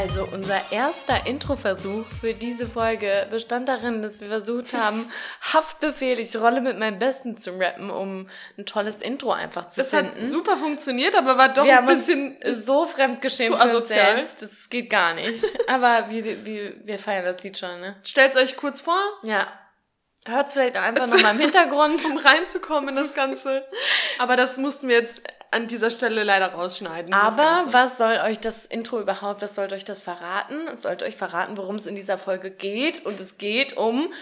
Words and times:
Also 0.00 0.22
unser 0.30 0.60
erster 0.70 1.26
Introversuch 1.26 2.04
für 2.20 2.32
diese 2.32 2.68
Folge 2.68 3.26
bestand 3.32 3.68
darin, 3.68 4.00
dass 4.00 4.20
wir 4.20 4.28
versucht 4.28 4.72
haben, 4.72 5.10
Haftbefehl, 5.52 6.20
ich 6.20 6.36
rolle 6.36 6.60
mit 6.60 6.78
meinem 6.78 7.00
Besten 7.00 7.36
zu 7.36 7.50
rappen, 7.58 7.90
um 7.90 8.28
ein 8.56 8.64
tolles 8.64 9.02
Intro 9.02 9.32
einfach 9.32 9.66
zu 9.66 9.80
Das 9.80 9.90
finden. 9.90 10.22
hat 10.22 10.30
super 10.30 10.56
funktioniert, 10.56 11.16
aber 11.16 11.36
war 11.36 11.52
doch 11.52 11.64
wir 11.64 11.80
ein 11.80 11.86
bisschen 11.86 12.36
so 12.52 12.86
fremdgeschämt 12.86 13.50
zu 13.50 13.56
für 13.58 13.64
uns 13.64 13.74
asozial. 13.74 14.14
selbst, 14.22 14.42
das 14.42 14.70
geht 14.70 14.88
gar 14.88 15.14
nicht. 15.14 15.44
Aber 15.68 16.06
wir, 16.10 16.46
wir, 16.46 16.74
wir 16.84 16.98
feiern 17.00 17.24
das 17.24 17.42
Lied 17.42 17.58
schon, 17.58 17.80
ne? 17.80 17.96
Stellt 18.04 18.36
euch 18.36 18.56
kurz 18.56 18.80
vor, 18.80 19.00
Ja. 19.22 19.48
Hört's 20.26 20.52
vielleicht 20.52 20.76
einfach 20.76 21.06
nochmal 21.10 21.34
im 21.34 21.40
Hintergrund. 21.40 22.04
um 22.04 22.18
reinzukommen 22.18 22.90
in 22.90 22.96
das 22.96 23.14
Ganze. 23.14 23.64
Aber 24.18 24.36
das 24.36 24.58
mussten 24.58 24.86
wir 24.88 24.96
jetzt 25.00 25.22
an 25.50 25.66
dieser 25.66 25.90
Stelle 25.90 26.22
leider 26.24 26.48
rausschneiden. 26.52 27.10
das 27.10 27.38
Aber 27.38 27.72
was 27.72 27.98
soll 27.98 28.18
euch 28.24 28.38
das 28.40 28.64
Intro 28.66 29.00
überhaupt, 29.00 29.40
was 29.42 29.54
sollte 29.54 29.74
euch 29.74 29.84
das 29.84 30.00
verraten? 30.00 30.68
Es 30.68 30.82
sollte 30.82 31.04
euch 31.04 31.16
verraten, 31.16 31.56
worum 31.56 31.76
es 31.76 31.86
in 31.86 31.94
dieser 31.94 32.18
Folge 32.18 32.50
geht. 32.50 33.04
Und 33.06 33.18
es 33.20 33.38
geht 33.38 33.76
um 33.76 34.12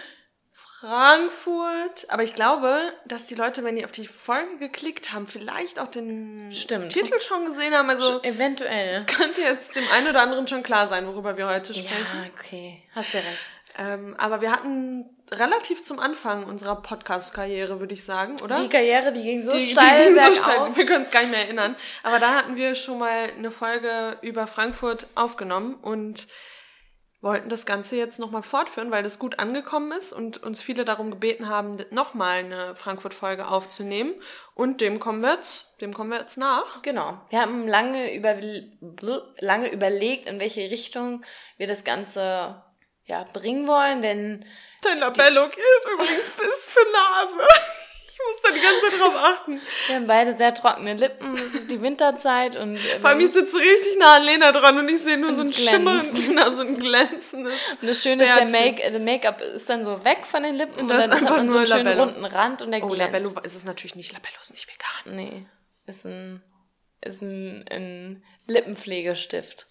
Frankfurt. 0.79 2.05
Aber 2.09 2.23
ich 2.23 2.35
glaube, 2.35 2.93
dass 3.05 3.25
die 3.25 3.35
Leute, 3.35 3.63
wenn 3.63 3.75
die 3.75 3.83
auf 3.85 3.91
die 3.91 4.07
Folge 4.07 4.57
geklickt 4.59 5.11
haben, 5.11 5.27
vielleicht 5.27 5.79
auch 5.79 5.87
den 5.87 6.51
Stimmt. 6.51 6.91
Titel 6.93 7.19
schon 7.19 7.45
gesehen 7.45 7.73
haben. 7.73 7.89
Also 7.89 8.21
eventuell. 8.23 8.89
es 8.89 9.05
könnte 9.05 9.41
jetzt 9.41 9.75
dem 9.75 9.83
einen 9.93 10.07
oder 10.07 10.21
anderen 10.21 10.47
schon 10.47 10.63
klar 10.63 10.87
sein, 10.87 11.07
worüber 11.07 11.35
wir 11.35 11.47
heute 11.47 11.73
Ja, 11.73 11.81
sprechen. 11.83 12.25
okay. 12.37 12.83
Hast 12.93 13.13
du 13.13 13.17
recht. 13.17 13.47
Ähm, 13.77 14.15
aber 14.17 14.41
wir 14.41 14.51
hatten 14.51 15.09
relativ 15.31 15.83
zum 15.83 15.99
Anfang 15.99 16.45
unserer 16.45 16.75
Podcast-Karriere, 16.81 17.79
würde 17.79 17.93
ich 17.93 18.03
sagen, 18.05 18.35
oder? 18.43 18.59
Die 18.61 18.69
Karriere, 18.69 19.11
die 19.11 19.21
ging 19.23 19.41
so 19.41 19.51
Die- 19.53 19.59
die 19.59 19.71
steil 19.71 20.13
ging 20.13 20.23
so 20.23 20.33
steil. 20.41 20.75
Wir 20.75 20.85
können 20.85 21.03
es 21.05 21.11
gar 21.11 21.21
nicht 21.21 21.31
mehr 21.31 21.41
erinnern. 21.45 21.75
Aber 22.03 22.19
da 22.19 22.33
hatten 22.35 22.55
wir 22.55 22.75
schon 22.75 22.99
mal 22.99 23.29
eine 23.37 23.51
Folge 23.51 24.17
über 24.21 24.47
Frankfurt 24.47 25.07
aufgenommen 25.15 25.75
und 25.75 26.27
wollten 27.19 27.49
das 27.49 27.65
Ganze 27.65 27.95
jetzt 27.97 28.19
nochmal 28.19 28.43
fortführen, 28.43 28.91
weil 28.91 29.01
das 29.01 29.17
gut 29.17 29.39
angekommen 29.39 29.91
ist 29.91 30.13
und 30.13 30.43
uns 30.43 30.61
viele 30.61 30.85
darum 30.85 31.09
gebeten 31.09 31.49
haben, 31.49 31.77
nochmal 31.89 32.37
eine 32.39 32.75
Frankfurt-Folge 32.75 33.47
aufzunehmen. 33.47 34.13
Und 34.53 34.81
dem 34.81 34.99
kommen 34.99 35.21
wir 35.21 35.33
jetzt, 35.33 35.81
dem 35.81 35.93
kommen 35.95 36.11
wir 36.11 36.19
jetzt 36.19 36.37
nach. 36.37 36.83
Genau. 36.83 37.19
Wir 37.29 37.41
haben 37.41 37.67
lange, 37.67 38.13
über, 38.15 38.35
lange 39.39 39.71
überlegt, 39.73 40.29
in 40.29 40.39
welche 40.39 40.69
Richtung 40.69 41.25
wir 41.57 41.65
das 41.67 41.83
Ganze 41.83 42.63
ja, 43.07 43.23
bringen 43.33 43.67
wollen, 43.67 44.01
denn 44.01 44.45
Dein 44.83 44.99
Labello 44.99 45.49
geht 45.49 45.57
übrigens 45.93 46.29
bis 46.29 46.73
zur 46.73 46.83
Nase. 46.93 47.47
Ich 48.19 48.23
muss 48.33 48.41
da 48.41 48.49
die 48.49 48.59
ganze 48.61 48.81
Zeit 48.89 48.99
drauf 48.99 49.15
achten. 49.15 49.61
wir 49.85 49.95
haben 49.95 50.07
beide 50.07 50.35
sehr 50.35 50.51
trockene 50.51 50.95
Lippen. 50.95 51.33
Es 51.35 51.53
ist 51.53 51.69
die 51.69 51.79
Winterzeit 51.83 52.55
und 52.55 52.79
Vor 52.79 53.11
allem, 53.11 53.19
ich 53.19 53.31
sitze 53.31 53.57
richtig 53.57 53.95
nah 53.99 54.15
an 54.15 54.23
Lena 54.23 54.51
dran 54.51 54.75
und 54.79 54.89
ich 54.89 55.01
sehe 55.03 55.19
nur 55.19 55.29
Und 55.29 55.35
so 55.35 55.41
ein 55.41 55.49
es 55.51 55.63
Schimmern, 55.63 55.99
glänzt. 56.01 56.27
genau, 56.27 56.49
so 56.55 56.61
ein 56.61 56.77
glänzendes. 56.79 57.53
Und 57.79 57.87
das 57.87 58.01
Schöne 58.01 58.23
ist, 58.23 58.29
der 58.35 58.45
Bärtchen. 58.47 58.51
Make- 58.75 58.91
der 58.91 58.99
Make-up 58.99 59.41
ist 59.41 59.69
dann 59.69 59.83
so 59.85 60.03
weg 60.03 60.25
von 60.25 60.41
den 60.41 60.55
Lippen 60.55 60.79
und, 60.79 60.87
das 60.87 61.09
dann 61.11 61.19
ist 61.23 61.29
hat 61.29 61.37
man 61.37 61.51
so 61.51 61.57
einen 61.59 61.67
schönen 61.67 61.85
Labello. 61.85 62.03
runden 62.05 62.25
Rand 62.25 62.61
und 62.63 62.71
der 62.71 62.83
Oh, 62.83 62.87
glänzt. 62.87 63.13
Labello 63.13 63.39
ist 63.43 63.55
es 63.55 63.65
natürlich 63.65 63.93
nicht. 63.95 64.11
Labello 64.13 64.35
ist 64.41 64.49
nicht 64.51 64.65
vegan. 64.67 65.15
Nee, 65.15 65.45
ist 65.85 66.03
ein, 66.03 66.41
ist 67.01 67.21
ein, 67.21 67.65
ein 67.69 68.23
Lippenpflegestift 68.47 69.67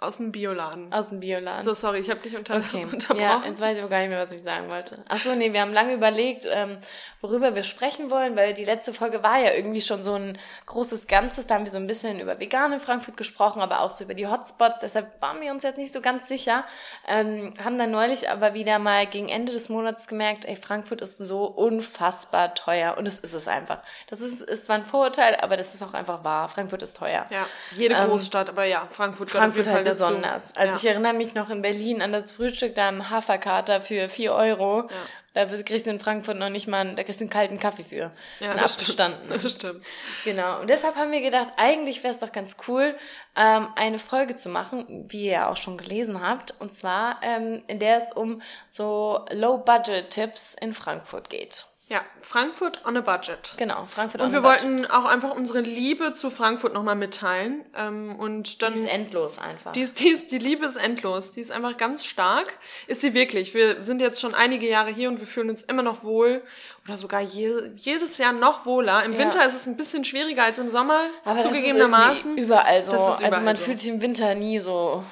Aus 0.00 0.18
dem 0.18 0.30
Bioladen. 0.30 0.92
aus 0.92 1.08
dem 1.08 1.18
Bioladen. 1.18 1.64
So, 1.64 1.74
sorry, 1.74 1.98
ich 1.98 2.08
habe 2.08 2.20
dich 2.20 2.36
unter 2.36 2.56
Okay, 2.58 2.84
unterbrochen. 2.92 3.20
ja, 3.20 3.42
jetzt 3.44 3.60
weiß 3.60 3.76
ich 3.76 3.82
aber 3.82 3.90
gar 3.90 3.98
nicht 3.98 4.10
mehr, 4.10 4.20
was 4.24 4.32
ich 4.32 4.42
sagen 4.42 4.68
wollte. 4.68 4.94
Ach 5.08 5.18
so, 5.18 5.34
nee, 5.34 5.52
wir 5.52 5.60
haben 5.60 5.72
lange 5.72 5.92
überlegt, 5.92 6.46
ähm, 6.48 6.78
worüber 7.20 7.56
wir 7.56 7.64
sprechen 7.64 8.08
wollen, 8.08 8.36
weil 8.36 8.54
die 8.54 8.64
letzte 8.64 8.94
Folge 8.94 9.24
war 9.24 9.38
ja 9.38 9.52
irgendwie 9.54 9.80
schon 9.80 10.04
so 10.04 10.14
ein 10.14 10.38
großes 10.66 11.08
Ganzes. 11.08 11.48
Da 11.48 11.56
haben 11.56 11.64
wir 11.64 11.72
so 11.72 11.78
ein 11.78 11.88
bisschen 11.88 12.20
über 12.20 12.38
Vegan 12.38 12.72
in 12.72 12.78
Frankfurt 12.78 13.16
gesprochen, 13.16 13.60
aber 13.60 13.80
auch 13.80 13.90
so 13.90 14.04
über 14.04 14.14
die 14.14 14.28
Hotspots. 14.28 14.78
Deshalb 14.82 15.20
waren 15.20 15.40
wir 15.40 15.50
uns 15.50 15.64
jetzt 15.64 15.78
nicht 15.78 15.92
so 15.92 16.00
ganz 16.00 16.28
sicher. 16.28 16.64
Ähm, 17.08 17.52
haben 17.64 17.76
dann 17.76 17.90
neulich 17.90 18.30
aber 18.30 18.54
wieder 18.54 18.78
mal 18.78 19.04
gegen 19.04 19.28
Ende 19.28 19.50
des 19.52 19.68
Monats 19.68 20.06
gemerkt, 20.06 20.44
ey, 20.44 20.54
Frankfurt 20.54 21.00
ist 21.00 21.18
so 21.18 21.46
unfassbar 21.46 22.54
teuer. 22.54 22.96
Und 22.98 23.08
es 23.08 23.18
ist 23.18 23.34
es 23.34 23.48
einfach. 23.48 23.82
Das 24.08 24.20
ist, 24.20 24.42
ist 24.42 24.66
zwar 24.66 24.76
ein 24.76 24.84
Vorurteil, 24.84 25.36
aber 25.40 25.56
das 25.56 25.74
ist 25.74 25.82
auch 25.82 25.94
einfach 25.94 26.22
wahr. 26.22 26.48
Frankfurt 26.48 26.82
ist 26.82 26.96
teuer. 26.96 27.24
ja, 27.30 27.46
jede 27.74 27.96
Ähm, 27.96 28.10
Großstadt, 28.10 28.48
aber 28.48 28.64
ja, 28.64 28.86
Frankfurt 28.92 29.30
Frankfurt 29.30 29.66
halt 29.66 29.87
Fall 29.88 29.98
dazu. 29.98 30.08
besonders. 30.14 30.56
Also 30.56 30.72
ja. 30.72 30.76
ich 30.78 30.84
erinnere 30.86 31.12
mich 31.14 31.34
noch 31.34 31.50
in 31.50 31.62
Berlin 31.62 32.02
an 32.02 32.12
das 32.12 32.32
Frühstück 32.32 32.74
da 32.74 32.88
im 32.88 33.10
Haferkater 33.10 33.80
für 33.80 34.08
4 34.08 34.32
Euro. 34.34 34.88
Da 35.34 35.44
kriegst 35.44 35.86
du 35.86 35.90
in 35.90 36.00
Frankfurt 36.00 36.36
noch 36.36 36.48
nicht 36.48 36.66
mal, 36.66 36.78
einen- 36.80 36.96
da 36.96 37.04
kriegst 37.04 37.20
du 37.20 37.24
einen 37.24 37.30
kalten 37.30 37.60
Kaffee 37.60 37.84
für. 37.84 38.10
ja, 38.40 38.54
das 38.54 38.72
abgestanden. 38.72 39.20
Stimmt. 39.26 39.44
Das 39.44 39.52
stimmt. 39.52 39.86
Genau. 40.24 40.60
Und 40.60 40.68
deshalb 40.70 40.96
haben 40.96 41.12
wir 41.12 41.20
gedacht, 41.20 41.48
eigentlich 41.56 42.02
wäre 42.02 42.12
es 42.12 42.18
doch 42.18 42.32
ganz 42.32 42.56
cool, 42.66 42.96
ähm, 43.36 43.68
eine 43.76 43.98
Folge 44.00 44.34
zu 44.34 44.48
machen, 44.48 45.04
wie 45.08 45.26
ihr 45.26 45.32
ja 45.32 45.48
auch 45.50 45.56
schon 45.56 45.78
gelesen 45.78 46.20
habt. 46.26 46.54
Und 46.60 46.72
zwar, 46.74 47.20
ähm, 47.22 47.62
in 47.68 47.78
der 47.78 47.98
es 47.98 48.10
um 48.10 48.42
so 48.68 49.26
Low-Budget-Tipps 49.30 50.54
in 50.60 50.74
Frankfurt 50.74 51.30
geht. 51.30 51.66
Ja, 51.90 52.02
Frankfurt 52.20 52.84
on 52.86 52.98
a 52.98 53.00
budget. 53.00 53.54
Genau, 53.56 53.86
Frankfurt 53.86 54.20
Und 54.20 54.26
on 54.26 54.32
wir 54.34 54.40
a 54.40 54.42
budget. 54.42 54.62
wollten 54.62 54.86
auch 54.90 55.06
einfach 55.06 55.34
unsere 55.34 55.60
Liebe 55.60 56.12
zu 56.12 56.28
Frankfurt 56.30 56.74
nochmal 56.74 56.96
mitteilen. 56.96 57.64
Ähm, 57.74 58.14
und 58.16 58.60
dann 58.60 58.74
Die 58.74 58.80
ist 58.80 58.88
endlos 58.88 59.38
einfach. 59.38 59.72
Die, 59.72 59.80
ist, 59.80 59.98
die, 59.98 60.08
ist, 60.08 60.30
die 60.30 60.36
Liebe 60.36 60.66
ist 60.66 60.76
endlos. 60.76 61.32
Die 61.32 61.40
ist 61.40 61.50
einfach 61.50 61.78
ganz 61.78 62.04
stark. 62.04 62.52
Ist 62.88 63.00
sie 63.00 63.14
wirklich. 63.14 63.54
Wir 63.54 63.84
sind 63.86 64.02
jetzt 64.02 64.20
schon 64.20 64.34
einige 64.34 64.68
Jahre 64.68 64.90
hier 64.90 65.08
und 65.08 65.18
wir 65.20 65.26
fühlen 65.26 65.48
uns 65.48 65.62
immer 65.62 65.82
noch 65.82 66.04
wohl. 66.04 66.42
Oder 66.86 66.98
sogar 66.98 67.22
je, 67.22 67.54
jedes 67.76 68.18
Jahr 68.18 68.32
noch 68.34 68.66
wohler. 68.66 69.02
Im 69.04 69.12
Ja. 69.14 69.18
Winter 69.20 69.46
ist 69.46 69.54
es 69.54 69.66
ein 69.66 69.78
bisschen 69.78 70.04
schwieriger 70.04 70.44
als 70.44 70.58
im 70.58 70.68
Sommer. 70.68 71.00
Aber 71.24 71.36
das 71.36 71.46
ist 71.46 71.50
zugegebenermaßen. 71.54 72.36
überall 72.36 72.82
so. 72.82 72.92
Das 72.92 73.00
ist 73.00 73.08
also 73.08 73.24
überall 73.28 73.42
man 73.44 73.56
so. 73.56 73.64
fühlt 73.64 73.78
sich 73.78 73.88
im 73.88 74.02
Winter 74.02 74.34
nie 74.34 74.58
so, 74.58 75.02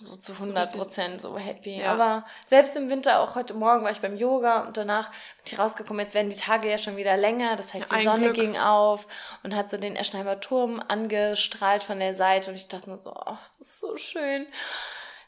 so 0.00 0.16
zu 0.16 0.32
100 0.32 0.72
Prozent 0.72 1.20
so 1.20 1.38
happy. 1.38 1.80
Ja. 1.80 1.92
Aber 1.92 2.24
selbst 2.46 2.76
im 2.76 2.90
Winter, 2.90 3.20
auch 3.20 3.34
heute 3.34 3.54
Morgen 3.54 3.84
war 3.84 3.90
ich 3.90 4.00
beim 4.00 4.16
Yoga 4.16 4.62
und 4.66 4.76
danach 4.76 5.10
bin 5.10 5.44
ich 5.46 5.58
rausgekommen, 5.58 6.00
jetzt 6.00 6.14
werden 6.14 6.30
die 6.30 6.36
Tage 6.36 6.70
ja 6.70 6.78
schon 6.78 6.96
wieder 6.96 7.16
länger. 7.16 7.56
Das 7.56 7.74
heißt, 7.74 7.90
Ja, 7.90 7.96
die 7.96 8.00
ein 8.00 8.04
Sonne 8.04 8.32
Glück. 8.32 8.34
ging 8.36 8.56
auf 8.58 9.06
und 9.42 9.54
hat 9.54 9.70
so 9.70 9.76
den 9.76 9.96
Eschnheimer 9.96 10.40
Turm 10.40 10.82
angestrahlt 10.88 11.82
von 11.82 11.98
der 11.98 12.14
Seite 12.14 12.50
und 12.50 12.56
ich 12.56 12.68
dachte 12.68 12.88
nur 12.88 12.98
so, 12.98 13.10
oh, 13.12 13.36
das 13.38 13.60
ist 13.60 13.78
so 13.80 13.96
schön. 13.96 14.46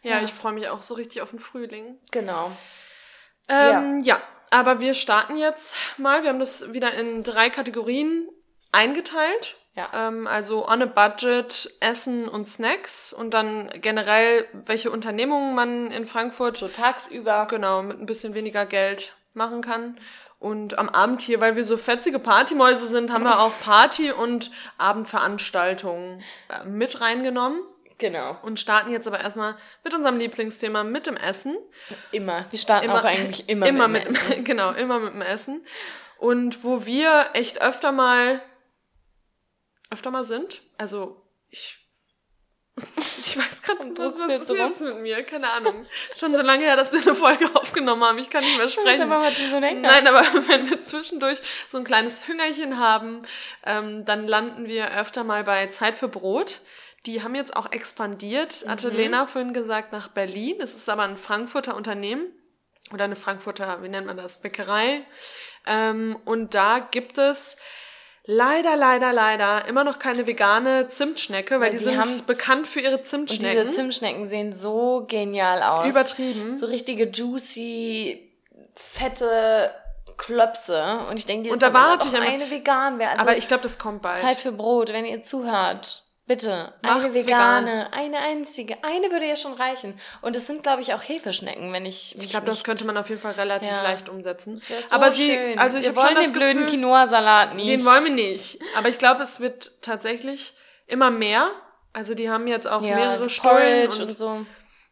ja, 0.02 0.20
ich 0.20 0.32
freue 0.32 0.52
mich 0.52 0.68
auch 0.68 0.82
so 0.82 0.94
richtig 0.94 1.22
auf 1.22 1.30
den 1.30 1.38
Frühling. 1.40 1.98
Genau. 2.10 2.50
Ähm, 3.48 4.00
ja. 4.00 4.20
aber 4.50 4.80
wir 4.80 4.94
starten 4.94 5.36
jetzt 5.36 5.74
mal. 5.96 6.22
Wir 6.22 6.30
haben 6.30 6.40
das 6.40 6.72
wieder 6.72 6.92
in 6.94 7.22
drei 7.22 7.50
Kategorien 7.50 8.28
eingeteilt. 8.72 9.56
Ja. 9.74 9.90
Ähm, 9.94 10.26
also 10.26 10.66
on 10.68 10.82
a 10.82 10.86
budget, 10.86 11.70
Essen 11.80 12.28
und 12.28 12.48
Snacks 12.48 13.12
und 13.12 13.32
dann 13.32 13.70
generell, 13.80 14.46
welche 14.52 14.90
Unternehmungen 14.90 15.54
man 15.54 15.90
in 15.92 16.06
Frankfurt 16.06 16.56
So 16.56 16.68
tagsüber. 16.68 17.46
genau 17.48 17.82
mit 17.82 18.00
ein 18.00 18.06
bisschen 18.06 18.34
weniger 18.34 18.66
Geld 18.66 19.16
machen 19.34 19.62
kann. 19.62 19.98
Und 20.40 20.78
am 20.78 20.88
Abend 20.88 21.20
hier, 21.20 21.40
weil 21.40 21.56
wir 21.56 21.64
so 21.64 21.76
fetzige 21.76 22.18
Partymäuse 22.20 22.88
sind, 22.88 23.12
haben 23.12 23.24
wir 23.24 23.40
auch 23.40 23.52
Party- 23.64 24.12
und 24.12 24.50
Abendveranstaltungen 24.78 26.22
äh, 26.48 26.64
mit 26.64 27.00
reingenommen 27.00 27.60
Genau. 27.98 28.36
und 28.42 28.60
starten 28.60 28.92
jetzt 28.92 29.08
aber 29.08 29.18
erstmal 29.20 29.56
mit 29.82 29.92
unserem 29.92 30.16
Lieblingsthema, 30.18 30.84
mit 30.84 31.06
dem 31.06 31.16
Essen. 31.16 31.56
Immer. 32.12 32.44
Wir 32.50 32.58
starten 32.58 32.90
auch 32.90 33.02
eigentlich 33.02 33.48
immer, 33.48 33.66
immer 33.68 33.88
mit, 33.88 34.08
mit, 34.08 34.16
dem 34.16 34.30
Essen. 34.30 34.44
genau, 34.44 34.70
immer 34.72 35.00
mit 35.00 35.12
dem 35.14 35.22
Essen. 35.22 35.64
Und 36.18 36.62
wo 36.62 36.86
wir 36.86 37.30
echt 37.34 37.60
öfter 37.60 37.90
mal, 37.90 38.40
öfter 39.90 40.10
mal 40.10 40.24
sind, 40.24 40.62
also 40.76 41.24
ich, 41.50 41.78
ich 43.24 43.38
weiß 43.38 43.62
gerade 43.62 43.86
nicht, 43.86 43.98
was, 43.98 44.14
was 44.14 44.28
jetzt 44.28 44.50
ist 44.50 44.58
jetzt 44.58 44.80
mit 44.80 45.00
mir, 45.00 45.22
keine 45.24 45.50
Ahnung. 45.50 45.86
Schon 46.16 46.34
so 46.34 46.42
lange 46.42 46.64
her, 46.64 46.76
dass 46.76 46.92
wir 46.92 47.00
eine 47.00 47.14
Folge 47.14 47.48
aufgenommen 47.54 48.04
haben, 48.04 48.18
ich 48.18 48.30
kann 48.30 48.44
nicht 48.44 48.58
mehr 48.58 48.68
sprechen. 48.68 49.10
Aber 49.10 49.30
so. 49.32 49.60
Nein, 49.60 50.06
aber 50.06 50.22
wenn 50.48 50.70
wir 50.70 50.82
zwischendurch 50.82 51.40
so 51.68 51.78
ein 51.78 51.84
kleines 51.84 52.28
Hüngerchen 52.28 52.78
haben, 52.78 53.22
ähm, 53.64 54.04
dann 54.04 54.26
landen 54.26 54.66
wir 54.66 54.96
öfter 54.96 55.24
mal 55.24 55.44
bei 55.44 55.66
Zeit 55.68 55.96
für 55.96 56.08
Brot. 56.08 56.60
Die 57.06 57.22
haben 57.22 57.34
jetzt 57.34 57.56
auch 57.56 57.72
expandiert, 57.72 58.64
hatte 58.66 58.88
Lena 58.90 59.26
vorhin 59.26 59.54
gesagt, 59.54 59.92
nach 59.92 60.08
Berlin. 60.08 60.56
Es 60.60 60.74
ist 60.74 60.90
aber 60.90 61.04
ein 61.04 61.16
Frankfurter 61.16 61.76
Unternehmen 61.76 62.26
oder 62.92 63.04
eine 63.04 63.16
Frankfurter, 63.16 63.82
wie 63.82 63.88
nennt 63.88 64.06
man 64.06 64.16
das, 64.16 64.40
Bäckerei. 64.40 65.06
Ähm, 65.66 66.18
und 66.24 66.54
da 66.54 66.80
gibt 66.80 67.18
es 67.18 67.56
leider, 68.30 68.76
leider, 68.76 69.12
leider 69.12 69.66
immer 69.66 69.84
noch 69.84 69.98
keine 69.98 70.26
vegane 70.26 70.86
Zimtschnecke, 70.88 71.58
weil 71.60 71.72
Ja, 71.72 71.78
die, 71.78 71.84
die 71.86 71.96
haben- 71.98 72.04
sind 72.08 72.26
bekannt 72.26 72.66
für 72.66 72.80
ihre 72.80 72.98
Und 72.98 73.06
Zimtschnecken. 73.06 73.62
diese 73.66 73.74
Zimtschnecken 73.74 74.26
sehen 74.26 74.54
so 74.54 75.06
genial 75.08 75.62
aus. 75.62 75.88
Übertrieben. 75.90 76.54
So 76.54 76.66
richtige 76.66 77.08
juicy, 77.08 78.30
fette 78.74 79.72
Klöpse. 80.18 81.00
Und 81.10 81.16
ich 81.16 81.26
denke, 81.26 81.50
Und 81.50 81.62
da 81.62 81.72
warte 81.72 82.06
ich 82.08 82.12
doch 82.12 82.20
einfach- 82.20 82.32
eine 82.34 82.50
vegan 82.50 82.98
wäre. 82.98 83.10
Also 83.10 83.22
aber 83.22 83.36
ich 83.36 83.48
glaube, 83.48 83.62
das 83.62 83.78
kommt 83.78 84.02
bald. 84.02 84.18
Zeit 84.20 84.36
für 84.36 84.52
Brot, 84.52 84.92
wenn 84.92 85.04
ihr 85.04 85.22
zuhört. 85.22 86.04
Bitte, 86.28 86.72
Macht's 86.82 87.06
eine 87.06 87.14
vegane, 87.14 87.92
eine 87.92 88.18
einzige. 88.18 88.76
Eine 88.84 89.10
würde 89.10 89.26
ja 89.26 89.34
schon 89.34 89.54
reichen. 89.54 89.94
Und 90.20 90.36
es 90.36 90.46
sind, 90.46 90.62
glaube 90.62 90.82
ich, 90.82 90.92
auch 90.92 91.02
Hefeschnecken, 91.02 91.72
wenn 91.72 91.86
ich 91.86 92.14
mich 92.16 92.26
Ich 92.26 92.30
glaube, 92.30 92.44
das 92.46 92.64
könnte 92.64 92.86
man 92.86 92.98
auf 92.98 93.08
jeden 93.08 93.20
Fall 93.22 93.32
relativ 93.32 93.70
Ja. 93.70 93.82
leicht 93.82 94.10
umsetzen. 94.10 94.58
So 94.58 94.74
aber 94.90 95.10
sie, 95.10 95.26
schön. 95.34 95.58
also 95.58 95.78
ich 95.78 95.84
Wir 95.84 95.94
schon 95.94 96.02
wollen 96.04 96.14
das 96.16 96.24
den 96.24 96.32
blöden 96.34 96.66
Quinoa-Salat 96.66 97.54
nicht. 97.54 97.68
den 97.70 97.84
wollen 97.86 98.04
wir 98.04 98.12
nicht. 98.12 98.60
Aber 98.76 98.90
ich 98.90 98.98
glaube, 98.98 99.22
es 99.22 99.40
wird 99.40 99.72
tatsächlich 99.80 100.52
immer 100.86 101.10
mehr. 101.10 101.50
Also 101.94 102.14
die 102.14 102.28
haben 102.30 102.46
jetzt 102.46 102.68
auch 102.68 102.82
Ja, 102.82 102.94
mehrere 102.94 103.30
Stollen 103.30 103.90
und, 103.90 104.14
so. 104.16 104.44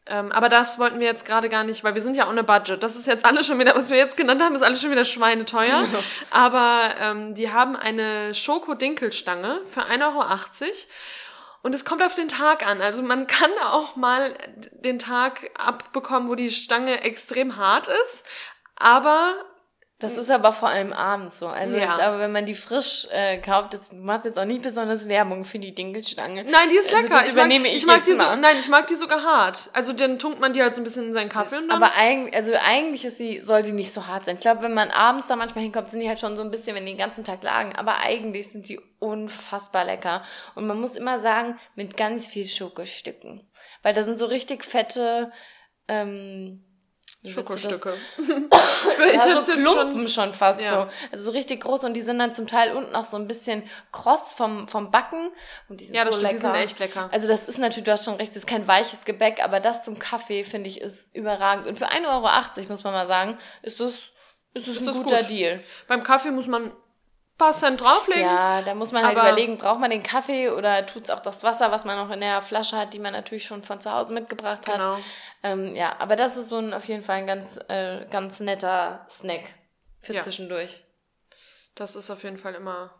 Ähm, 0.09 0.31
aber 0.33 0.49
das 0.49 0.79
wollten 0.79 1.00
wir 1.00 1.06
jetzt 1.06 1.25
gerade 1.27 1.49
gar 1.49 1.65
nicht, 1.65 1.83
weil 1.85 1.94
wir 1.94 2.00
sind 2.03 2.17
ja 2.17 2.29
ohne 2.31 2.44
Budget. 2.44 2.83
Das 2.83 2.97
ist 2.97 3.06
jetzt 3.09 3.25
alles 3.27 3.47
schon 3.47 3.59
wieder, 3.59 3.75
was 3.75 3.91
wir 3.91 3.97
jetzt 3.99 4.17
genannt 4.17 4.41
haben, 4.41 4.55
ist 4.55 4.62
alles 4.62 4.81
schon 4.81 4.91
wieder 4.93 5.05
schweineteuer. 5.05 5.85
aber 6.31 6.94
ähm, 7.00 7.35
die 7.35 7.53
haben 7.53 7.77
eine 7.77 8.33
Schoko-Dinkelstange 8.35 9.61
für 9.69 9.81
1,80 9.83 10.03
Euro. 10.03 10.25
Und 11.67 11.75
es 11.75 11.85
kommt 11.85 12.01
auf 12.01 12.15
den 12.15 12.29
Tag 12.29 12.65
an. 12.65 12.81
Also 12.81 13.03
man 13.03 13.27
kann 13.27 13.51
auch 13.73 13.97
mal 13.97 14.37
den 14.71 15.01
Tag 15.01 15.51
abbekommen, 15.59 16.29
wo 16.29 16.37
die 16.37 16.51
Stange 16.51 17.03
extrem 17.03 17.57
hart 17.57 17.89
ist. 17.89 18.23
Aber 18.77 19.35
Das 19.99 20.19
ist 20.19 20.29
aber 20.31 20.53
vor 20.53 20.69
allem 20.69 20.93
abends 20.93 21.39
so. 21.39 21.47
Also 21.47 21.77
Ja. 21.79 21.85
ich 21.85 21.95
glaube, 21.95 22.19
wenn 22.19 22.31
man 22.31 22.45
die 22.45 22.55
frisch 22.55 23.09
äh, 23.13 23.39
kauft, 23.39 23.73
das 23.73 23.89
du 23.89 23.97
machst 23.97 24.27
jetzt 24.27 24.39
auch 24.39 24.45
nicht 24.45 24.61
besonders 24.61 25.09
Werbung 25.09 25.45
für 25.47 25.59
die 25.59 25.75
Dinkelstange. 25.75 26.45
nein, 26.45 26.69
die 26.71 26.77
ist 26.77 26.93
Also 26.93 26.99
lecker. 26.99 27.15
das 27.15 27.29
ich 27.29 27.35
mag, 27.35 27.45
übernehme 27.47 27.69
ich 27.69 27.77
ich 27.77 27.87
mag 27.87 28.05
die 28.05 28.13
so, 28.13 28.23
nein, 28.37 28.59
ich 28.61 28.69
mag 28.69 28.87
die 28.89 28.95
sogar 28.95 29.23
hart. 29.23 29.71
Also 29.73 29.95
dann 29.95 30.19
tunkt 30.19 30.39
man 30.39 30.53
die 30.53 30.61
halt 30.61 30.75
so 30.75 30.83
ein 30.83 30.85
bisschen 30.85 31.07
in 31.07 31.13
seinen 31.15 31.31
Kaffee 31.31 31.57
und 31.57 31.69
dann 31.69 31.83
Aber 31.83 31.95
eigentlich, 31.97 32.35
also 32.37 32.53
eigentlich 32.63 33.07
ist 33.07 33.17
sie, 33.17 33.41
soll 33.41 33.63
die 33.63 33.73
nicht 33.73 33.91
so 33.95 34.07
hart 34.07 34.27
sein. 34.27 34.35
Ich 34.35 34.43
glaube, 34.43 34.61
wenn 34.63 34.75
man 34.75 34.91
abends 34.91 35.29
da 35.29 35.37
manchmal 35.37 35.65
hinkommt, 35.65 35.91
sind 35.91 36.01
die 36.01 36.09
halt 36.09 36.21
schon 36.21 36.37
so 36.37 36.43
ein 36.43 36.51
bisschen, 36.51 36.77
wenn 36.77 36.85
die 36.85 36.93
den 36.93 36.99
ganzen 36.99 37.25
Tag 37.25 37.43
lagen. 37.43 37.75
Aber 37.75 37.97
eigentlich 38.01 38.53
sind 38.53 38.69
die 38.69 38.79
unfassbar 38.99 39.87
lecker. 39.87 40.23
Und 40.55 40.67
man 40.67 40.79
muss 40.79 40.95
immer 40.97 41.19
sagen, 41.19 41.59
mit 41.75 41.97
ganz 41.97 42.27
viel 42.27 42.47
Schokostücken. 42.47 43.49
Weil 43.83 43.95
da 43.95 44.03
sind 44.03 44.19
so 44.19 44.27
richtig 44.27 44.63
fette, 44.65 45.33
ähm, 45.89 46.63
Schokostücke. 47.28 47.94
Ja, 49.14 49.44
so 49.44 49.52
Klumpen 49.52 50.08
schon, 50.08 50.32
fast 50.32 50.61
Ja. 50.61 50.70
so. 50.70 50.88
Also 51.12 51.25
so 51.26 51.31
richtig 51.32 51.62
groß 51.62 51.84
und 51.84 51.94
die 51.94 52.02
sind 52.02 52.19
dann 52.19 52.34
zum 52.34 52.46
Teil 52.46 52.73
unten 52.73 52.94
auch 52.94 53.05
so 53.05 53.17
ein 53.17 53.26
bisschen 53.26 53.62
kross 53.93 54.32
vom, 54.32 54.69
vom 54.69 54.90
Backen. 54.90 55.31
Und 55.69 55.81
die 55.81 55.84
sind 55.84 55.94
Ja, 55.94 56.05
das 56.05 56.14
so 56.14 56.20
stimmt, 56.20 56.32
die 56.32 56.37
lecker. 56.46 56.52
sind 56.55 56.64
echt 56.64 56.78
lecker. 56.78 57.08
Also 57.12 57.28
das 57.28 57.46
ist 57.46 57.58
natürlich, 57.58 57.84
du 57.84 57.93
hast 57.93 58.05
schon 58.05 58.14
recht, 58.14 58.31
das 58.31 58.38
ist 58.38 58.46
kein 58.46 58.67
weiches 58.69 59.05
Gebäck, 59.05 59.43
aber 59.43 59.61
das 59.61 59.84
zum 59.84 59.99
Kaffee, 59.99 60.44
finde 60.44 60.69
ich, 60.69 60.81
ist 60.81 61.14
überragend. 61.14 61.67
Und 61.67 61.78
für 61.78 61.88
1,80 61.90 62.06
Euro, 62.08 62.69
muss 62.69 62.84
man 62.84 62.93
mal 62.93 63.06
sagen, 63.06 63.38
ist 63.62 63.81
das, 63.81 64.11
ist 64.55 64.67
das 64.69 64.69
Ist 64.69 64.78
ein 64.81 64.87
das 64.87 64.96
guter 64.96 65.19
gut. 65.20 65.31
Deal. 65.31 65.62
Beim 65.88 66.02
Kaffee 66.02 66.31
muss 66.31 66.46
man 66.46 66.73
paar 67.38 67.53
Cent 67.53 67.81
drauflegen. 67.81 68.23
Ja, 68.25 68.62
da 68.62 68.75
muss 68.75 68.93
man 68.93 69.05
halt 69.05 69.17
überlegen, 69.17 69.59
braucht 69.59 69.81
man 69.81 69.91
den 69.91 70.03
Kaffee 70.03 70.49
oder 70.50 70.87
tut's 70.87 71.11
auch 71.11 71.21
das 71.21 71.43
Wasser, 71.43 71.71
was 71.71 71.85
man 71.85 71.97
noch 71.99 72.12
in 72.15 72.21
der 72.21 72.41
Flasche 72.43 72.77
hat, 72.77 72.94
die 72.94 72.99
man 72.99 73.12
natürlich 73.12 73.44
schon 73.44 73.62
von 73.62 73.81
zu 73.81 73.93
Hause 73.93 74.15
mitgebracht 74.15 74.67
hat. 74.69 74.81
Genau. 74.81 74.99
Ähm, 75.43 75.77
ja, 75.77 75.97
aber 75.99 76.17
das 76.17 76.37
ist 76.37 76.49
so 76.49 76.56
ein 76.59 76.73
auf 76.73 76.87
jeden 76.88 77.03
Fall 77.03 77.17
ein 77.17 77.27
ganz, 77.27 77.59
äh, 77.69 78.06
ganz 78.11 78.41
netter 78.41 79.05
Snack 79.11 79.44
für 80.00 80.15
Ja. 80.15 80.23
zwischendurch. 80.23 80.81
Das 81.75 81.94
ist 81.94 82.11
auf 82.11 82.23
jeden 82.25 82.38
Fall 82.38 82.55
immer, 82.55 82.91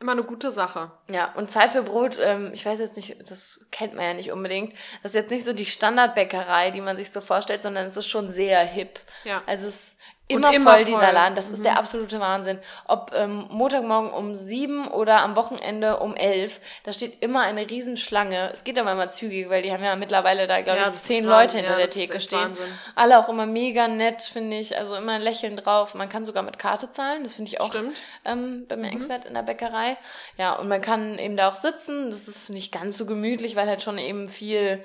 immer 0.00 0.12
eine 0.12 0.24
gute 0.24 0.50
Sache. 0.50 0.90
Ja, 1.08 1.32
und 1.36 1.50
Zeit 1.50 1.70
für 1.72 1.82
Brot, 1.82 2.18
ähm, 2.20 2.50
ich 2.52 2.66
weiß 2.66 2.80
jetzt 2.80 2.96
nicht, 2.96 3.16
das 3.30 3.66
kennt 3.70 3.94
man 3.94 4.04
ja 4.04 4.14
nicht 4.14 4.32
unbedingt. 4.32 4.74
Das 5.02 5.12
ist 5.12 5.16
jetzt 5.16 5.30
nicht 5.30 5.44
so 5.44 5.52
die 5.52 5.64
Standardbäckerei, 5.66 6.72
die 6.72 6.80
man 6.80 6.96
sich 6.96 7.12
so 7.12 7.20
vorstellt, 7.20 7.62
sondern 7.62 7.86
es 7.86 7.96
ist 7.96 8.08
schon 8.08 8.32
sehr 8.32 8.60
hip. 8.64 8.98
Ja. 9.22 9.42
Also 9.46 9.68
es 9.68 9.96
immer, 10.30 10.52
immer 10.54 10.74
voll, 10.74 10.84
dieser 10.84 10.98
voll. 10.98 11.08
Mhm. 11.08 11.14
Laden. 11.14 11.34
Das 11.34 11.50
ist 11.50 11.64
der 11.64 11.78
absolute 11.78 12.20
Wahnsinn. 12.20 12.58
Ob 12.86 13.12
ähm, 13.14 13.46
Montagmorgen 13.50 14.12
um 14.12 14.36
sieben 14.36 14.88
oder 14.88 15.22
am 15.22 15.36
Wochenende 15.36 15.98
um 15.98 16.14
elf, 16.16 16.60
da 16.84 16.92
steht 16.92 17.22
immer 17.22 17.42
eine 17.42 17.68
Riesenschlange. 17.68 18.50
Es 18.52 18.64
geht 18.64 18.78
aber 18.78 18.92
immer 18.92 19.08
zügig, 19.08 19.48
weil 19.50 19.62
die 19.62 19.72
haben 19.72 19.84
ja 19.84 19.96
mittlerweile 19.96 20.46
da, 20.46 20.60
glaube 20.60 20.80
Ja, 20.80 20.92
ich, 20.94 21.02
zehn 21.02 21.24
Leute 21.24 21.58
hinter 21.58 21.72
Ja, 21.72 21.78
der 21.78 21.90
Theke 21.90 22.20
stehen. 22.20 22.38
Wahnsinn. 22.40 22.64
Alle 22.94 23.18
auch 23.18 23.28
immer 23.28 23.46
mega 23.46 23.88
nett, 23.88 24.22
finde 24.22 24.58
ich. 24.58 24.76
Also 24.78 24.96
immer 24.96 25.12
ein 25.12 25.22
Lächeln 25.22 25.56
drauf. 25.56 25.94
Man 25.94 26.08
kann 26.08 26.24
sogar 26.24 26.42
mit 26.42 26.58
Karte 26.58 26.90
zahlen. 26.90 27.22
Das 27.22 27.34
finde 27.34 27.50
ich 27.50 27.60
auch 27.60 27.74
ähm, 28.24 28.66
bei 28.68 28.76
mir 28.76 28.88
Engswert 28.90 29.24
in 29.24 29.34
der 29.34 29.42
Bäckerei. 29.42 29.96
Ja, 30.36 30.54
und 30.54 30.68
man 30.68 30.80
kann 30.80 31.18
eben 31.18 31.36
da 31.36 31.48
auch 31.48 31.56
sitzen. 31.56 32.10
Das 32.10 32.28
ist 32.28 32.50
nicht 32.50 32.72
ganz 32.72 32.96
so 32.96 33.06
gemütlich, 33.06 33.56
weil 33.56 33.68
halt 33.68 33.82
schon 33.82 33.98
eben 33.98 34.28
viel 34.28 34.84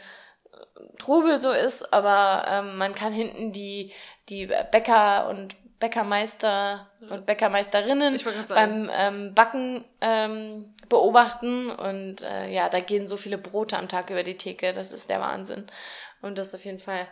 Trubel 0.98 1.39
so 1.39 1.51
ist, 1.51 1.94
aber 1.94 2.45
ähm, 2.50 2.77
man 2.77 2.95
kann 2.95 3.13
hinten 3.13 3.51
die, 3.51 3.94
die 4.30 4.48
Bäcker 4.72 5.30
und 5.30 5.56
Bäckermeister 5.80 6.89
und 7.10 7.25
Bäckermeisterinnen 7.25 8.19
beim 8.50 8.89
ähm, 8.98 9.33
Backen 9.33 9.86
ähm, 10.01 10.74
beobachten 10.89 11.69
und 11.69 12.22
äh, 12.22 12.50
ja, 12.50 12.69
da 12.69 12.80
gehen 12.80 13.07
so 13.07 13.18
viele 13.18 13.38
Brote 13.38 13.77
am 13.77 13.89
Tag 13.89 14.10
über 14.10 14.24
die 14.24 14.38
Theke, 14.38 14.74
das 14.74 14.92
ist 14.92 15.10
der 15.10 15.19
Wahnsinn. 15.19 15.68
Und 16.22 16.38
das 16.38 16.48
ist 16.48 16.56
auf 16.56 16.66
jeden 16.66 16.80
Fall 16.80 17.07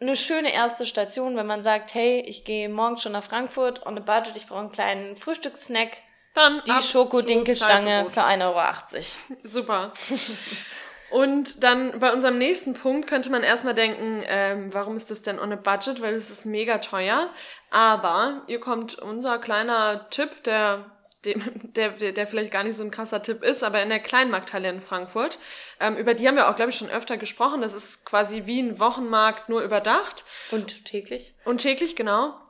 eine 0.00 0.16
schöne 0.16 0.52
erste 0.52 0.84
Station, 0.84 1.36
wenn 1.36 1.46
man 1.46 1.62
sagt, 1.62 1.94
hey, 1.94 2.20
ich 2.26 2.44
gehe 2.44 2.68
morgen 2.68 2.98
schon 2.98 3.12
nach 3.12 3.22
Frankfurt 3.22 3.86
on 3.86 3.96
a 3.96 4.00
budget, 4.00 4.36
ich 4.36 4.46
brauche 4.46 4.60
einen 4.60 4.72
kleinen 4.72 5.16
Frühstückssnack, 5.16 5.90
Dann 6.34 6.60
die 6.66 6.82
Schokodinkelstange 6.82 8.06
für 8.12 8.22
1,80 8.22 8.42
Euro. 8.42 9.44
Super. 9.44 9.92
Und 11.12 11.62
dann 11.62 12.00
bei 12.00 12.10
unserem 12.10 12.38
nächsten 12.38 12.72
Punkt 12.72 13.06
könnte 13.06 13.30
man 13.30 13.42
erstmal 13.42 13.74
denken, 13.74 14.22
ähm, 14.26 14.72
warum 14.72 14.96
ist 14.96 15.10
das 15.10 15.20
denn 15.20 15.38
on 15.38 15.52
a 15.52 15.56
budget? 15.56 16.00
Weil 16.00 16.14
es 16.14 16.30
ist 16.30 16.46
mega 16.46 16.78
teuer. 16.78 17.28
Aber 17.70 18.42
hier 18.46 18.60
kommt 18.60 18.98
unser 18.98 19.38
kleiner 19.38 20.08
Tipp, 20.08 20.42
der, 20.44 20.90
der, 21.22 21.90
der, 21.90 22.12
der 22.12 22.26
vielleicht 22.26 22.50
gar 22.50 22.64
nicht 22.64 22.78
so 22.78 22.82
ein 22.82 22.90
krasser 22.90 23.22
Tipp 23.22 23.44
ist, 23.44 23.62
aber 23.62 23.82
in 23.82 23.90
der 23.90 24.00
Kleinmarkthalle 24.00 24.70
in 24.70 24.80
Frankfurt. 24.80 25.38
Ähm, 25.80 25.98
über 25.98 26.14
die 26.14 26.26
haben 26.26 26.36
wir 26.36 26.48
auch, 26.48 26.56
glaube 26.56 26.70
ich, 26.70 26.78
schon 26.78 26.88
öfter 26.88 27.18
gesprochen. 27.18 27.60
Das 27.60 27.74
ist 27.74 28.06
quasi 28.06 28.46
wie 28.46 28.60
ein 28.60 28.80
Wochenmarkt 28.80 29.50
nur 29.50 29.60
überdacht. 29.60 30.24
Und 30.50 30.86
täglich? 30.86 31.34
Und 31.44 31.58
täglich, 31.58 31.94
genau. 31.94 32.40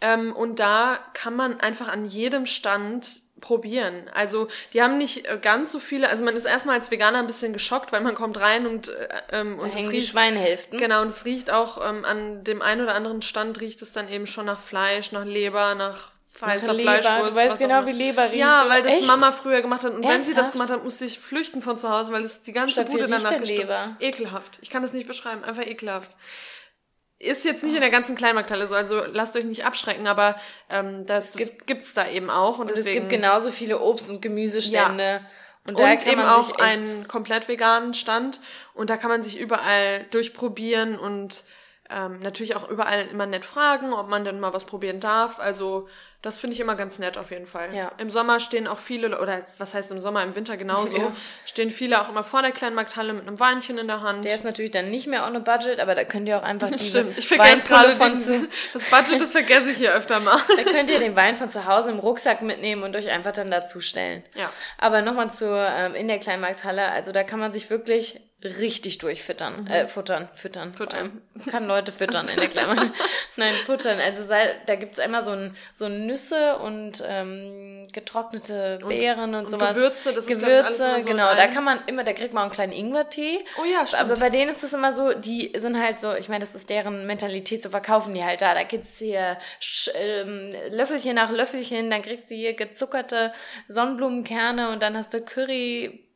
Ähm, 0.00 0.32
und 0.32 0.60
da 0.60 1.00
kann 1.12 1.34
man 1.34 1.58
einfach 1.58 1.88
an 1.88 2.04
jedem 2.04 2.46
Stand 2.46 3.20
probieren. 3.40 4.10
Also 4.14 4.48
die 4.72 4.82
haben 4.82 4.98
nicht 4.98 5.26
äh, 5.26 5.38
ganz 5.40 5.72
so 5.72 5.78
viele, 5.78 6.08
also 6.08 6.24
man 6.24 6.36
ist 6.36 6.44
erstmal 6.44 6.76
als 6.76 6.90
Veganer 6.90 7.18
ein 7.18 7.26
bisschen 7.26 7.52
geschockt, 7.52 7.92
weil 7.92 8.00
man 8.00 8.14
kommt 8.14 8.38
rein 8.38 8.66
und, 8.66 8.88
äh, 8.88 9.08
ähm, 9.32 9.56
Da 9.58 9.64
und 9.64 9.74
es 9.74 9.90
riecht 9.90 10.08
Schweinehälften. 10.08 10.78
Genau, 10.78 11.02
und 11.02 11.08
es 11.08 11.24
riecht 11.24 11.50
auch 11.50 11.86
ähm, 11.86 12.04
an 12.04 12.44
dem 12.44 12.62
einen 12.62 12.82
oder 12.82 12.94
anderen 12.94 13.22
Stand 13.22 13.60
riecht 13.60 13.82
es 13.82 13.92
dann 13.92 14.08
eben 14.08 14.26
schon 14.26 14.46
nach 14.46 14.60
Fleisch, 14.60 15.12
nach 15.12 15.24
Leber, 15.24 15.74
nach 15.74 16.10
weißer 16.38 16.72
Leber. 16.72 16.94
Fleischwurst. 16.94 17.32
Du 17.32 17.36
weißt 17.36 17.58
genau, 17.58 17.86
wie 17.86 17.92
Leber 17.92 18.24
riecht, 18.26 18.36
Ja, 18.36 18.64
weil 18.68 18.82
das 18.82 18.92
Echt? 18.92 19.06
Mama 19.06 19.32
früher 19.32 19.62
gemacht 19.62 19.84
hat. 19.84 19.92
Und 19.94 20.02
wenn 20.02 20.24
sie 20.24 20.32
das 20.32 20.46
Ernsthaft? 20.46 20.52
gemacht 20.52 20.70
hat, 20.70 20.84
musste 20.84 21.04
ich 21.04 21.18
flüchten 21.18 21.62
von 21.62 21.78
zu 21.78 21.90
Hause, 21.90 22.12
weil 22.12 22.24
es 22.24 22.42
die 22.42 22.52
ganze 22.52 22.72
Statt, 22.72 22.90
Bude 22.90 23.06
danach 23.08 23.38
Leber? 23.40 23.96
Ekelhaft. 24.00 24.58
Ich 24.62 24.70
kann 24.70 24.82
das 24.82 24.92
nicht 24.92 25.06
beschreiben, 25.06 25.44
einfach 25.44 25.66
ekelhaft. 25.66 26.10
Ist 27.22 27.44
jetzt 27.44 27.62
nicht 27.62 27.74
in 27.74 27.82
der 27.82 27.90
ganzen 27.90 28.16
Kleinmarkthalle 28.16 28.66
so, 28.66 28.74
also 28.74 29.04
lasst 29.04 29.36
euch 29.36 29.44
nicht 29.44 29.66
abschrecken, 29.66 30.06
aber 30.06 30.36
ähm, 30.70 31.04
das, 31.04 31.32
das 31.32 31.36
gibt- 31.36 31.66
gibt's 31.66 31.92
da 31.92 32.08
eben 32.08 32.30
auch. 32.30 32.58
Und, 32.58 32.70
Und 32.70 32.70
es 32.70 32.76
deswegen, 32.84 33.00
gibt 33.00 33.10
genauso 33.10 33.50
viele 33.50 33.78
Obst- 33.78 34.08
und 34.08 34.22
Gemüsestände. 34.22 35.20
Und 35.66 35.78
da 35.78 35.92
und 35.92 36.06
eben 36.06 36.22
auch 36.22 36.54
einen 36.56 37.06
komplett 37.06 37.46
veganen 37.46 37.92
Stand 37.92 38.40
und 38.72 38.88
da 38.88 38.96
kann 38.96 39.10
man 39.10 39.22
sich 39.22 39.38
überall 39.38 40.06
durchprobieren 40.10 40.98
und 40.98 41.44
ähm, 41.94 42.20
natürlich 42.20 42.56
auch 42.56 42.68
überall 42.68 43.06
immer 43.06 43.26
nett 43.26 43.44
fragen, 43.44 43.92
ob 43.92 44.08
man 44.08 44.24
denn 44.24 44.40
mal 44.40 44.52
was 44.52 44.64
probieren 44.64 45.00
darf. 45.00 45.38
Also 45.38 45.88
das 46.22 46.38
finde 46.38 46.52
ich 46.52 46.60
immer 46.60 46.74
ganz 46.74 46.98
nett 46.98 47.16
auf 47.16 47.30
jeden 47.30 47.46
Fall. 47.46 47.74
Ja. 47.74 47.92
Im 47.96 48.10
Sommer 48.10 48.40
stehen 48.40 48.66
auch 48.66 48.78
viele, 48.78 49.18
oder 49.20 49.42
was 49.56 49.72
heißt 49.72 49.90
im 49.90 50.00
Sommer, 50.00 50.22
im 50.22 50.34
Winter 50.34 50.58
genauso, 50.58 50.96
Ja. 50.98 51.12
stehen 51.46 51.70
viele 51.70 52.00
auch 52.02 52.10
immer 52.10 52.24
vor 52.24 52.42
der 52.42 52.50
Kleinmarkthalle 52.52 53.14
mit 53.14 53.26
einem 53.26 53.40
Weinchen 53.40 53.78
in 53.78 53.86
der 53.86 54.02
Hand. 54.02 54.26
Der 54.26 54.34
ist 54.34 54.44
natürlich 54.44 54.70
dann 54.70 54.90
nicht 54.90 55.06
mehr 55.06 55.24
on 55.26 55.34
a 55.34 55.38
budget, 55.38 55.80
aber 55.80 55.94
da 55.94 56.04
könnt 56.04 56.28
ihr 56.28 56.36
auch 56.36 56.42
einfach 56.42 56.70
diese 56.72 57.00
Stimmt, 57.00 57.18
ich 57.18 57.26
vergesse 57.26 57.66
gerade 57.66 57.92
von 57.92 58.10
den, 58.10 58.18
zu, 58.18 58.48
das 58.74 58.84
Budget, 58.90 59.20
das 59.20 59.32
vergesse 59.32 59.70
ich 59.70 59.78
hier 59.78 59.94
öfter 59.94 60.20
mal. 60.20 60.38
da 60.56 60.70
könnt 60.70 60.90
ihr 60.90 60.98
den 60.98 61.16
Wein 61.16 61.36
von 61.36 61.50
zu 61.50 61.64
Hause 61.64 61.90
im 61.90 61.98
Rucksack 61.98 62.42
mitnehmen 62.42 62.82
und 62.82 62.94
euch 62.94 63.10
einfach 63.10 63.32
dann 63.32 63.50
dazu 63.50 63.80
stellen. 63.80 64.22
Ja. 64.34 64.50
Aber 64.76 65.00
nochmal 65.00 65.30
zu 65.30 65.46
ähm, 65.46 65.94
in 65.94 66.06
der 66.06 66.18
Kleinmarkthalle, 66.18 66.84
also 66.90 67.12
da 67.12 67.22
kann 67.22 67.40
man 67.40 67.54
sich 67.54 67.70
wirklich 67.70 68.20
richtig 68.42 68.98
durchfüttern, 68.98 69.66
äh, 69.66 69.86
futtern, 69.86 70.28
füttern, 70.34 70.68
Mhm. 70.68 70.74
Füttern. 70.74 71.22
allem. 71.36 71.46
kann 71.50 71.66
Leute 71.66 71.92
füttern 71.92 72.26
in 72.28 72.40
der 72.40 72.48
Kleinmarkt. 72.48 72.90
Nein, 73.36 73.54
futtern. 73.66 74.00
Also 74.00 74.22
sei, 74.22 74.54
da 74.66 74.76
gibt's 74.76 74.98
einmal 74.98 75.24
so 75.24 75.32
ein 75.32 75.56
so 75.72 75.88
Nüsse 75.88 76.56
und 76.56 77.02
ähm, 77.06 77.86
getrocknete 77.92 78.78
Beeren 78.86 79.34
und, 79.34 79.44
und 79.44 79.50
sowas. 79.50 79.74
Gewürze, 79.74 80.12
das 80.12 80.26
ist, 80.26 80.38
glaub 80.38 80.50
ich, 80.50 80.56
alles 80.64 80.78
Gewürze, 80.78 81.02
so 81.02 81.08
genau. 81.08 81.34
Da 81.34 81.46
kann 81.48 81.64
man 81.64 81.80
immer, 81.86 82.02
da 82.04 82.12
kriegt 82.12 82.32
man 82.32 82.42
auch 82.42 82.46
einen 82.46 82.52
kleinen 82.54 82.72
Ingwertee. 82.72 83.44
Oh 83.60 83.64
ja, 83.64 83.86
stimmt. 83.86 84.02
Aber 84.02 84.16
bei 84.16 84.30
denen 84.30 84.50
ist 84.50 84.62
es 84.64 84.72
immer 84.72 84.92
so, 84.92 85.12
die 85.12 85.52
sind 85.56 85.78
halt 85.80 86.00
so, 86.00 86.14
ich 86.14 86.28
meine, 86.28 86.40
das 86.40 86.54
ist 86.54 86.70
deren 86.70 87.06
Mentalität, 87.06 87.62
so 87.62 87.68
verkaufen 87.70 88.14
die 88.14 88.24
halt 88.24 88.40
da. 88.40 88.54
Da 88.54 88.62
gibt's 88.62 88.98
hier 88.98 89.36
Sch 89.60 89.90
ähm, 89.94 90.54
Löffelchen 90.70 91.14
nach 91.14 91.30
Löffelchen, 91.30 91.90
dann 91.90 92.02
kriegst 92.02 92.30
du 92.30 92.34
hier 92.34 92.54
gezuckerte 92.54 93.32
Sonnenblumenkerne 93.68 94.70
und 94.70 94.82
dann 94.82 94.96
hast 94.96 95.12
du 95.14 95.20
Curry. 95.20 96.06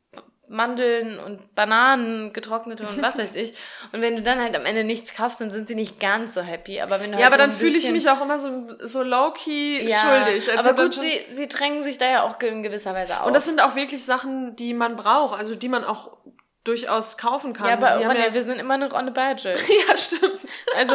Mandeln 0.49 1.19
und 1.19 1.55
Bananen, 1.55 2.33
getrocknete 2.33 2.87
und 2.87 3.01
was 3.01 3.19
weiß 3.19 3.35
ich. 3.35 3.55
Und 3.93 4.03
wenn 4.03 4.17
du 4.17 4.23
dann 4.23 4.43
halt 4.43 4.55
am 4.55 4.67
Ende 4.67 4.85
nichts 4.85 5.15
kaufst, 5.15 5.41
dann 5.41 5.51
sind 5.51 5.69
sie 5.69 5.75
nicht 5.75 5.99
ganz 6.01 6.35
so 6.35 6.43
happy. 6.43 6.81
Aber 6.81 7.01
wenn 7.01 7.13
du 7.13 7.19
ja, 7.19 7.25
halt 7.25 7.33
aber 7.33 7.39
dann 7.39 7.53
fühle 7.53 7.77
ich 7.77 7.91
mich 7.91 8.09
auch 8.11 8.21
immer 8.21 8.39
so, 8.39 8.51
so 8.81 9.03
low-key 9.03 9.87
ja, 9.89 9.99
schuldig. 9.99 10.51
Also 10.51 10.69
aber 10.69 10.77
dann 10.77 10.91
gut, 10.91 11.01
sie, 11.01 11.21
sie 11.31 11.49
drängen 11.49 11.83
sich 11.83 11.99
da 11.99 12.11
ja 12.11 12.23
auch 12.23 12.39
in 12.41 12.63
gewisser 12.63 12.95
Weise 12.95 13.21
auf. 13.21 13.27
Und 13.27 13.35
das 13.35 13.47
sind 13.47 13.61
auch 13.63 13.75
wirklich 13.75 14.05
Sachen, 14.05 14.55
die 14.57 14.75
man 14.75 14.97
braucht, 14.97 15.39
also 15.39 15.55
die 15.55 15.69
man 15.69 15.85
auch 15.85 16.17
durchaus 16.65 17.19
kaufen 17.19 17.53
kann. 17.53 17.67
ja, 17.69 17.73
aber 17.75 17.99
die 17.99 18.05
haben 18.07 18.17
Ronja, 18.17 18.33
wir 18.35 18.43
sind 18.43 18.59
immer 18.59 18.77
noch 18.79 18.93
on 18.93 19.09
a 19.09 19.11
budget. 19.11 19.59
ja, 19.89 19.97
stimmt. 19.97 20.41
Also, 20.77 20.95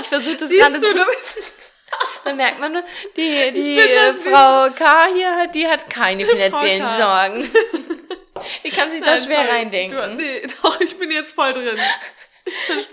ich 0.00 0.08
versuche 0.08 0.36
das 0.36 0.48
Siehst 0.50 0.60
gerade 0.62 0.78
du, 0.78 0.86
zu 0.86 0.94
das, 0.96 1.06
Da 2.24 2.34
merkt 2.34 2.60
man, 2.60 2.72
nur, 2.72 2.82
die, 3.16 3.52
die 3.52 3.78
äh. 3.78 4.12
Frau 4.12 4.68
K. 4.70 5.06
hier, 5.14 5.34
hat- 5.36 5.54
die 5.54 5.66
hat 5.66 5.88
keine 5.88 6.24
finanziellen. 6.26 6.86
Sorgen. 6.92 7.50
Die 8.64 8.70
kann 8.70 8.90
sich 8.92 9.00
da 9.02 9.16
schwer 9.18 9.44
sorry. 9.44 9.50
reindenken. 9.58 9.98
Du, 9.98 10.14
nee, 10.16 10.42
doch, 10.62 10.80
ich 10.80 10.98
bin 10.98 11.10
jetzt 11.10 11.32
voll 11.34 11.52
drin. 11.52 11.78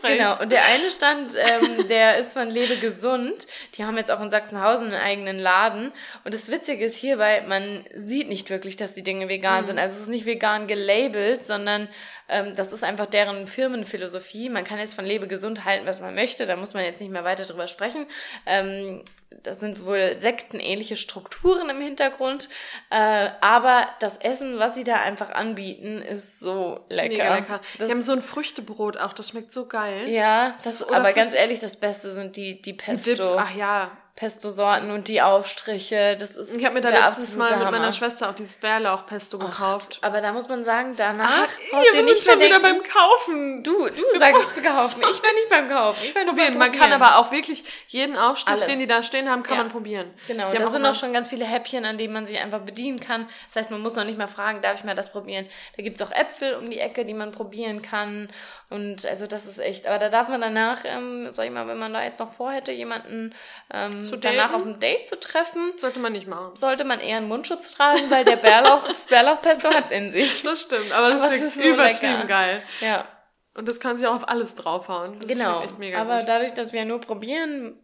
Genau, 0.03 0.39
und 0.39 0.51
der 0.51 0.65
eine 0.65 0.89
Stand, 0.89 1.33
ähm, 1.35 1.87
der 1.87 2.17
ist 2.17 2.33
von 2.33 2.49
Lebe 2.49 2.75
Gesund. 2.77 3.47
Die 3.75 3.85
haben 3.85 3.97
jetzt 3.97 4.11
auch 4.11 4.19
in 4.21 4.29
Sachsenhausen 4.29 4.87
einen 4.93 5.01
eigenen 5.01 5.39
Laden. 5.39 5.93
Und 6.25 6.33
das 6.33 6.51
Witzige 6.51 6.85
ist 6.85 6.97
hierbei, 6.97 7.43
man 7.47 7.85
sieht 7.93 8.27
nicht 8.27 8.49
wirklich, 8.49 8.75
dass 8.75 8.93
die 8.93 9.03
Dinge 9.03 9.29
vegan 9.29 9.63
Mhm. 9.63 9.67
sind. 9.67 9.79
Also 9.79 9.95
es 9.95 10.01
ist 10.01 10.07
nicht 10.09 10.25
vegan 10.25 10.67
gelabelt, 10.67 11.43
sondern 11.45 11.87
ähm, 12.29 12.53
das 12.55 12.71
ist 12.73 12.83
einfach 12.83 13.05
deren 13.05 13.47
Firmenphilosophie. 13.47 14.49
Man 14.49 14.63
kann 14.63 14.79
jetzt 14.79 14.93
von 14.95 15.05
Lebe 15.05 15.27
Gesund 15.27 15.65
halten, 15.65 15.85
was 15.85 15.99
man 16.01 16.13
möchte. 16.15 16.45
Da 16.45 16.55
muss 16.55 16.73
man 16.73 16.83
jetzt 16.83 16.99
nicht 17.01 17.11
mehr 17.11 17.23
weiter 17.23 17.45
drüber 17.45 17.67
sprechen. 17.67 18.07
Ähm, 18.45 19.03
das 19.43 19.59
sind 19.59 19.85
wohl 19.85 20.17
sektenähnliche 20.17 20.95
Strukturen 20.95 21.69
im 21.69 21.79
Hintergrund. 21.81 22.49
Äh, 22.89 23.29
aber 23.41 23.87
das 23.99 24.17
Essen, 24.17 24.57
was 24.59 24.75
sie 24.75 24.83
da 24.83 24.95
einfach 24.95 25.29
anbieten, 25.31 26.01
ist 26.01 26.39
so 26.39 26.79
lecker. 26.89 27.09
Mega 27.09 27.35
lecker. 27.35 27.61
Das 27.77 27.87
Die 27.87 27.93
haben 27.93 28.01
so 28.01 28.13
ein 28.13 28.21
Früchtebrot 28.21 28.97
auch, 28.97 29.13
das 29.13 29.29
schmeckt 29.29 29.53
so 29.53 29.65
geil. 29.67 30.09
ja, 30.09 30.55
das, 30.63 30.81
Oder 30.83 30.95
aber 30.97 31.05
Früchte- 31.09 31.19
ganz 31.21 31.33
ehrlich, 31.35 31.59
das 31.59 31.75
Beste 31.75 32.13
sind 32.13 32.35
die, 32.35 32.55
die 32.61 32.71
Die 32.71 32.73
Pesto, 32.73 33.11
Dips, 33.15 33.31
ach 33.37 33.55
ja. 33.55 33.91
Pesto-Sorten 34.17 34.89
und 34.89 35.07
die 35.07 35.21
Aufstriche. 35.21 36.17
Das 36.19 36.35
ist 36.35 36.51
Ich 36.57 36.65
habe 36.65 36.73
mir 36.73 36.81
da 36.81 36.89
der 36.89 37.01
letztens 37.05 37.35
mal 37.35 37.55
mit 37.55 37.71
meiner. 37.71 37.93
Schwester 37.93 38.29
auch 38.29 38.33
dieses 38.35 38.57
Bärlauchpesto 38.57 39.37
gekauft. 39.37 39.99
Aber 40.01 40.21
da 40.21 40.33
muss 40.33 40.49
man 40.49 40.63
sagen, 40.63 40.95
danach 40.97 41.45
Ach, 41.47 41.71
braucht 41.71 41.85
ihr 41.85 41.93
wir 41.93 42.03
nicht 42.03 42.23
sind 42.23 42.39
mehr 42.39 42.49
schon 42.49 42.59
wieder 42.59 42.59
beim 42.59 42.81
Kaufen. 42.83 43.63
du, 43.63 43.87
du 43.89 44.19
sagst 44.19 44.57
es 44.57 44.63
kaufen. 44.63 45.01
Ich 45.01 45.23
war 45.23 45.33
nicht 45.33 45.49
beim 45.51 45.69
Kaufen. 45.69 45.99
Ich 46.03 46.15
war 46.15 46.23
nur 46.25 46.33
beim 46.35 46.45
probieren. 46.45 46.57
Man 46.57 46.71
kann 46.71 46.79
Probieren. 46.89 47.01
aber 47.03 47.17
auch 47.19 47.31
wirklich 47.31 47.63
jeden 47.87 48.17
Aufstrich, 48.17 48.55
Alles. 48.55 48.65
den 48.67 48.79
die 48.79 48.87
da 48.87 49.03
stehen 49.03 49.29
haben, 49.29 49.43
kann 49.43 49.57
Ja. 49.57 49.63
man 49.63 49.71
probieren. 49.71 50.11
Genau, 50.27 50.51
da 50.51 50.67
sind 50.67 50.83
auch 50.85 50.95
schon 50.95 51.13
ganz 51.13 51.29
viele 51.29 51.45
Häppchen, 51.45 51.85
an 51.85 51.99
denen 51.99 52.13
man 52.13 52.25
sich 52.25 52.39
einfach 52.39 52.61
bedienen 52.61 52.99
kann. 52.99 53.27
Das 53.47 53.55
heißt, 53.61 53.71
man 53.71 53.81
muss 53.81 53.93
noch 53.93 54.03
nicht 54.03 54.17
mal 54.17 54.27
fragen, 54.27 54.61
darf 54.63 54.79
ich 54.79 54.83
mal 54.83 54.95
das 54.95 55.11
probieren? 55.11 55.45
Da 55.77 55.83
gibt's 55.83 56.01
auch 56.01 56.11
Äpfel 56.11 56.55
um 56.55 56.71
die 56.71 56.79
Ecke, 56.79 57.05
die 57.05 57.13
man 57.13 57.31
probieren 57.31 57.83
kann. 57.83 58.29
Und 58.71 59.05
also 59.05 59.27
das 59.27 59.45
ist 59.45 59.59
echt, 59.59 59.85
aber 59.87 59.99
da 59.99 60.09
darf 60.09 60.27
man 60.27 60.41
danach, 60.41 60.79
ähm, 60.85 61.29
sag 61.33 61.45
ich 61.45 61.51
mal, 61.51 61.67
wenn 61.67 61.77
man 61.77 61.93
da 61.93 62.03
jetzt 62.03 62.19
noch 62.19 62.33
vorhätte, 62.33 62.71
jemanden 62.71 63.33
ähm, 63.71 64.03
Zu 64.09 64.17
danach 64.17 64.53
auf 64.53 64.63
ein 64.65 64.79
Date 64.79 65.07
zu 65.09 65.19
treffen, 65.19 65.73
Sollte 65.77 65.99
man 65.99 66.11
nicht 66.13 66.27
machen. 66.27 66.55
sollte 66.55 66.83
man 66.83 66.99
eher 66.99 67.17
einen 67.17 67.27
Mundschutz 67.27 67.71
tragen, 67.73 68.09
weil 68.09 68.25
der 68.25 68.35
Bärlauch, 68.37 68.87
das 68.87 69.05
Bärlauchpesto 69.07 69.69
hat's 69.69 69.91
in 69.91 70.11
sich. 70.11 70.43
Das 70.43 70.61
stimmt, 70.61 70.91
aber 70.91 71.09
es 71.13 71.23
es 71.23 71.41
ist 71.41 71.55
so 71.55 71.61
übertrieben 71.61 72.13
lecker. 72.13 72.27
geil. 72.27 72.63
Ja, 72.81 73.07
Und 73.55 73.67
das 73.69 73.79
kann 73.79 73.97
sich 73.97 74.07
auch 74.07 74.15
auf 74.15 74.29
alles 74.29 74.55
draufhauen. 74.55 75.19
Das 75.19 75.27
genau. 75.29 75.57
schmeckt 75.57 75.71
echt 75.71 75.79
mega 75.79 76.01
Aber 76.01 76.19
gut. 76.19 76.27
dadurch, 76.29 76.53
dass 76.53 76.73
wir 76.73 76.85
nur 76.85 77.01
probieren, 77.01 77.79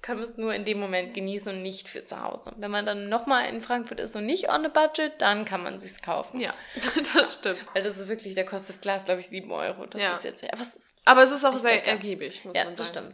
können 0.00 0.20
wir 0.20 0.28
es 0.28 0.36
nur 0.36 0.54
in 0.54 0.64
dem 0.64 0.78
Moment 0.78 1.12
genießen 1.12 1.52
und 1.56 1.62
nicht 1.64 1.88
für 1.88 2.04
zu 2.04 2.22
Hause. 2.22 2.52
Wenn 2.56 2.70
man 2.70 2.86
dann 2.86 3.08
nochmal 3.08 3.48
in 3.48 3.60
Frankfurt 3.60 3.98
ist 3.98 4.14
und 4.14 4.26
nicht 4.26 4.48
on 4.50 4.64
a 4.64 4.68
budget, 4.68 5.12
dann 5.20 5.44
kann 5.44 5.60
man 5.64 5.80
sich's 5.80 6.00
kaufen. 6.00 6.38
Ja, 6.40 6.54
das 7.14 7.34
stimmt. 7.34 7.58
Weil 7.74 7.82
das 7.82 7.96
ist 7.96 8.06
wirklich, 8.08 8.36
der 8.36 8.44
kostet 8.46 8.68
das 8.76 8.80
Glas, 8.80 9.04
glaube 9.06 9.20
ich, 9.20 9.28
7 9.28 9.50
Euro. 9.50 9.86
Das 9.86 10.00
Ja. 10.00 10.12
ist 10.12 10.22
jetzt, 10.24 10.44
aber 10.44 10.62
es 10.62 10.76
ist, 10.76 10.96
Aber 11.04 11.22
es 11.24 11.32
ist 11.32 11.44
auch 11.44 11.58
sehr 11.58 11.72
lecker. 11.72 11.88
ergiebig, 11.88 12.44
muss 12.44 12.56
ja, 12.56 12.64
man 12.64 12.76
das 12.76 12.94
sagen. 12.94 13.12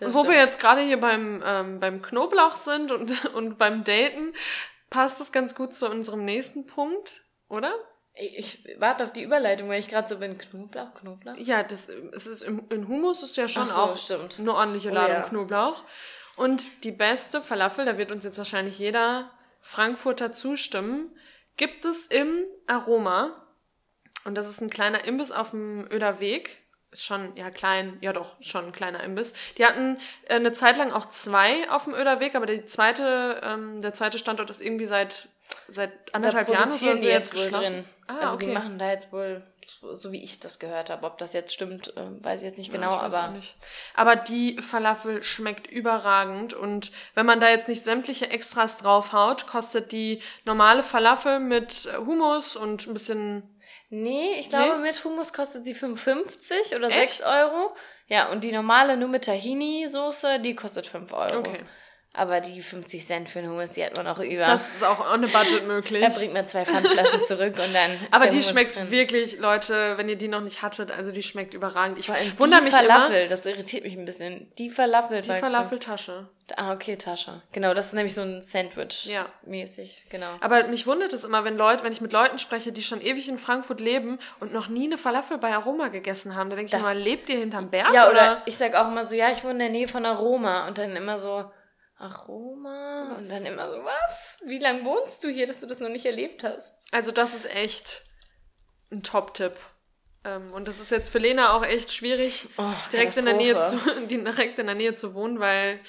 Und 0.00 0.06
Das 0.06 0.14
wo 0.14 0.20
stimmt. 0.20 0.34
wir 0.34 0.40
jetzt 0.44 0.60
gerade 0.60 0.80
hier 0.80 1.00
beim, 1.00 1.42
ähm, 1.44 1.80
beim 1.80 2.02
Knoblauch 2.02 2.56
sind 2.56 2.92
und, 2.92 3.24
und 3.34 3.58
beim 3.58 3.84
Daten, 3.84 4.32
passt 4.90 5.20
es 5.20 5.32
ganz 5.32 5.54
gut 5.54 5.74
zu 5.74 5.88
unserem 5.88 6.24
nächsten 6.24 6.66
Punkt, 6.66 7.20
oder? 7.48 7.72
Ich 8.14 8.66
warte 8.78 9.04
auf 9.04 9.12
die 9.12 9.22
Überleitung, 9.22 9.68
weil 9.68 9.78
ich 9.78 9.88
gerade 9.88 10.08
so 10.08 10.18
bin. 10.18 10.38
Knoblauch, 10.38 10.92
Knoblauch. 10.94 11.36
Ja, 11.36 11.62
das, 11.62 11.88
es 11.88 12.26
ist 12.26 12.42
im, 12.42 12.64
in 12.70 12.88
Hummus 12.88 13.22
ist 13.22 13.36
ja 13.36 13.46
schon 13.46 13.68
so, 13.68 13.80
auch 13.80 13.96
stimmt. 13.96 14.38
eine 14.40 14.54
ordentliche 14.54 14.90
Oh 14.90 14.94
Ladung 14.94 15.14
ja. 15.16 15.22
Knoblauch. 15.22 15.84
Und 16.34 16.84
die 16.84 16.90
beste 16.90 17.42
Falafel, 17.42 17.84
da 17.84 17.96
wird 17.96 18.10
uns 18.10 18.24
jetzt 18.24 18.38
wahrscheinlich 18.38 18.78
jeder 18.78 19.30
Frankfurter 19.60 20.32
zustimmen, 20.32 21.16
gibt 21.56 21.84
es 21.84 22.06
im 22.06 22.44
Aroma. 22.66 23.44
Und 24.24 24.34
das 24.36 24.48
ist 24.48 24.60
ein 24.60 24.70
kleiner 24.70 25.04
Imbiss 25.04 25.30
auf 25.30 25.50
dem 25.50 25.86
Öder 25.90 26.18
Weg. 26.18 26.58
Ist 26.90 27.04
schon, 27.04 27.36
ja, 27.36 27.50
klein, 27.50 27.98
ja 28.00 28.14
doch, 28.14 28.36
schon 28.40 28.66
ein 28.66 28.72
kleiner 28.72 29.02
Imbiss. 29.02 29.34
Die 29.58 29.66
hatten 29.66 29.98
äh, 30.26 30.36
eine 30.36 30.52
Zeit 30.52 30.78
lang 30.78 30.90
auch 30.90 31.06
zwei 31.10 31.70
auf 31.70 31.84
dem 31.84 31.94
Öder 31.94 32.18
Weg, 32.20 32.34
aber 32.34 32.46
die 32.46 32.64
zweite, 32.64 33.40
ähm, 33.44 33.82
der 33.82 33.92
zweite 33.92 34.18
Standort 34.18 34.48
ist 34.48 34.62
irgendwie 34.62 34.86
seit, 34.86 35.28
seit 35.68 35.92
anderthalb 36.14 36.48
Jahren 36.48 36.68
oder 36.68 36.72
so 36.72 36.86
die 36.94 37.06
jetzt 37.06 37.34
jetzt 37.34 37.36
wohl 37.36 37.44
geschlossen. 37.44 37.74
drin. 37.74 37.84
Ah, 38.06 38.20
also 38.22 38.34
okay. 38.36 38.46
die 38.46 38.52
machen 38.52 38.78
da 38.78 38.90
jetzt 38.90 39.12
wohl, 39.12 39.42
so, 39.66 39.94
so 39.94 40.12
wie 40.12 40.22
ich 40.24 40.40
das 40.40 40.58
gehört 40.58 40.88
habe. 40.88 41.04
Ob 41.04 41.18
das 41.18 41.34
jetzt 41.34 41.52
stimmt, 41.52 41.94
äh, 41.94 42.24
weiß 42.24 42.40
ich 42.40 42.46
jetzt 42.46 42.56
nicht 42.56 42.72
genau, 42.72 42.92
Ja, 42.92 42.96
auch 42.96 43.02
aber 43.02 43.32
nicht. 43.32 43.54
Aber 43.94 44.16
die 44.16 44.58
Falafel 44.62 45.22
schmeckt 45.22 45.66
überragend 45.66 46.54
und 46.54 46.90
wenn 47.12 47.26
man 47.26 47.38
da 47.38 47.50
jetzt 47.50 47.68
nicht 47.68 47.84
sämtliche 47.84 48.30
Extras 48.30 48.78
draufhaut, 48.78 49.46
kostet 49.46 49.92
die 49.92 50.22
normale 50.46 50.82
Falafel 50.82 51.38
mit 51.38 51.86
Hummus 51.98 52.56
und 52.56 52.86
ein 52.86 52.94
bisschen 52.94 53.57
nee, 53.90 54.34
ich 54.38 54.48
glaube, 54.48 54.78
Nee? 54.78 54.82
mit 54.90 55.04
Hummus 55.04 55.32
kostet 55.32 55.64
sie 55.64 55.74
5,50 55.74 56.76
oder 56.76 56.88
Echt? 56.88 57.18
6 57.18 57.22
Euro. 57.22 57.74
Ja, 58.06 58.30
und 58.30 58.44
die 58.44 58.52
normale 58.52 58.96
nur 58.96 59.08
mit 59.08 59.24
Tahini-Soße, 59.24 60.40
die 60.40 60.54
kostet 60.54 60.86
5 60.86 61.12
Euro. 61.12 61.38
Okay. 61.38 61.60
Aber 62.14 62.40
die 62.40 62.62
50 62.62 63.06
Cent 63.06 63.28
für 63.28 63.38
einen 63.38 63.50
Hummus, 63.50 63.70
die 63.72 63.84
hat 63.84 63.96
man 63.96 64.06
auch 64.08 64.18
über. 64.18 64.44
Das 64.44 64.74
ist 64.74 64.82
auch 64.82 64.98
on 65.12 65.24
a 65.24 65.28
budget 65.28 65.66
möglich. 65.68 66.02
er 66.02 66.10
bringt 66.10 66.32
mir 66.32 66.46
zwei 66.46 66.64
Pfandflaschen 66.64 67.24
zurück 67.24 67.54
und 67.64 67.72
dann. 67.72 67.98
Aber 68.10 68.26
die 68.26 68.30
Hummus 68.38 68.50
schmeckt 68.50 68.74
drin. 68.76 68.90
wirklich, 68.90 69.38
Leute, 69.38 69.96
wenn 69.98 70.08
ihr 70.08 70.16
die 70.16 70.26
noch 70.26 70.40
nicht 70.40 70.62
hattet, 70.62 70.90
also 70.90 71.12
die 71.12 71.22
schmeckt 71.22 71.54
überragend. 71.54 71.98
Ich 71.98 72.08
wundere 72.08 72.60
die 72.60 72.64
mich 72.66 72.74
Falafel, 72.74 73.16
immer. 73.20 73.28
das 73.28 73.46
irritiert 73.46 73.84
mich 73.84 73.96
ein 73.96 74.04
bisschen. 74.04 74.50
Die 74.58 74.68
Falafel, 74.70 75.20
Die? 75.22 75.28
Falafeltasche. 75.32 76.28
Ah, 76.56 76.72
okay, 76.72 76.96
Tasche. 76.96 77.42
Genau, 77.52 77.74
das 77.74 77.86
ist 77.88 77.92
nämlich 77.92 78.14
so 78.14 78.22
ein 78.22 78.40
Sandwich 78.42 79.04
Ja. 79.04 79.26
mäßig, 79.44 80.06
genau. 80.08 80.30
Aber 80.40 80.64
mich 80.64 80.86
wundert 80.86 81.12
es 81.12 81.24
immer, 81.24 81.44
wenn 81.44 81.58
Leute, 81.58 81.84
wenn 81.84 81.92
ich 81.92 82.00
mit 82.00 82.12
Leuten 82.14 82.38
spreche, 82.38 82.72
die 82.72 82.82
schon 82.82 83.02
ewig 83.02 83.28
in 83.28 83.36
Frankfurt 83.38 83.80
leben 83.80 84.18
und 84.40 84.54
noch 84.54 84.68
nie 84.68 84.86
eine 84.86 84.96
Falafel 84.96 85.36
bei 85.36 85.52
Aroma 85.54 85.88
gegessen 85.88 86.34
haben. 86.36 86.48
Da 86.48 86.56
denke 86.56 86.74
ich 86.74 86.80
Das- 86.82 86.90
immer, 86.90 86.94
lebt 86.98 87.28
ihr 87.28 87.38
hinterm 87.38 87.68
Berg? 87.68 87.92
Ja, 87.92 88.04
oder 88.08 88.12
oder? 88.12 88.42
ich 88.46 88.56
sag 88.56 88.74
auch 88.76 88.88
immer 88.88 89.04
so, 89.04 89.14
ja, 89.14 89.30
ich 89.30 89.44
wohne 89.44 89.52
in 89.52 89.58
der 89.58 89.68
Nähe 89.68 89.88
von 89.88 90.06
Aroma 90.06 90.66
und 90.68 90.78
dann 90.78 90.96
immer 90.96 91.18
so, 91.18 91.44
Aroma? 91.98 93.16
Und 93.18 93.28
dann 93.28 93.44
immer 93.44 93.70
so, 93.72 93.84
was? 93.84 94.38
Wie 94.44 94.58
lange 94.58 94.84
wohnst 94.84 95.22
du 95.24 95.28
hier, 95.28 95.46
dass 95.46 95.60
du 95.60 95.66
das 95.66 95.80
noch 95.80 95.88
nicht 95.88 96.06
erlebt 96.06 96.44
hast? 96.44 96.86
Also 96.92 97.10
das 97.10 97.34
ist 97.34 97.50
echt 97.54 98.02
ein 98.92 99.02
Top-Tipp. 99.02 99.56
Ähm, 100.24 100.52
und 100.52 100.68
das 100.68 100.78
ist 100.80 100.90
jetzt 100.90 101.10
für 101.10 101.18
Lena 101.18 101.52
auch 101.54 101.64
echt 101.64 101.92
schwierig, 101.92 102.48
Oh, 102.56 102.64
direkt 102.92 103.16
in 103.16 103.24
der 103.24 103.34
Nähe 103.34 103.58
zu, 103.58 103.78
direkt 104.08 104.58
in 104.58 104.66
der 104.66 104.74
Nähe 104.74 104.94
zu 104.94 105.14
wohnen, 105.14 105.38
weil 105.40 105.80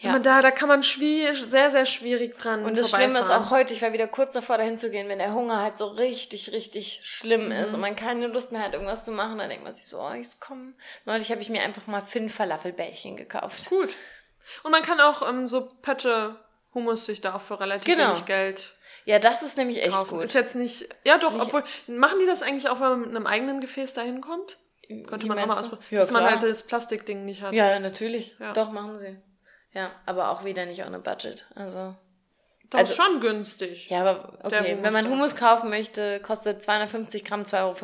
Ja. 0.00 0.12
man 0.12 0.22
da, 0.22 0.42
da 0.42 0.50
kann 0.50 0.68
man 0.68 0.82
schwier 0.82 1.34
sehr, 1.34 1.70
sehr 1.70 1.86
schwierig 1.86 2.38
dran 2.38 2.64
Und 2.64 2.76
das 2.76 2.90
Schlimme 2.90 3.18
ist 3.20 3.30
auch 3.30 3.50
heute, 3.50 3.74
ich 3.74 3.82
war 3.82 3.92
wieder 3.92 4.06
kurz 4.06 4.32
davor, 4.34 4.58
dahin 4.58 4.78
zu 4.78 4.90
gehen, 4.90 5.08
wenn 5.08 5.18
der 5.18 5.34
Hunger 5.34 5.60
halt 5.62 5.76
so 5.76 5.86
richtig, 5.86 6.52
richtig 6.52 7.00
schlimm 7.04 7.50
ist 7.52 7.74
und 7.74 7.80
man 7.80 7.96
keine 7.96 8.26
Lust 8.28 8.52
mehr 8.52 8.62
hat, 8.62 8.74
irgendwas 8.74 9.04
zu 9.04 9.10
machen, 9.12 9.38
dann 9.38 9.48
denkt 9.48 9.64
man 9.64 9.72
sich 9.72 9.86
so, 9.86 10.00
oh, 10.00 10.12
jetzt 10.12 10.40
komm. 10.40 10.74
Neulich 11.04 11.30
habe 11.30 11.40
ich 11.42 11.48
mir 11.48 11.62
einfach 11.62 11.86
mal 11.86 12.02
fünf 12.02 12.34
Falafelbällchen 12.34 13.16
gekauft. 13.16 13.68
Gut. 13.70 13.94
Und 14.62 14.72
man 14.72 14.82
kann 14.82 15.00
auch 15.00 15.26
ähm, 15.28 15.46
so 15.46 15.68
Pötte 15.82 16.36
Hummus 16.74 17.06
sich 17.06 17.20
da 17.20 17.34
auch 17.34 17.40
für 17.40 17.58
relativ 17.60 17.84
Genau. 17.86 18.08
wenig 18.10 18.26
Geld 18.26 18.74
Ja, 19.04 19.18
das 19.18 19.42
ist 19.42 19.56
nämlich 19.56 19.82
echt 19.82 19.92
kaufen. 19.92 20.16
gut. 20.16 20.24
Ist 20.24 20.34
jetzt 20.34 20.54
nicht, 20.54 20.88
ja 21.04 21.18
doch, 21.18 21.32
Nicht- 21.32 21.42
obwohl, 21.46 21.64
machen 21.86 22.18
die 22.20 22.26
das 22.26 22.42
eigentlich 22.42 22.68
auch, 22.68 22.80
wenn 22.80 22.88
man 22.90 23.00
mit 23.00 23.08
einem 23.16 23.26
eigenen 23.26 23.60
Gefäß 23.60 23.94
da 23.94 24.02
hinkommt? 24.02 24.58
Könnte 25.06 25.26
man 25.26 25.38
auch 25.38 25.46
mal 25.46 25.52
ausprobieren. 25.52 25.86
Ja, 25.90 26.00
dass 26.00 26.10
man 26.10 26.22
klar. 26.22 26.40
halt 26.40 26.50
das 26.50 26.62
Plastikding 26.66 27.24
nicht 27.26 27.42
hat. 27.42 27.54
Ja, 27.54 27.78
natürlich. 27.78 28.36
Ja. 28.38 28.52
Doch, 28.54 28.70
machen 28.70 28.96
sie. 28.98 29.18
Ja, 29.74 29.90
aber 30.06 30.30
auch 30.30 30.44
wieder 30.44 30.64
nicht 30.64 30.82
ohne 30.86 30.98
Budget. 30.98 31.46
Also. 31.54 31.94
Das 32.70 32.80
Also- 32.80 32.92
ist 32.92 32.96
schon 33.02 33.20
günstig. 33.20 33.88
Ja, 33.88 34.00
aber 34.04 34.38
okay, 34.42 34.76
wenn 34.82 34.92
man. 34.92 35.08
Hummus 35.08 35.36
kaufen 35.36 35.70
möchte, 35.70 36.20
kostet 36.20 36.62
250 36.62 37.24
Gramm 37.24 37.44
2,50 37.44 37.56
Euro, 37.62 37.74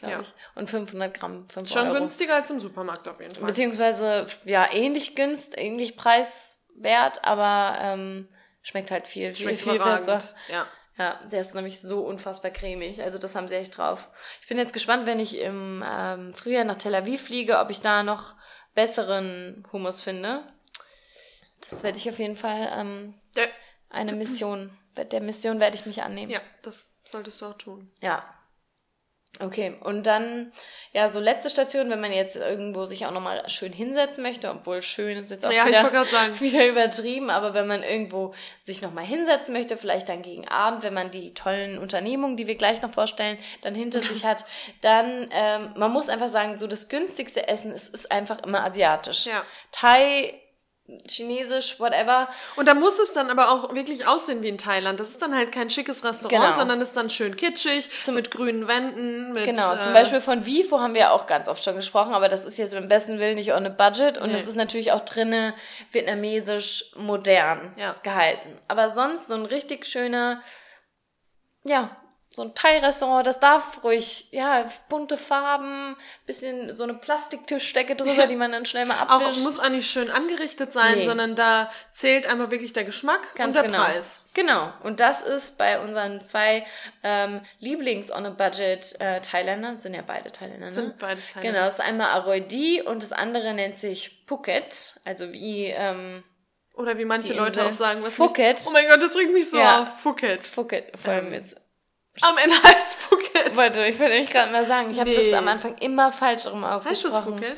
glaube 0.00 0.12
Ja. 0.14 0.20
ich. 0.20 0.32
Und 0.54 0.70
500 0.70 1.12
Gramm 1.12 1.46
5 1.50 1.68
Schon 1.70 1.88
Euro. 1.88 1.98
günstiger 1.98 2.36
als 2.36 2.50
im 2.50 2.58
Supermarkt 2.60 3.06
auf 3.06 3.20
jeden 3.20 3.34
Fall. 3.34 3.44
Beziehungsweise, 3.44 4.26
ja, 4.46 4.66
ähnlich 4.72 5.14
günstig, 5.14 5.60
ähnlich 5.60 5.96
preiswert, 5.96 7.22
aber 7.24 7.78
ähm, 7.82 8.28
schmeckt 8.62 8.90
halt 8.90 9.06
viel, 9.08 9.34
viel, 9.34 9.44
Schmeckt 9.48 9.60
viel 9.60 9.74
überragend. 9.74 10.06
besser. 10.06 10.34
Ja. 10.48 10.66
Ja, 10.98 11.18
der 11.32 11.40
ist 11.40 11.54
nämlich 11.54 11.80
so 11.80 12.00
unfassbar 12.00 12.50
cremig. 12.50 13.02
Also 13.02 13.16
das 13.16 13.34
haben 13.34 13.48
sie 13.48 13.54
echt 13.56 13.76
drauf. 13.78 14.08
Ich 14.42 14.48
bin 14.48 14.58
jetzt 14.58 14.74
gespannt, 14.74 15.06
wenn 15.06 15.18
ich 15.18 15.38
im 15.38 15.82
ähm, 15.86 16.34
Frühjahr 16.34 16.64
nach 16.64 16.76
Tel 16.76 16.94
Aviv 16.94 17.22
fliege, 17.22 17.58
ob 17.58 17.70
ich 17.70 17.80
da 17.80 18.02
noch 18.02 18.34
besseren 18.74 19.66
Hummus 19.72 20.02
finde. 20.02 20.42
Das 21.62 21.82
werde 21.82 21.98
ich 21.98 22.08
auf 22.08 22.18
jeden 22.18 22.36
Fall 22.36 22.70
ähm, 22.76 23.14
Der, 23.36 23.44
eine 23.90 24.12
Mission. 24.12 24.70
Der 24.96 25.20
Mission 25.20 25.60
werde 25.60 25.76
ich 25.76 25.86
mich 25.86 26.02
annehmen. 26.02 26.30
ja, 26.30 26.40
das 26.62 26.94
solltest 27.04 27.40
du 27.40 27.46
auch 27.46 27.58
tun. 27.58 27.90
Ja. 28.02 28.24
Okay, 29.38 29.76
und 29.84 30.06
dann, 30.06 30.50
ja, 30.92 31.08
so 31.08 31.20
letzte 31.20 31.50
Station, 31.50 31.88
wenn 31.88 32.00
man 32.00 32.12
jetzt 32.12 32.34
irgendwo 32.34 32.84
sich 32.84 33.06
auch 33.06 33.12
nochmal 33.12 33.48
schön 33.48 33.72
hinsetzen 33.72 34.24
möchte, 34.24 34.50
obwohl 34.50 34.82
schön 34.82 35.16
ist 35.16 35.30
jetzt 35.30 35.46
auch 35.46 35.52
Ja, 35.52 35.66
wieder, 35.66 35.84
wieder 36.40 36.66
übertrieben, 36.66 37.30
aber 37.30 37.54
wenn 37.54 37.68
man 37.68 37.84
irgendwo 37.84 38.34
sich 38.58 38.82
nochmal 38.82 39.04
hinsetzen 39.06 39.54
möchte, 39.54 39.76
vielleicht 39.76 40.08
dann 40.08 40.22
gegen 40.22 40.48
Abend, 40.48 40.82
wenn 40.82 40.94
man 40.94 41.12
die 41.12 41.32
tollen 41.32 41.78
Unternehmungen, 41.78 42.36
die 42.36 42.48
wir 42.48 42.56
gleich 42.56 42.82
noch 42.82 42.92
vorstellen, 42.92 43.38
dann 43.62 43.76
hinter 43.76 44.02
sich 44.02 44.24
hat, 44.24 44.44
dann, 44.80 45.28
ähm, 45.30 45.74
man 45.76 45.92
muss 45.92 46.08
einfach 46.08 46.28
sagen, 46.28 46.58
so 46.58 46.66
das 46.66 46.88
günstigste 46.88 47.46
Essen 47.46 47.70
ist, 47.70 47.94
ist 47.94 48.10
einfach 48.10 48.42
immer 48.42 48.64
asiatisch. 48.64 49.26
Ja. 49.26 49.44
Thai 49.70 50.34
chinesisch, 51.08 51.78
whatever. 51.80 52.28
Und 52.56 52.66
da 52.66 52.74
muss 52.74 52.98
es 52.98 53.12
dann 53.12 53.30
aber 53.30 53.50
auch 53.50 53.74
wirklich 53.74 54.06
aussehen 54.06 54.42
wie 54.42 54.48
in 54.48 54.58
Thailand. 54.58 55.00
Das 55.00 55.08
ist 55.10 55.22
dann 55.22 55.34
halt 55.34 55.52
kein 55.52 55.70
schickes 55.70 56.04
Restaurant, 56.04 56.44
Genau. 56.44 56.56
sondern 56.56 56.80
ist 56.80 56.96
dann 56.96 57.10
schön 57.10 57.36
kitschig, 57.36 57.88
Zum- 58.02 58.14
mit 58.14 58.30
grünen 58.30 58.68
Wänden, 58.68 59.32
mit... 59.32 59.44
Genau, 59.44 59.76
zum 59.76 59.92
äh, 59.92 59.94
Beispiel 59.94 60.20
von 60.20 60.44
Vivo 60.46 60.80
haben 60.80 60.94
wir 60.94 61.12
auch 61.12 61.26
ganz 61.26 61.48
oft 61.48 61.62
schon 61.64 61.76
gesprochen, 61.76 62.12
aber 62.14 62.28
das 62.28 62.44
ist 62.44 62.58
jetzt 62.58 62.74
beim 62.74 62.88
besten 62.88 63.18
Willen 63.18 63.36
nicht 63.36 63.52
on 63.52 63.66
a 63.66 63.68
budget 63.68 64.18
und 64.18 64.30
Nee. 64.32 64.36
es 64.38 64.46
ist 64.46 64.56
natürlich 64.56 64.92
auch 64.92 65.00
drinne 65.04 65.54
vietnamesisch 65.92 66.92
modern 66.96 67.72
Ja. 67.76 67.94
gehalten. 68.02 68.58
Aber 68.68 68.88
sonst 68.88 69.28
so 69.28 69.34
ein 69.34 69.44
richtig 69.46 69.86
schöner, 69.86 70.42
ja, 71.64 71.96
so 72.32 72.42
ein 72.42 72.54
Thai-Restaurant, 72.54 73.26
das 73.26 73.40
darf 73.40 73.82
ruhig, 73.82 74.28
ja, 74.30 74.64
bunte 74.88 75.18
Farben, 75.18 75.96
bisschen 76.26 76.72
so 76.72 76.84
eine 76.84 76.94
Plastiktischdecke 76.94 77.96
drüber, 77.96 78.28
die 78.28 78.36
man 78.36 78.52
dann 78.52 78.64
schnell 78.66 78.86
mal 78.86 78.94
Auch 79.04 79.20
abwischt. 79.20 79.42
muss 79.42 79.58
auch 79.58 79.68
nicht 79.68 79.90
schön 79.90 80.10
angerichtet 80.12 80.72
sein, 80.72 80.98
Nee. 80.98 81.04
sondern 81.04 81.34
da 81.34 81.72
zählt 81.92 82.26
einfach 82.28 82.52
wirklich 82.52 82.72
der 82.72 82.84
Geschmack 82.84 83.34
Ganz 83.34 83.56
und 83.56 83.62
der 83.64 83.72
genau. 83.72 83.84
Preis. 83.84 84.22
Genau. 84.34 84.72
Und 84.84 85.00
das 85.00 85.22
ist 85.22 85.58
bei 85.58 85.80
unseren 85.80 86.22
zwei 86.22 86.64
ähm, 87.02 87.40
Lieblings-on-a-Budget 87.58 89.00
äh, 89.00 89.20
Thailänder, 89.20 89.76
sind 89.76 89.94
ja 89.94 90.02
beide 90.06 90.30
Thailänder, 90.30 90.66
ne? 90.66 90.72
Sind 90.72 90.98
beides 90.98 91.32
Thailänder. 91.32 91.58
Genau, 91.58 91.64
das 91.66 91.80
ist 91.80 91.84
einmal 91.84 92.08
Aroidi 92.10 92.82
und 92.82 93.02
das 93.02 93.10
andere 93.12 93.54
nennt 93.54 93.76
sich 93.78 94.22
Phuket, 94.26 95.00
also 95.04 95.32
wie 95.32 95.66
ähm, 95.66 96.22
Oder 96.74 96.96
wie 96.96 97.04
manche 97.04 97.32
Leute 97.32 97.66
auch 97.66 97.72
sagen, 97.72 98.02
was 98.04 98.14
Phuket. 98.14 98.58
Mich, 98.58 98.66
oh 98.68 98.70
mein 98.72 98.86
Gott, 98.88 99.02
das 99.02 99.16
regt 99.16 99.32
mich 99.32 99.50
so 99.50 99.58
Ja. 99.58 99.82
auf. 99.82 100.00
Phuket. 100.00 100.46
Phuket, 100.46 100.96
vor 100.98 101.12
allem 101.12 101.26
Ähm, 101.26 101.32
jetzt. 101.34 101.56
Am 102.22 102.36
Ende 102.38 102.56
heißt 102.62 102.94
Phuket. 102.96 103.56
Warte, 103.56 103.86
ich 103.86 103.98
wollte 103.98 104.14
euch 104.14 104.30
gerade 104.30 104.52
mal 104.52 104.66
sagen, 104.66 104.90
ich 104.90 104.98
habe 105.00 105.10
Nee. 105.10 105.30
das 105.30 105.38
am 105.38 105.48
Anfang 105.48 105.76
immer 105.78 106.12
falsch 106.12 106.46
rum 106.46 106.64
Heißt 106.64 106.86
das 106.86 107.04
ausgesprochen. 107.04 107.34
Phuket? 107.38 107.56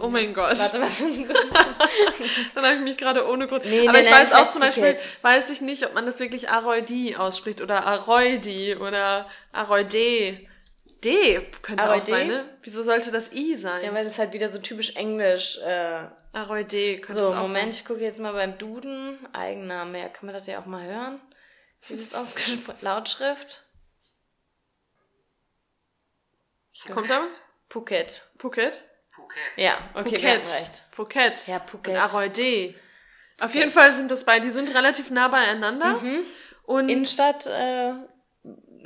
Oh 0.00 0.08
mein 0.08 0.32
Gott. 0.34 0.58
Warte, 0.58 0.80
warte. 0.80 1.04
Dann 2.54 2.64
habe 2.64 2.74
ich 2.76 2.80
mich 2.80 2.96
gerade 2.96 3.26
ohne 3.26 3.46
Grund. 3.48 3.64
Nee, 3.66 3.88
Aber 3.88 3.98
nee, 3.98 4.04
ich 4.04 4.10
weiß 4.12 4.28
es 4.28 4.34
auch 4.34 4.50
zum 4.50 4.60
Beispiel, 4.60 4.94
Phuket. 4.98 5.24
weiß 5.24 5.50
ich 5.50 5.60
nicht, 5.60 5.84
ob 5.86 5.94
man 5.94 6.06
das 6.06 6.20
wirklich 6.20 6.48
Aroidi 6.50 7.16
ausspricht 7.16 7.60
oder 7.60 7.86
Aroidi 7.86 8.76
oder 8.76 9.26
Aroide. 9.52 10.40
D 11.04 11.40
könnte 11.62 11.84
auch 11.84 11.88
Aroide? 11.90 12.06
sein, 12.06 12.26
ne? 12.26 12.44
Wieso 12.62 12.82
sollte 12.82 13.12
das 13.12 13.32
I 13.32 13.56
sein? 13.56 13.84
Ja, 13.84 13.94
weil 13.94 14.04
das 14.04 14.18
halt 14.18 14.32
wieder 14.32 14.48
so 14.48 14.58
typisch 14.58 14.96
englisch. 14.96 15.58
Äh, 15.64 16.08
Aroide 16.32 16.98
könnte 16.98 17.20
so, 17.22 17.28
es 17.30 17.36
auch 17.36 17.46
Moment, 17.46 17.72
ich 17.74 17.84
gucke 17.84 18.00
jetzt 18.00 18.18
mal 18.20 18.32
beim 18.32 18.58
Duden. 18.58 19.18
Eigenname, 19.32 20.00
ja, 20.00 20.08
kann 20.08 20.26
man 20.26 20.34
das 20.34 20.46
ja 20.48 20.58
auch 20.58 20.66
mal 20.66 20.82
hören? 20.84 21.20
Wie 21.86 21.96
das 21.96 22.14
ausgesprochen? 22.20 22.78
Lautschrift? 22.80 23.62
Sein. 26.84 26.94
Kommt 26.94 27.10
da 27.10 27.24
was? 27.24 27.40
Phuket. 27.68 28.24
Phuket? 28.38 28.82
Ja, 29.56 29.76
okay, 29.94 30.22
wir 30.22 30.30
hatten 30.30 30.48
recht. 30.48 30.84
Phuket. 30.92 31.46
Ja, 31.46 31.60
Phuket. 31.60 31.94
Und 31.94 32.00
Aroide. 32.00 32.74
Auf 33.40 33.54
jeden 33.54 33.70
Fall 33.70 33.92
sind 33.92 34.10
das 34.10 34.24
beide, 34.24 34.46
die 34.46 34.50
sind 34.50 34.74
relativ 34.74 35.10
nah 35.10 35.28
beieinander. 35.28 35.94
Mhm. 35.94 36.24
Und, 36.64 36.88
Innenstadt, 36.88 37.46
äh, 37.46 37.94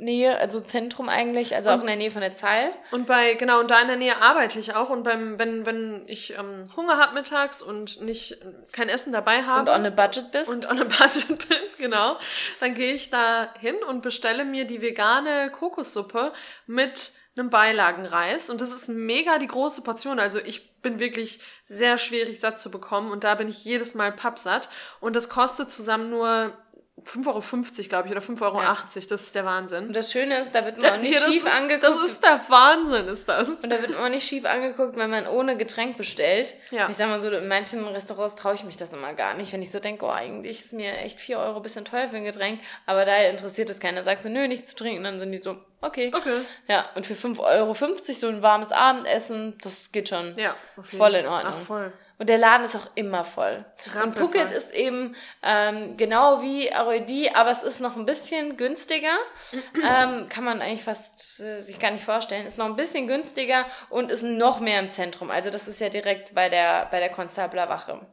Nähe, 0.03 0.37
also 0.37 0.59
Zentrum 0.59 1.07
eigentlich, 1.07 1.55
also 1.55 1.69
auch 1.69 1.79
in 1.81 1.87
der 1.87 1.95
Nähe 1.95 2.11
von 2.11 2.21
der 2.21 2.35
Zeil. 2.35 2.73
und 2.91 3.07
bei, 3.07 3.35
genau, 3.35 3.59
und 3.59 3.71
da 3.71 3.79
in 3.79 3.87
der 3.87 3.95
Nähe 3.95 4.21
arbeite 4.21 4.59
ich 4.59 4.75
auch. 4.75 4.89
Und 4.89 5.03
beim, 5.03 5.39
wenn, 5.39 5.65
wenn 5.65 6.03
ich 6.07 6.37
ähm, 6.37 6.69
Hunger 6.75 6.97
habe 6.97 7.13
mittags 7.13 7.61
und 7.61 8.01
nicht 8.01 8.37
kein 8.71 8.89
Essen 8.89 9.13
dabei 9.13 9.43
habe. 9.43 9.71
Und 9.71 9.77
on 9.77 9.85
a 9.85 9.89
budget 9.89 10.31
bist. 10.31 10.49
und 10.49 10.69
on 10.69 10.81
a 10.81 10.83
budget 10.85 11.27
bin, 11.47 11.57
genau, 11.77 12.17
dann 12.59 12.75
gehe 12.75 12.93
ich 12.93 13.09
da 13.09 13.53
hin 13.59 13.75
und 13.87 14.01
bestelle 14.01 14.45
mir 14.45 14.65
die 14.65 14.81
vegane 14.81 15.51
Kokossuppe 15.51 16.33
mit 16.65 17.11
einem 17.35 17.49
Beilagenreis. 17.49 18.49
Und 18.49 18.61
das 18.61 18.71
ist 18.71 18.89
mega 18.89 19.39
die 19.39 19.47
große 19.47 19.81
Portion. 19.81 20.19
Also 20.19 20.39
ich 20.39 20.81
bin 20.81 20.99
wirklich 20.99 21.39
sehr 21.65 21.97
schwierig 21.97 22.39
satt 22.39 22.59
zu 22.59 22.69
bekommen 22.69 23.11
und 23.11 23.23
da 23.23 23.35
bin 23.35 23.47
ich 23.47 23.65
jedes 23.65 23.95
Mal 23.95 24.11
pappsatt. 24.11 24.69
Und 24.99 25.15
das 25.15 25.29
kostet 25.29 25.71
zusammen 25.71 26.09
nur 26.09 26.53
5,50 27.01 27.27
Euro, 27.27 27.41
glaube 27.89 28.07
ich, 28.07 28.11
oder 28.11 28.21
5,80 28.21 28.41
Euro. 28.43 28.61
Ja. 28.61 28.77
Das 28.93 28.95
ist 28.95 29.33
der 29.33 29.45
Wahnsinn. 29.45 29.87
Und 29.87 29.95
das 29.95 30.11
Schöne 30.11 30.39
ist, 30.39 30.53
da 30.53 30.63
wird 30.63 30.79
man 30.79 30.91
auch 30.91 30.97
nicht 30.97 31.15
das 31.15 31.23
schief 31.25 31.43
ist, 31.43 31.51
angeguckt. 31.51 31.83
Das 31.83 32.09
ist 32.09 32.23
der 32.23 32.41
Wahnsinn, 32.47 33.07
ist 33.07 33.27
das. 33.27 33.49
und 33.49 33.69
da 33.69 33.81
wird 33.81 33.91
man 33.91 34.05
auch 34.05 34.09
nicht 34.09 34.27
schief 34.27 34.45
angeguckt, 34.45 34.95
wenn 34.95 35.09
man 35.09 35.27
ohne 35.27 35.57
Getränk 35.57 35.97
bestellt. 35.97 36.53
Ja. 36.69 36.87
Ich 36.89 36.95
sag 36.95 37.09
mal 37.09 37.19
so, 37.19 37.31
in 37.31 37.47
manchen 37.47 37.85
Restaurants 37.87 38.35
traue 38.35 38.53
ich 38.53 38.63
mich 38.63 38.77
das 38.77 38.93
immer 38.93 39.13
gar 39.13 39.33
nicht, 39.33 39.51
wenn 39.53 39.61
ich 39.63 39.71
so 39.71 39.79
denke, 39.79 40.05
oh, 40.05 40.09
eigentlich 40.09 40.59
ist 40.59 40.73
mir 40.73 40.97
echt 40.99 41.19
4 41.19 41.39
Euro 41.39 41.57
ein 41.57 41.63
bisschen 41.63 41.83
teuer 41.83 42.09
für 42.09 42.17
ein 42.17 42.25
Getränk, 42.25 42.61
aber 42.85 43.05
da 43.05 43.17
interessiert 43.23 43.71
es 43.71 43.79
keiner. 43.79 44.03
Sagst 44.03 44.25
du, 44.25 44.29
nö, 44.29 44.47
nichts 44.47 44.67
zu 44.67 44.75
trinken, 44.75 45.03
dann 45.03 45.17
sind 45.17 45.31
die 45.31 45.39
so, 45.39 45.57
okay. 45.81 46.11
Okay. 46.15 46.37
Ja, 46.67 46.89
und 46.93 47.07
für 47.07 47.15
5,50 47.15 47.39
Euro 47.39 47.73
so 47.73 48.27
ein 48.27 48.41
warmes 48.43 48.71
Abendessen, 48.71 49.57
das 49.61 49.91
geht 49.91 50.09
schon. 50.09 50.35
Ja. 50.35 50.55
jeden 50.77 50.97
Voll 50.97 51.15
in. 51.15 51.25
Ordnung. 51.25 51.53
Ach, 51.55 51.65
voll. 51.65 51.93
Und 52.23 52.29
der 52.29 52.37
Laden 52.37 52.63
ist 52.63 52.77
auch 52.77 52.89
immer 52.95 53.25
voll. 53.25 53.65
Und 53.85 53.95
Rappelvoll. 53.97 54.27
Phuket 54.27 54.51
ist 54.51 54.73
eben 54.73 55.13
ähm, 55.43 55.97
genau 55.97 56.41
wie 56.41 56.71
Aroidi, 56.71 57.29
aber 57.33 57.51
es 57.51 57.63
ist 57.63 57.81
noch 57.81 57.97
ein 57.97 58.05
bisschen 58.05 58.55
günstiger. 58.55 59.17
ähm, 59.85 60.29
kann 60.29 60.45
man 60.45 60.61
eigentlich 60.61 60.85
fast 60.85 61.41
äh, 61.41 61.59
sich 61.59 61.79
gar 61.79 61.91
nicht 61.91 62.05
vorstellen. 62.05 62.47
Ist 62.47 62.57
noch 62.57 62.67
ein 62.67 62.77
bisschen 62.77 63.07
günstiger 63.07 63.65
und 63.89 64.09
ist 64.09 64.21
noch 64.21 64.61
mehr 64.61 64.79
im 64.79 64.89
Zentrum. 64.89 65.31
Also 65.31 65.49
das 65.49 65.67
ist 65.67 65.81
ja 65.81 65.89
direkt 65.89 66.33
bei 66.33 66.47
der 66.47 66.87
bei 66.89 67.01
der 67.01 67.09
Constabler 67.09 67.67
Wache. 67.67 68.07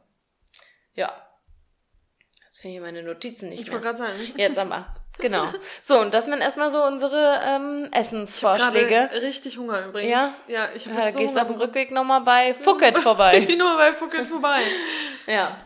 Ja. 0.93 1.13
Jetzt 2.61 2.73
finde 2.73 2.77
ich 2.77 2.83
meine 2.83 3.01
Notizen 3.01 3.49
nicht 3.49 3.61
Ich 3.61 3.65
mehr. 3.71 3.73
wollte 3.81 3.85
gerade 3.85 3.97
sagen. 3.97 4.33
Jetzt 4.37 4.59
aber. 4.59 4.85
Genau. 5.19 5.45
So, 5.81 5.99
und 5.99 6.13
das 6.13 6.25
sind 6.25 6.39
erstmal 6.41 6.69
so 6.69 6.83
unsere 6.83 7.39
ähm, 7.43 7.89
Essensvorschläge. 7.91 8.87
Gerade 8.87 9.21
richtig 9.23 9.57
Hunger 9.57 9.83
übrigens. 9.87 10.11
Ja? 10.11 10.33
Ja, 10.47 10.69
ich 10.75 10.85
habe 10.85 10.95
Ja, 10.99 11.05
da 11.05 11.11
so 11.11 11.17
gehst 11.17 11.35
du 11.35 11.41
auf 11.41 11.47
dem 11.47 11.55
Rückweg 11.57 11.89
nochmal 11.89 12.21
bei 12.21 12.53
Phuket 12.53 12.99
vorbei. 12.99 13.39
Ich 13.47 13.57
nur 13.57 13.75
bei 13.77 13.93
Phuket 13.93 14.27
vorbei. 14.27 14.59
Ja, 15.25 15.57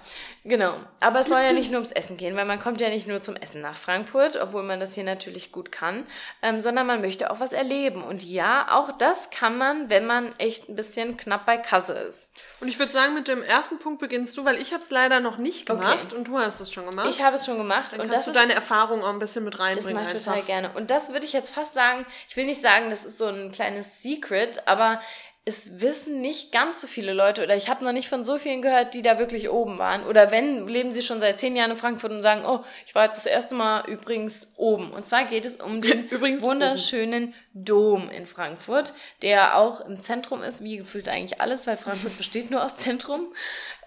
genau. 0.45 0.75
Aber 1.01 1.19
es 1.19 1.27
soll 1.27 1.41
ja 1.41 1.51
nicht 1.51 1.69
nur 1.71 1.79
ums 1.79 1.91
Essen 1.91 2.15
gehen, 2.17 2.35
weil 2.37 2.45
man 2.45 2.59
kommt 2.59 2.79
ja 2.79 2.89
nicht 2.89 3.07
nur 3.07 3.21
zum 3.21 3.35
Essen 3.35 3.61
nach 3.61 3.75
Frankfurt, 3.75 4.37
obwohl 4.41 4.63
man 4.63 4.79
das 4.79 4.93
hier 4.95 5.03
natürlich 5.03 5.51
gut 5.51 5.71
kann, 5.71 6.05
ähm, 6.41 6.61
sondern 6.61 6.87
man 6.87 7.01
möchte 7.01 7.29
auch 7.31 7.39
was 7.41 7.51
erleben. 7.51 8.03
Und 8.03 8.23
ja, 8.23 8.67
auch 8.71 8.97
das 8.97 9.29
kann 9.29 9.57
man, 9.57 9.89
wenn 9.89 10.05
man 10.05 10.33
echt 10.37 10.69
ein 10.69 10.75
bisschen 10.75 11.17
knapp 11.17 11.45
bei 11.45 11.57
Kasse 11.57 11.93
ist. 11.93 12.31
Und 12.61 12.67
ich 12.69 12.79
würde 12.79 12.93
sagen, 12.93 13.13
mit 13.13 13.27
dem 13.27 13.43
ersten 13.43 13.77
Punkt 13.79 13.99
beginnst 13.99 14.37
du, 14.37 14.45
weil 14.45 14.57
ich 14.61 14.73
habe 14.73 14.83
es 14.83 14.89
leider 14.89 15.19
noch 15.19 15.37
nicht 15.37 15.69
Okay. 15.69 15.79
gemacht 15.79 16.13
und 16.13 16.27
du 16.27 16.37
hast 16.39 16.59
es 16.61 16.71
schon 16.71 16.89
gemacht. 16.89 17.07
Ich 17.09 17.21
habe 17.21 17.35
es 17.35 17.45
schon 17.45 17.57
gemacht 17.57 17.91
Dann 17.91 17.99
und 18.01 18.09
kannst 18.11 18.15
das 18.15 18.25
du 18.25 18.31
ist 18.31 18.37
deine 18.39 18.53
Erfahrung 18.53 19.03
auch 19.03 19.09
ein 19.09 19.19
bisschen 19.19 19.43
mit 19.43 19.53
Das 19.55 19.59
reinbringen. 19.61 19.93
mache 20.03 20.15
ich 20.17 20.23
total 20.23 20.41
gerne. 20.43 20.71
Und 20.75 20.91
das 20.91 21.11
würde 21.11 21.25
ich 21.25 21.33
jetzt 21.33 21.49
fast 21.53 21.73
sagen, 21.73 22.05
ich 22.29 22.35
will 22.37 22.45
nicht 22.45 22.61
sagen, 22.61 22.89
das 22.89 23.03
ist 23.03 23.17
so 23.17 23.25
ein 23.27 23.51
kleines 23.51 24.01
Secret, 24.03 24.67
aber 24.67 25.01
es 25.47 25.79
wissen 25.79 26.21
nicht 26.21 26.51
ganz 26.51 26.81
so 26.81 26.87
viele 26.87 27.13
Leute 27.13 27.43
oder 27.43 27.55
ich 27.55 27.69
habe 27.69 27.85
noch 27.85 27.91
nicht 27.91 28.09
von 28.09 28.25
so 28.25 28.39
vielen 28.39 28.63
gehört, 28.63 28.95
die 28.95 29.03
da 29.03 29.19
wirklich 29.19 29.51
oben 29.51 29.77
waren. 29.77 30.03
Oder 30.03 30.31
wenn, 30.31 30.67
leben 30.67 30.91
sie 30.91 31.03
schon 31.03 31.19
seit 31.19 31.37
zehn 31.37 31.55
Jahren 31.55 31.69
in 31.69 31.77
Frankfurt 31.77 32.11
und 32.11 32.23
sagen, 32.23 32.45
oh, 32.47 32.63
ich 32.87 32.95
war 32.95 33.05
jetzt 33.05 33.17
das 33.17 33.27
erste 33.27 33.53
Mal 33.53 33.87
übrigens 33.87 34.51
oben. 34.55 34.91
Und 34.91 35.05
zwar 35.05 35.25
geht 35.25 35.45
es 35.45 35.57
um 35.57 35.81
den 35.81 36.07
Übrigens 36.09 36.41
wunderschönen 36.41 37.35
Dom 37.53 38.09
in 38.09 38.25
Frankfurt, 38.25 38.93
der 39.21 39.55
auch 39.55 39.81
im 39.81 40.01
Zentrum 40.01 40.41
ist, 40.41 40.63
wie 40.63 40.77
gefühlt 40.77 41.07
eigentlich 41.07 41.39
alles, 41.39 41.67
weil 41.67 41.77
Frankfurt 41.77 42.17
besteht 42.17 42.49
nur 42.49 42.65
aus 42.65 42.77
Zentrum. 42.77 43.31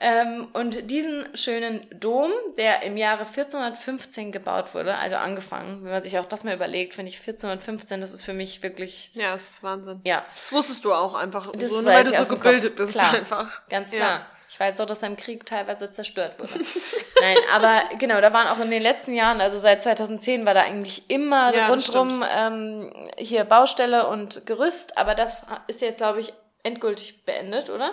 Ähm, 0.01 0.49
und 0.53 0.91
diesen 0.91 1.27
schönen 1.37 1.87
Dom, 1.99 2.31
der 2.57 2.83
im 2.83 2.97
Jahre 2.97 3.25
1415 3.27 4.31
gebaut 4.33 4.75
wurde, 4.75 4.95
also 4.97 5.17
angefangen, 5.17 5.85
wenn 5.85 5.91
man 5.91 6.03
sich 6.03 6.19
auch 6.19 6.25
das 6.27 6.45
mal 6.45 6.55
überlegt, 6.55 6.95
finde 6.95 7.09
ich 7.11 7.17
1415, 7.19 8.01
das 8.01 8.13
ist 8.13 8.23
für 8.23 8.33
mich 8.33 8.63
wirklich, 8.63 9.11
Ja, 9.15 9.33
das 9.33 9.51
ist 9.51 9.63
Wahnsinn. 9.63 10.01
ja, 10.05 10.25
Das 10.35 10.53
wusstest 10.53 10.85
du 10.85 10.93
auch 10.95 11.15
einfach, 11.15 11.51
Das 11.53 11.71
so, 11.71 11.85
weil 11.85 12.05
du 12.05 12.25
so 12.25 12.37
gebildet 12.37 12.77
bist 12.77 12.93
Klar. 12.93 13.15
einfach. 13.15 13.63
ganz 13.69 13.91
Ja. 13.93 13.99
klar. 13.99 14.27
Ich 14.51 14.59
weiß 14.59 14.81
auch, 14.81 14.87
dass 14.87 15.03
er 15.03 15.09
im 15.11 15.17
Krieg 15.19 15.45
teilweise 15.45 15.93
zerstört 15.93 16.39
wurde. 16.39 16.65
Nein, 17.21 17.37
aber 17.53 17.83
genau, 17.99 18.19
da 18.23 18.33
waren 18.33 18.47
auch 18.49 18.61
in 18.61 18.71
den 18.71 18.81
letzten 18.83 19.13
Jahren, 19.15 19.43
also 19.43 19.59
seit 19.61 19.83
2010 19.83 20.47
war 20.47 20.55
da 20.55 20.63
eigentlich 20.63 21.11
immer 21.11 21.55
Ja, 21.55 21.69
rundrum 21.69 22.25
ähm, 22.35 22.91
hier 23.19 23.45
Baustelle 23.45 24.07
und 24.07 24.47
Gerüst, 24.47 24.97
aber 24.97 25.15
das 25.15 25.45
ist 25.67 25.83
jetzt, 25.83 25.99
glaube 25.99 26.21
ich, 26.21 26.33
endgültig 26.63 27.27
beendet, 27.27 27.69
oder? 27.69 27.91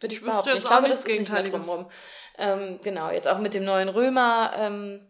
Würde 0.00 0.14
ich 0.14 0.22
wüsste 0.22 0.30
behaupten. 0.30 0.48
jetzt 0.50 0.58
Ich 0.58 0.64
glaube, 0.64 0.88
das 0.88 1.04
ist 1.04 1.08
nicht 1.08 1.52
drumherum. 1.52 1.86
Ähm, 2.38 2.78
genau, 2.82 3.10
jetzt 3.10 3.26
auch 3.26 3.38
mit 3.38 3.54
dem 3.54 3.64
neuen 3.64 3.88
Römer 3.88 4.52
ähm, 4.56 5.07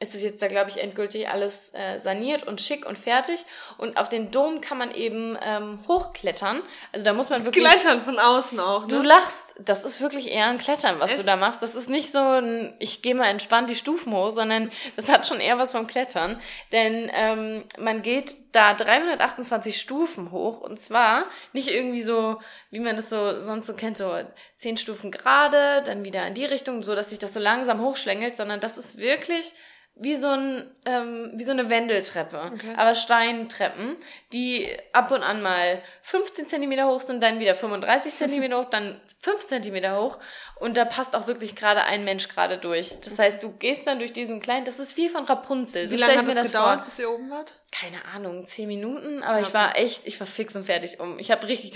ist 0.00 0.14
es 0.14 0.22
jetzt 0.22 0.40
da, 0.40 0.46
glaube 0.46 0.70
ich, 0.70 0.80
endgültig 0.80 1.28
alles 1.28 1.72
äh, 1.74 1.98
saniert 1.98 2.44
und 2.44 2.60
schick 2.60 2.86
und 2.86 2.96
fertig. 2.96 3.44
Und 3.78 3.96
auf 3.96 4.08
den 4.08 4.30
Dom 4.30 4.60
kann 4.60 4.78
man 4.78 4.94
eben 4.94 5.36
ähm, 5.42 5.80
hochklettern. 5.88 6.62
Also 6.92 7.04
da 7.04 7.12
muss 7.12 7.30
man 7.30 7.44
wirklich... 7.44 7.64
Klettern 7.64 8.02
von 8.02 8.16
außen 8.18 8.60
auch, 8.60 8.86
Du 8.86 9.02
ne? 9.02 9.08
lachst, 9.08 9.56
das 9.58 9.84
ist 9.84 10.00
wirklich 10.00 10.30
eher 10.30 10.46
ein 10.46 10.58
Klettern, 10.58 11.00
was 11.00 11.10
du 11.10 11.16
Echt? 11.16 11.26
da 11.26 11.34
machst. 11.34 11.62
Das 11.62 11.74
ist 11.74 11.90
nicht 11.90 12.12
so 12.12 12.20
ein, 12.20 12.76
ich 12.78 13.02
gehe 13.02 13.16
mal 13.16 13.26
entspannt 13.26 13.70
die 13.70 13.74
Stufen 13.74 14.12
hoch, 14.12 14.30
sondern 14.30 14.70
das 14.96 15.08
hat 15.08 15.26
schon 15.26 15.40
eher 15.40 15.58
was 15.58 15.72
vom 15.72 15.88
Klettern. 15.88 16.40
Denn 16.70 17.10
ähm, 17.14 17.64
man 17.76 18.02
geht 18.02 18.36
da 18.52 18.74
328 18.74 19.80
Stufen 19.80 20.30
hoch 20.30 20.60
und 20.60 20.80
zwar 20.80 21.24
nicht 21.52 21.68
irgendwie 21.68 22.02
so, 22.02 22.38
wie 22.70 22.80
man 22.80 22.94
das 22.94 23.10
so 23.10 23.40
sonst 23.40 23.66
so 23.66 23.74
kennt, 23.74 23.96
so 23.96 24.16
10 24.58 24.76
Stufen 24.76 25.10
gerade, 25.10 25.82
dann 25.84 26.04
wieder 26.04 26.24
in 26.26 26.34
die 26.34 26.44
Richtung, 26.44 26.84
so 26.84 26.94
dass 26.94 27.10
sich 27.10 27.18
das 27.18 27.34
so 27.34 27.40
langsam 27.40 27.80
hochschlängelt, 27.80 28.36
sondern 28.36 28.60
das 28.60 28.78
ist 28.78 28.96
wirklich 28.96 29.52
wie 30.00 30.16
so, 30.16 30.28
ein, 30.28 30.70
ähm, 30.84 31.32
wie 31.34 31.44
so 31.44 31.50
eine 31.50 31.70
Wendeltreppe, 31.70 32.40
Okay. 32.54 32.74
aber 32.76 32.94
Steintreppen, 32.94 33.96
die 34.32 34.66
ab 34.92 35.10
und 35.10 35.22
an 35.22 35.42
mal 35.42 35.82
15 36.02 36.48
Zentimeter 36.48 36.86
hoch 36.86 37.00
sind, 37.00 37.22
dann 37.22 37.40
wieder 37.40 37.54
35 37.54 38.16
Zentimeter 38.16 38.60
hoch, 38.60 38.70
dann 38.70 39.00
5 39.20 39.46
Zentimeter 39.46 40.00
hoch 40.00 40.18
Und 40.60 40.76
da 40.76 40.84
passt 40.84 41.14
auch 41.14 41.28
wirklich 41.28 41.54
gerade 41.54 41.84
ein 41.84 42.04
Mensch 42.04 42.28
gerade 42.28 42.58
durch. 42.58 43.00
Das 43.04 43.18
heißt, 43.18 43.42
du 43.42 43.50
gehst 43.52 43.86
dann 43.86 44.00
durch 44.00 44.12
diesen 44.12 44.40
kleinen, 44.40 44.64
das 44.64 44.80
ist 44.80 44.96
wie 44.96 45.08
von 45.08 45.24
Rapunzel. 45.24 45.90
Wie 45.90 45.98
so 45.98 46.04
lange 46.04 46.18
hat 46.18 46.28
das 46.28 46.34
das 46.34 46.46
gedauert, 46.46 46.78
vor. 46.78 46.84
bis 46.84 46.98
ihr 46.98 47.10
oben 47.10 47.30
wart? 47.30 47.54
Keine 47.70 48.04
Ahnung, 48.06 48.46
zehn 48.46 48.66
Minuten, 48.66 49.22
aber 49.22 49.40
ich 49.40 49.52
war 49.52 49.76
echt, 49.76 50.06
ich 50.06 50.18
war 50.18 50.26
fix 50.26 50.56
und 50.56 50.64
fertig 50.64 51.00
um. 51.00 51.18
Ich 51.18 51.30
habe 51.30 51.46
richtig. 51.46 51.74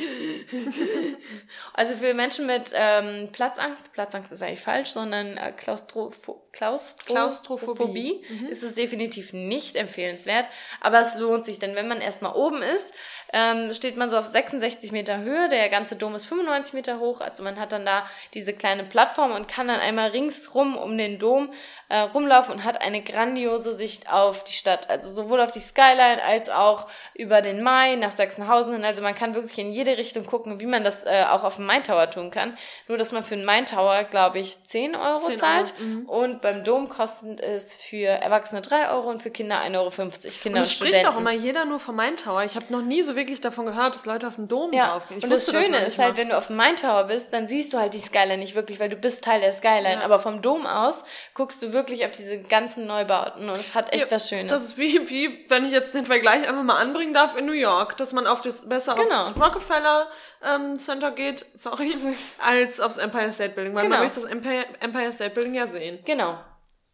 also 1.75 1.95
für 1.97 2.15
Menschen 2.15 2.47
mit 2.47 2.73
ähm, 2.75 3.29
Platzangst, 3.31 3.93
Platzangst 3.93 4.33
ist 4.33 4.43
eigentlich 4.43 4.61
falsch, 4.61 4.91
sondern 4.91 5.37
äh, 5.37 5.53
Klaustropho 5.53 6.43
Klaustro 6.51 7.05
Klaustrophobie. 7.07 8.21
Klaustrophobie 8.21 8.51
ist 8.51 8.63
es 8.63 8.75
definitiv 8.75 9.33
nicht 9.33 9.77
empfehlenswert, 9.77 10.47
aber 10.81 11.01
es 11.01 11.19
lohnt 11.19 11.45
sich, 11.45 11.59
denn 11.59 11.75
wenn 11.75 11.89
man 11.89 12.01
erstmal 12.01 12.35
oben 12.35 12.63
ist, 12.63 12.93
ähm, 13.33 13.73
steht 13.73 13.97
man 13.97 14.11
so 14.11 14.19
auf 14.19 14.29
66 14.29 14.93
Meter 14.93 15.19
Höhe, 15.19 15.49
der 15.49 15.69
ganze 15.69 15.97
Dom 15.97 16.15
ist 16.15 16.27
95 16.27 16.75
Meter 16.75 16.99
hoch, 16.99 17.21
also 17.21 17.43
man 17.43 17.59
hat 17.59 17.73
dann 17.73 17.87
da 17.87 18.05
diese 18.35 18.53
kleine 18.53 18.85
Plattform 18.85 19.33
und 19.33 19.49
kann 19.49 19.69
dann 19.69 19.81
einmal 19.81 20.11
ringsrum 20.11 20.77
um 20.77 20.97
den 20.99 21.19
Dom 21.19 21.53
äh, 21.89 21.99
rumlaufen 22.01 22.55
und 22.55 22.65
hat 22.65 22.83
eine 22.83 23.03
grandiose 23.03 23.73
Sicht 23.73 24.13
auf 24.13 24.45
die 24.45 24.53
Stadt, 24.53 24.91
also 24.91 25.13
sowohl 25.13 25.41
auf 25.41 25.53
die 25.53 25.61
Skyline 25.61 26.23
als 26.23 26.49
auch 26.49 26.87
über 27.15 27.43
den 27.43 27.63
Main 27.63 28.01
nach 28.01 28.13
Sachsenhausen 28.13 28.75
hin, 28.75 28.85
also 28.85 29.03
man 29.03 29.15
kann 29.15 29.35
wirklich 29.35 29.59
in 29.59 29.73
jede 29.73 29.97
Richtung 29.97 30.27
gucken, 30.27 30.61
wie 30.61 30.67
man 30.67 30.85
das 30.85 31.05
äh, 31.05 31.25
auch 31.29 31.45
auf 31.45 31.57
dem 31.57 31.67
Main 31.67 31.85
Tower 31.85 32.11
tun 32.11 32.31
kann, 32.31 32.57
nur 32.89 32.99
dass 32.99 33.13
man 33.13 33.25
für 33.25 33.37
den 33.37 33.45
Main 33.45 33.67
Tower, 33.67 34.05
glaube 34.05 34.39
ich, 34.39 34.63
10 34.63 34.95
Euro 34.95 35.19
10 35.19 35.31
Euro, 35.31 35.39
zahlt 35.39 35.75
mhm. 35.79 36.05
und 36.07 36.43
beim 36.43 36.65
Dom 36.65 36.89
kostet 36.89 37.41
es 37.41 37.75
für 37.75 38.09
Erwachsene 38.09 38.61
3 38.61 38.91
Euro 38.91 39.09
und 39.09 39.23
für 39.23 39.31
Kinder 39.31 39.61
1,50 39.63 39.77
Euro, 39.79 39.91
Kinder 39.91 40.59
Und 40.59 40.65
und, 40.65 40.69
spricht 40.69 40.77
Studenten. 40.77 41.07
auch 41.07 41.17
immer 41.19 41.33
jeder 41.33 41.65
nur 41.65 41.81
vom 41.81 41.97
Main 41.97 42.17
Tower. 42.17 42.45
Ich 42.45 42.57
habe 42.57 42.67
noch 42.71 42.83
nie 42.83 43.03
so 43.03 43.17
wirklich 43.23 43.41
davon 43.41 43.67
gehört, 43.67 43.95
dass 43.95 44.05
Leute 44.05 44.27
auf 44.29 44.35
den 44.37 44.49
Dom 44.49 44.73
Ja, 44.73 44.91
draufgehen. 44.91 45.19
Ich 45.19 45.25
und 45.25 45.31
das 45.31 45.47
Schöne 45.51 45.81
noch 45.81 45.87
ist 45.87 45.99
halt, 45.99 46.17
wenn 46.17 46.29
du 46.29 46.37
auf 46.37 46.49
dem 46.49 46.57
Main 46.57 46.77
Tower 46.77 47.05
bist, 47.05 47.33
dann 47.33 47.47
siehst 47.49 47.73
du 47.73 47.79
halt 47.79 47.95
die 47.95 48.01
Skyline 48.01 48.39
nicht 48.39 48.55
wirklich, 48.55 48.81
weil 48.81 48.89
du 48.89 48.97
bist 48.97 49.23
Teil 49.25 49.41
der 49.41 49.53
Skyline. 49.53 50.01
Ja. 50.01 50.01
Aber 50.03 50.19
vom 50.19 50.43
Dom 50.43 50.67
aus 50.67 51.05
guckst 51.35 51.63
du 51.63 51.73
wirklich 51.73 52.05
auf 52.05 52.13
diese 52.13 52.39
ganzen 52.39 52.87
Neubauten 52.87 53.49
und 53.49 53.61
es 53.61 53.75
hat 53.75 53.93
echt 53.93 54.05
Ja, 54.07 54.11
was 54.11 54.29
Schönes. 54.29 54.51
Das 54.51 54.63
ist 54.65 54.79
wie, 54.79 55.09
wie, 55.09 55.45
wenn 55.49 55.65
ich 55.65 55.73
jetzt 55.73 55.95
den 55.95 56.05
Vergleich 56.07 56.47
einfach 56.49 56.63
mal 56.65 56.79
anbringen 56.79 57.15
darf 57.15 57.37
in 57.37 57.47
New 57.47 57.53
York, 57.53 57.97
dass 57.97 58.13
man 58.13 58.27
auf 58.27 58.41
das, 58.41 58.69
besser 58.69 58.95
Genau. 58.95 59.15
aufs 59.29 59.41
Rockefeller 59.41 60.09
ähm, 60.45 60.79
Center 60.79 61.13
geht, 61.13 61.47
sorry, 61.55 61.95
als 62.45 62.81
aufs 62.81 62.99
Empire 62.99 63.31
State 63.33 63.55
Building, 63.55 63.75
weil 63.75 63.85
man 63.85 63.93
Genau. 63.93 64.03
möchte 64.05 64.21
das 64.21 64.29
Empire, 64.31 64.65
Empire 64.81 65.13
State 65.13 65.31
Building 65.35 65.55
ja 65.55 65.67
sehen. 65.67 66.01
genau. 66.05 66.37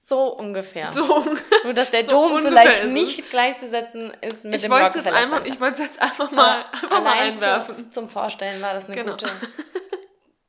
So 0.09 0.35
ungefähr. 0.37 0.91
So. 0.91 1.23
Nur, 1.65 1.75
dass 1.75 1.91
der 1.91 2.03
So 2.05 2.13
Dom 2.31 2.43
vielleicht 2.43 2.85
nicht 2.87 3.29
gleichzusetzen 3.29 4.11
ist 4.23 4.43
mit 4.45 4.55
Ich 4.55 4.63
dem 4.63 4.73
jetzt 4.73 4.97
Rockefeller 4.97 5.17
einfach, 5.17 5.37
Center. 5.43 5.53
ich 5.53 5.61
wollte 5.61 5.75
es 5.83 5.89
jetzt 5.89 6.01
einfach 6.01 6.31
mal, 6.31 6.65
Aber 6.65 6.83
einfach 6.83 7.03
mal 7.03 7.13
einwerfen. 7.19 7.77
Zu, 7.93 8.01
zum 8.01 8.09
Vorstellen 8.09 8.63
war 8.63 8.73
das 8.73 8.87
eine 8.87 8.95
Genau. 8.95 9.13
gute, 9.13 9.29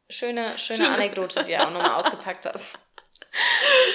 schöne, 0.09 0.57
schöne 0.57 0.77
Schöne. 0.83 0.89
Anekdote, 0.93 1.43
die 1.43 1.51
du 1.53 1.59
auch 1.61 1.71
nochmal 1.71 1.91
ausgepackt 1.91 2.45
hast. 2.45 2.79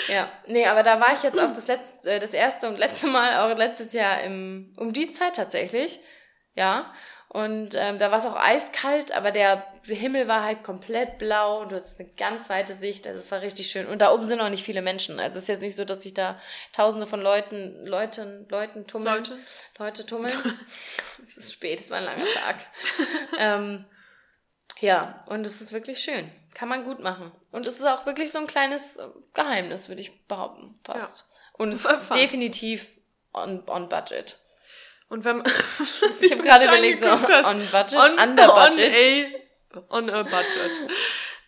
Ja, 0.09 0.29
nee, 0.47 0.67
aber 0.67 0.83
da 0.83 1.01
war 1.01 1.13
ich 1.13 1.23
jetzt 1.23 1.39
auch 1.39 1.53
das 1.55 1.67
letzte, 1.67 2.11
äh, 2.11 2.21
das 2.21 2.35
erste 2.35 2.69
und 2.69 2.79
letzte 2.79 3.07
Mal, 3.09 3.35
auch 3.53 3.57
letztes 3.57 3.93
Jahr 3.93 4.21
im, 4.23 4.73
um 4.77 4.93
die 4.93 5.11
Zeit 5.11 5.37
tatsächlich. 5.37 5.99
Ja. 6.55 6.93
Und 7.35 7.75
ähm, 7.75 7.99
da 7.99 8.13
war 8.13 8.21
es 8.21 8.27
auch 8.27 8.37
eiskalt, 8.37 9.11
aber 9.11 9.33
der 9.33 9.67
Himmel 9.83 10.29
war 10.29 10.45
halt 10.45 10.63
komplett 10.63 11.19
blau 11.19 11.63
und 11.63 11.73
du 11.73 11.77
hattest 11.77 11.99
eine 11.99 12.09
ganz 12.11 12.49
weite 12.49 12.75
Sicht. 12.75 13.09
Also 13.09 13.19
es 13.19 13.29
war 13.33 13.43
richtig 13.43 13.69
schön. 13.69 13.89
Und 13.89 13.99
da 13.99 14.13
oben 14.13 14.23
sind 14.23 14.41
auch 14.41 14.51
nicht 14.51 14.63
viele 14.63 14.83
Menschen. 14.83 15.19
Also 15.19 15.39
es 15.39 15.43
ist 15.43 15.49
jetzt 15.49 15.63
nicht 15.63 15.75
so, 15.75 15.85
dass 15.85 16.05
sich 16.05 16.15
da 16.15 16.39
tausende 16.73 17.09
von 17.09 17.21
Leuten, 17.21 17.85
Leuten, 17.87 18.47
Leuten 18.49 18.87
tummeln. 18.87 19.17
Leute. 19.17 19.39
Leute 19.79 20.07
tummeln. 20.07 20.33
es 21.27 21.37
ist 21.37 21.53
spät, 21.55 21.81
es 21.81 21.91
war 21.91 21.99
ein 21.99 22.05
langer 22.05 22.31
Tag. 22.35 22.57
ähm, 23.39 23.85
ja, 24.79 25.25
und 25.27 25.45
es 25.45 25.61
ist 25.61 25.73
wirklich 25.73 25.99
schön. 26.05 26.31
Kann 26.55 26.69
man 26.69 26.85
gut 26.85 27.01
machen. 27.01 27.33
Und 27.51 27.67
es 27.67 27.81
ist 27.81 27.87
auch 27.87 28.07
wirklich 28.07 28.31
so 28.31 28.39
ein 28.39 28.47
kleines 28.47 29.01
Geheimnis, 29.33 29.89
würde 29.89 30.03
ich 30.03 30.25
behaupten, 30.29 30.77
fast. 30.85 31.29
Und 31.55 31.73
es 31.73 31.85
ist 31.85 32.15
definitiv 32.15 32.87
on, 33.33 33.69
on 33.69 33.89
budget. 33.89 34.39
Und 35.15 35.25
wenn 35.25 35.37
man, 35.37 35.47
Ich 36.21 36.33
habe 36.33 36.43
gerade 36.43 36.65
überlegt, 36.65 37.01
so 37.01 37.07
on 37.07 37.21
budget, 37.71 37.95
on, 37.95 38.19
under 38.19 38.49
budget. 38.49 38.93
On 39.89 40.11
a, 40.11 40.11
on 40.11 40.11
a 40.11 40.23
budget. 40.25 40.81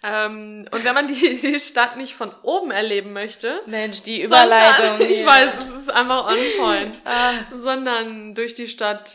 ähm, 0.04 0.68
und 0.70 0.84
wenn 0.84 0.94
man 0.94 1.08
die, 1.08 1.36
die 1.42 1.58
Stadt 1.58 1.96
nicht 1.96 2.14
von 2.14 2.32
oben 2.44 2.70
erleben 2.70 3.12
möchte, 3.12 3.60
Mensch, 3.66 4.02
die 4.04 4.22
Überleitung. 4.22 4.98
Sondern, 4.98 5.10
ich 5.10 5.26
weiß, 5.26 5.54
es 5.56 5.68
ist 5.82 5.90
einfach 5.90 6.28
on 6.28 6.38
point. 6.58 7.00
Ah, 7.04 7.32
Sondern 7.56 8.36
durch 8.36 8.54
die 8.54 8.68
Stadt. 8.68 9.10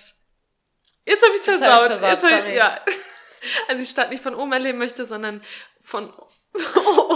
Jetzt 1.06 1.24
habe 1.24 1.34
ich 1.34 1.40
es 1.40 1.46
Jetzt 1.46 1.62
hab 1.62 1.90
ich's 1.90 1.98
versaut. 1.98 1.98
versaut, 1.98 2.12
Jetzt 2.12 2.38
hab 2.38 2.48
ich, 2.50 2.56
ja. 2.56 2.78
Also 3.70 3.82
die 3.82 3.88
Stadt 3.88 4.10
nicht 4.10 4.22
von 4.22 4.36
oben 4.36 4.52
erleben 4.52 4.80
möchte, 4.80 5.06
sondern 5.06 5.42
von 5.82 6.12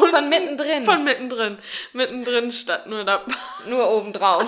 von 0.09 0.29
mittendrin. 0.29 0.85
von 0.85 1.03
mittendrin. 1.03 1.59
Mittendrin 1.91 2.53
statt 2.53 2.87
nur 2.87 3.03
da. 3.03 3.25
Nur 3.67 3.91
obendrauf. 3.91 4.47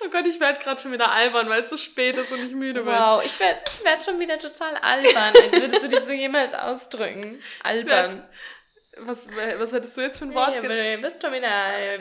Oh 0.00 0.08
Gott, 0.10 0.26
ich 0.26 0.40
werde 0.40 0.60
gerade 0.60 0.80
schon 0.80 0.92
wieder 0.92 1.10
albern, 1.10 1.48
weil 1.48 1.62
es 1.62 1.70
so 1.70 1.76
spät 1.76 2.16
ist 2.16 2.32
und 2.32 2.44
ich 2.44 2.52
müde 2.52 2.82
bin. 2.82 2.92
Wow, 2.92 3.22
ich 3.24 3.38
werde 3.40 3.60
ich 3.66 3.84
werd 3.84 4.04
schon 4.04 4.18
wieder 4.18 4.38
total 4.38 4.74
albern, 4.76 5.32
als 5.42 5.52
würdest 5.52 5.82
du 5.82 5.88
dich 5.88 6.00
so 6.00 6.12
jemals 6.12 6.54
ausdrücken. 6.54 7.42
Albern. 7.62 8.26
Was, 8.98 9.28
was 9.30 9.72
hättest 9.72 9.96
du 9.96 10.02
jetzt 10.02 10.18
für 10.18 10.26
ein 10.26 10.34
Wort? 10.34 10.54
Ja, 10.54 10.60
du 10.60 11.02
bist 11.02 11.22
schon 11.22 11.32
wieder, 11.32 11.48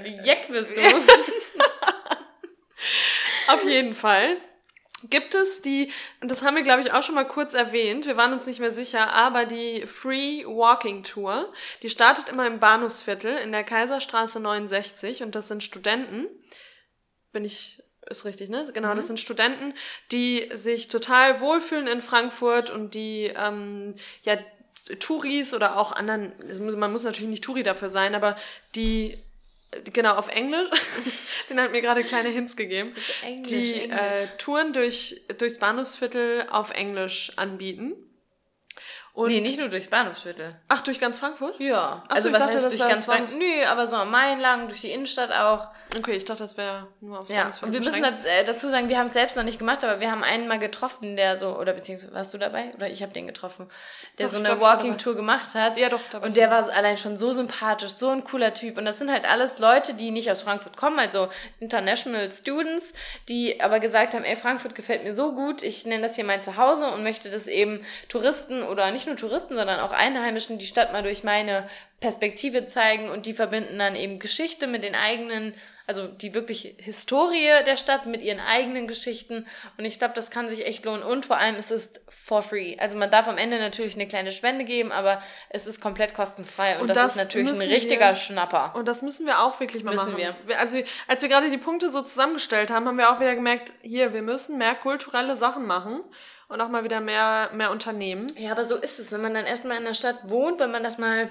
wie 0.04 0.20
Jack 0.24 0.50
bist 0.50 0.76
du. 0.76 0.82
Auf 3.48 3.64
jeden 3.64 3.94
Fall 3.94 4.38
gibt 5.10 5.36
es 5.36 5.62
die, 5.62 5.92
und 6.22 6.30
das 6.30 6.42
haben 6.42 6.56
wir, 6.56 6.64
glaube 6.64 6.82
ich, 6.82 6.94
auch 6.94 7.04
schon 7.04 7.16
mal 7.16 7.28
kurz 7.28 7.54
erwähnt, 7.54 8.06
wir 8.06 8.18
waren 8.18 8.34
uns 8.34 8.46
nicht 8.46 8.60
mehr 8.60 8.72
sicher, 8.72 9.14
aber 9.14 9.46
die 9.46 9.86
Free 9.88 10.46
Walking 10.46 11.04
Tour, 11.04 11.52
die 11.82 11.90
startet 11.90 12.30
immer 12.30 12.46
im 12.46 12.60
Bahnhofsviertel 12.60 13.38
in 13.38 13.52
der 13.52 13.64
Kaiserstraße 13.64 14.40
69 14.40 15.24
und 15.24 15.36
das 15.36 15.48
sind 15.48 15.64
Studenten, 15.64 16.28
bin 17.32 17.46
ich, 17.46 17.82
ist 18.10 18.26
richtig, 18.26 18.50
ne? 18.50 18.66
Genau, 18.74 18.94
das 18.96 19.08
sind 19.08 19.20
Studenten, 19.20 19.74
die 20.12 20.50
sich 20.54 20.88
total 20.88 21.40
wohlfühlen 21.42 21.88
in 21.88 22.02
Frankfurt 22.02 22.70
und 22.70 22.94
die, 22.94 23.32
ähm, 23.36 23.96
ja, 24.24 24.38
Touris 25.00 25.54
oder 25.54 25.78
auch 25.78 25.92
anderen, 25.92 26.32
muss- 26.66 26.76
man 26.76 26.92
muss 26.92 27.04
natürlich 27.04 27.30
nicht 27.30 27.44
Touri 27.44 27.62
dafür 27.64 27.90
sein, 27.90 28.16
aber 28.16 28.38
die, 28.76 29.18
genau, 29.94 30.16
auf 30.16 30.30
Englisch, 30.30 30.70
den 31.50 31.60
hat 31.60 31.72
mir 31.72 31.82
gerade 31.82 32.04
kleine 32.04 32.30
Hints 32.30 32.56
gegeben, 32.56 32.94
Englisch, 33.24 33.50
die 33.50 33.82
Englisch. 33.82 33.98
Äh, 34.00 34.28
Touren 34.38 34.74
durch, 34.74 35.22
durchs 35.38 35.60
Bahnhofsviertel 35.60 36.48
auf 36.50 36.72
Englisch 36.72 37.34
anbieten. 37.38 37.94
Und, 39.14 39.28
nee, 39.28 39.42
nicht 39.42 39.60
nur 39.60 39.68
durchs 39.68 39.88
Bahnhofsviertel. 39.88 40.56
Ach, 40.70 40.82
durch 40.82 41.00
ganz 41.00 41.20
Frankfurt? 41.20 41.60
Ja. 41.60 42.02
Ach 42.08 42.10
so, 42.10 42.16
also 42.16 42.30
ich 42.30 42.34
was 42.34 42.42
dachte, 42.44 42.54
heißt 42.56 42.66
das 42.66 42.78
durch 42.78 42.90
ganz 42.90 43.06
Frankfurt? 43.06 43.38
Nö, 43.38 43.66
aber 43.68 43.86
so 43.86 43.98
am 43.98 44.10
Main 44.10 44.40
lang, 44.40 44.70
durch 44.70 44.80
die 44.80 44.92
Innenstadt 44.92 45.32
auch. 45.34 45.68
Okay, 45.98 46.14
ich 46.14 46.24
dachte, 46.24 46.44
das 46.44 46.56
wäre 46.56 46.88
nur 47.02 47.20
aufs 47.20 47.30
Ja, 47.30 47.40
Bahnhofsviertel 47.40 47.68
und 47.68 47.74
wir 47.74 47.92
müssen 47.92 48.02
da, 48.02 48.30
äh, 48.30 48.46
dazu 48.46 48.70
sagen, 48.70 48.88
wir 48.88 48.98
haben 48.98 49.08
es 49.08 49.14
selbst 49.14 49.36
noch 49.36 49.44
nicht 49.44 49.60
gemacht, 49.60 49.84
aber 49.84 50.00
wir 50.00 50.10
haben 50.10 50.24
einen 50.24 50.48
mal 50.48 50.60
getroffen, 50.60 51.18
der 51.18 51.38
so, 51.38 51.58
oder 51.58 51.74
beziehungsweise 51.74 52.14
warst 52.14 52.34
du 52.34 52.38
dabei? 52.38 52.72
Oder 52.76 52.90
ich 52.90 53.04
habe 53.04 53.12
den 53.12 53.28
getroffen, 53.28 53.70
der 54.18 54.28
Doch, 54.28 54.34
so 54.34 54.40
eine 54.40 54.62
Walking-Tour 54.62 55.16
gemacht 55.16 55.56
hat. 55.56 55.78
Ja, 55.78 55.90
doch, 55.90 56.00
Und 56.22 56.38
der 56.38 56.50
war 56.50 56.70
allein 56.72 56.98
schon 56.98 57.18
so 57.18 57.34
sympathisch, 57.34 57.92
so 57.92 58.10
ein 58.10 58.24
cooler 58.24 58.54
Typ. 58.54 58.78
Und 58.78 58.86
das 58.86 58.98
sind 58.98 59.12
halt 59.12 59.30
alles 59.30 59.60
Leute, 59.60 59.94
die 59.94 60.12
nicht 60.12 60.32
aus 60.32 60.42
Frankfurt 60.42 60.78
kommen, 60.78 61.00
also 61.00 61.28
International 61.60 62.32
Students, 62.32 62.94
die 63.28 63.60
aber 63.60 63.82
gesagt 63.82 64.14
haben, 64.14 64.24
ey, 64.24 64.38
Frankfurt 64.38 64.74
gefällt 64.74 65.04
mir 65.04 65.14
so 65.14 65.34
gut, 65.34 65.64
ich 65.64 65.86
nenne 65.86 66.04
das 66.04 66.16
hier 66.16 66.24
mein 66.24 66.42
Zuhause 66.42 66.88
und 66.88 67.04
möchte 67.04 67.30
das 67.30 67.48
eben 67.48 67.82
Touristen 68.08 68.64
oder 68.64 68.90
nicht 68.92 69.01
nur 69.08 69.16
Touristen, 69.18 69.56
sondern 69.56 69.80
auch 69.80 69.92
Einheimischen 69.92 70.58
die 70.58 70.66
Stadt 70.66 70.92
mal 70.94 71.04
durch 71.04 71.24
meine 71.24 71.68
Perspektive 72.00 72.66
zeigen 72.66 73.10
und 73.10 73.26
die 73.26 73.34
verbinden 73.34 73.78
dann 73.78 73.96
eben 73.96 74.20
Geschichte 74.20 74.66
mit 74.66 74.84
den 74.84 74.96
eigenen, 74.96 75.54
also 75.86 76.08
die 76.08 76.34
wirklich 76.34 76.76
Historie 76.80 77.50
der 77.68 77.78
Stadt 77.78 78.06
mit 78.08 78.22
ihren 78.22 78.40
eigenen 78.40 78.88
Geschichten. 78.88 79.46
Und 79.78 79.86
ich 79.86 80.00
glaube, 80.00 80.14
das 80.16 80.32
kann 80.32 80.50
sich 80.50 80.66
echt 80.66 80.84
lohnen. 80.86 81.04
Und 81.04 81.26
vor 81.28 81.38
allem, 81.38 81.56
es 81.56 81.70
ist 81.70 82.02
for 82.10 82.42
free. 82.42 82.76
Also 82.80 82.98
man 82.98 83.12
darf 83.12 83.28
am 83.28 83.38
Ende 83.38 83.60
natürlich 83.60 83.94
eine 83.96 84.08
kleine 84.08 84.32
Spende 84.32 84.66
geben, 84.66 84.92
aber 84.92 85.22
es 85.50 85.68
ist 85.68 85.80
komplett 85.82 86.16
kostenfrei. 86.16 86.76
Und, 86.76 86.84
Und 86.84 86.88
das, 86.90 86.98
das 86.98 87.12
ist 87.12 87.18
natürlich 87.18 87.52
ein 87.52 87.62
richtiger 87.70 88.10
wir- 88.10 88.16
Schnapper. 88.16 88.74
Und 88.76 88.88
das 88.88 89.02
müssen 89.04 89.28
wir 89.28 89.42
auch 89.44 89.60
wirklich 89.60 89.84
mal 89.84 89.92
Müssen 89.92 90.14
machen. 90.14 90.36
wir. 90.48 90.60
Also, 90.60 90.82
als 91.08 91.22
wir 91.22 91.30
gerade 91.30 91.52
die 91.52 91.58
Punkte 91.60 91.90
so 91.90 92.02
zusammengestellt 92.02 92.72
haben, 92.72 92.88
haben 92.88 92.98
wir 92.98 93.12
auch 93.12 93.20
wieder 93.20 93.36
gemerkt, 93.36 93.74
hier, 93.82 94.14
wir 94.14 94.22
müssen 94.24 94.58
mehr 94.58 94.74
kulturelle 94.76 95.38
Sachen 95.38 95.68
machen 95.68 96.02
und 96.52 96.62
auch 96.62 96.70
mal 96.70 96.84
wieder 96.84 97.00
mehr, 97.02 97.50
mehr 97.54 97.72
unternehmen. 97.72 98.28
Ja, 98.38 98.52
aber 98.52 98.66
so 98.66 98.76
ist 98.76 99.00
es. 99.00 99.12
Wenn 99.12 99.22
man 99.22 99.34
dann 99.34 99.46
erstmal 99.46 99.78
in 99.78 99.86
der 99.86 99.94
Stadt 99.94 100.18
wohnt, 100.30 100.60
wenn 100.60 100.72
man 100.72 100.84
das 100.84 100.98
mal 100.98 101.30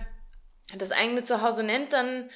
das 0.77 0.93
eigene 0.93 1.23
Zuhause 1.23 1.63
nennt, 1.63 1.93
dann 1.93 2.31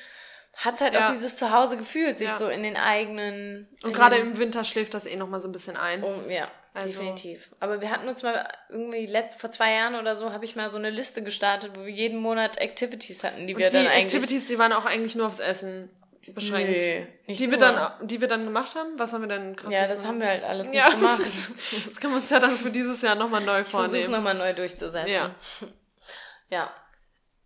hat 0.57 0.77
es 0.77 0.81
halt 0.81 0.94
Ja. 0.94 1.07
auch 1.09 1.12
dieses 1.12 1.35
Zuhause-Gefühl, 1.37 2.16
sich 2.16 2.29
Ja. 2.29 2.38
so 2.38 2.47
in 2.49 2.62
den 2.62 2.77
eigenen... 2.77 3.68
Und 3.83 3.92
gerade 3.94 4.16
im 4.16 4.38
Winter 4.38 4.64
schläft 4.64 4.94
das 4.94 5.07
eh 5.07 5.16
noch 5.16 5.29
mal 5.29 5.40
so 5.40 5.49
ein 5.49 5.53
bisschen 5.53 5.77
ein. 5.77 6.03
Um, 6.05 6.31
ja, 6.31 6.49
Also- 6.75 7.01
definitiv. 7.01 7.51
Aber 7.59 7.81
wir 7.81 7.90
hatten 7.90 8.07
uns 8.07 8.23
mal 8.23 8.47
irgendwie 8.68 9.07
letzt, 9.07 9.40
vor 9.40 9.51
zwei 9.51 9.73
Jahren 9.75 9.97
oder 9.97 10.14
so, 10.14 10.33
habe 10.33 10.44
ich 10.44 10.55
mal 10.55 10.70
so 10.70 10.77
eine 10.77 10.90
Liste 10.90 11.23
gestartet, 11.25 11.73
wo 11.77 11.85
wir 11.85 11.90
jeden 11.92 12.20
Monat 12.20 12.59
Activities 12.59 13.25
hatten, 13.25 13.47
die 13.49 13.55
Und 13.55 13.61
wir 13.61 13.70
die 13.70 13.77
dann 13.79 13.87
eigentlich... 13.88 14.14
Activities, 14.14 14.47
die 14.47 14.59
waren 14.59 14.73
auch 14.73 14.85
eigentlich 14.85 15.16
nur 15.16 15.27
aufs 15.27 15.40
Essen 15.40 15.90
beschränkt. 16.33 16.71
Nee, 16.71 17.07
die 17.29 17.39
wir 17.51 17.59
nur. 17.59 17.59
dann, 17.59 18.07
die 18.09 18.21
wir 18.21 18.29
dann 18.29 18.45
gemacht 18.45 18.75
haben? 18.77 18.99
Was 18.99 19.13
haben 19.13 19.23
wir 19.23 19.29
denn 19.29 19.57
krasses? 19.57 19.75
Ja, 19.75 19.87
das 19.89 20.05
haben 20.07 20.21
wir 20.21 20.29
halt 20.29 20.45
alles 20.45 20.69
Ja. 20.73 20.91
gemacht. 20.91 21.21
Das 21.87 22.01
können 22.01 22.13
wir 22.15 22.21
uns 22.21 22.31
ja 22.31 22.39
dann 22.41 22.57
für 22.57 22.71
dieses 22.71 23.03
Jahr 23.03 23.15
nochmal 23.17 23.41
neu 23.41 23.61
Ich 23.63 23.69
vornehmen. 23.69 24.11
nochmal 24.11 24.35
neu 24.35 24.53
durchzusetzen. 24.55 25.13
Ja. 25.13 25.35
Ja. 26.51 26.73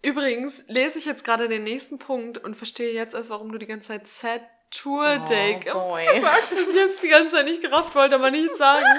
Übrigens 0.03 0.63
lese 0.67 0.99
ich 0.99 1.05
jetzt 1.07 1.25
gerade 1.25 1.49
den 1.49 1.63
nächsten 1.65 1.99
Punkt 1.99 2.37
und 2.39 2.57
verstehe 2.57 2.93
jetzt 2.93 3.15
erst, 3.15 3.31
warum 3.31 3.51
du 3.53 3.59
die 3.59 3.67
ganze 3.67 3.89
Zeit 3.89 4.07
Sad 4.09 4.43
Tour 4.71 5.19
Day 5.29 5.61
Oh, 5.71 5.91
boy. 5.91 6.05
gesagt 6.05 6.27
hast. 6.51 6.53
Ich 6.53 6.79
habe 6.81 6.89
es 6.91 7.01
die 7.01 7.09
ganze 7.09 7.37
Zeit 7.37 7.47
nicht 7.47 7.63
gerafft, 7.63 7.95
wollte 7.95 8.17
aber 8.17 8.31
nicht 8.31 8.55
sagen. 8.59 8.85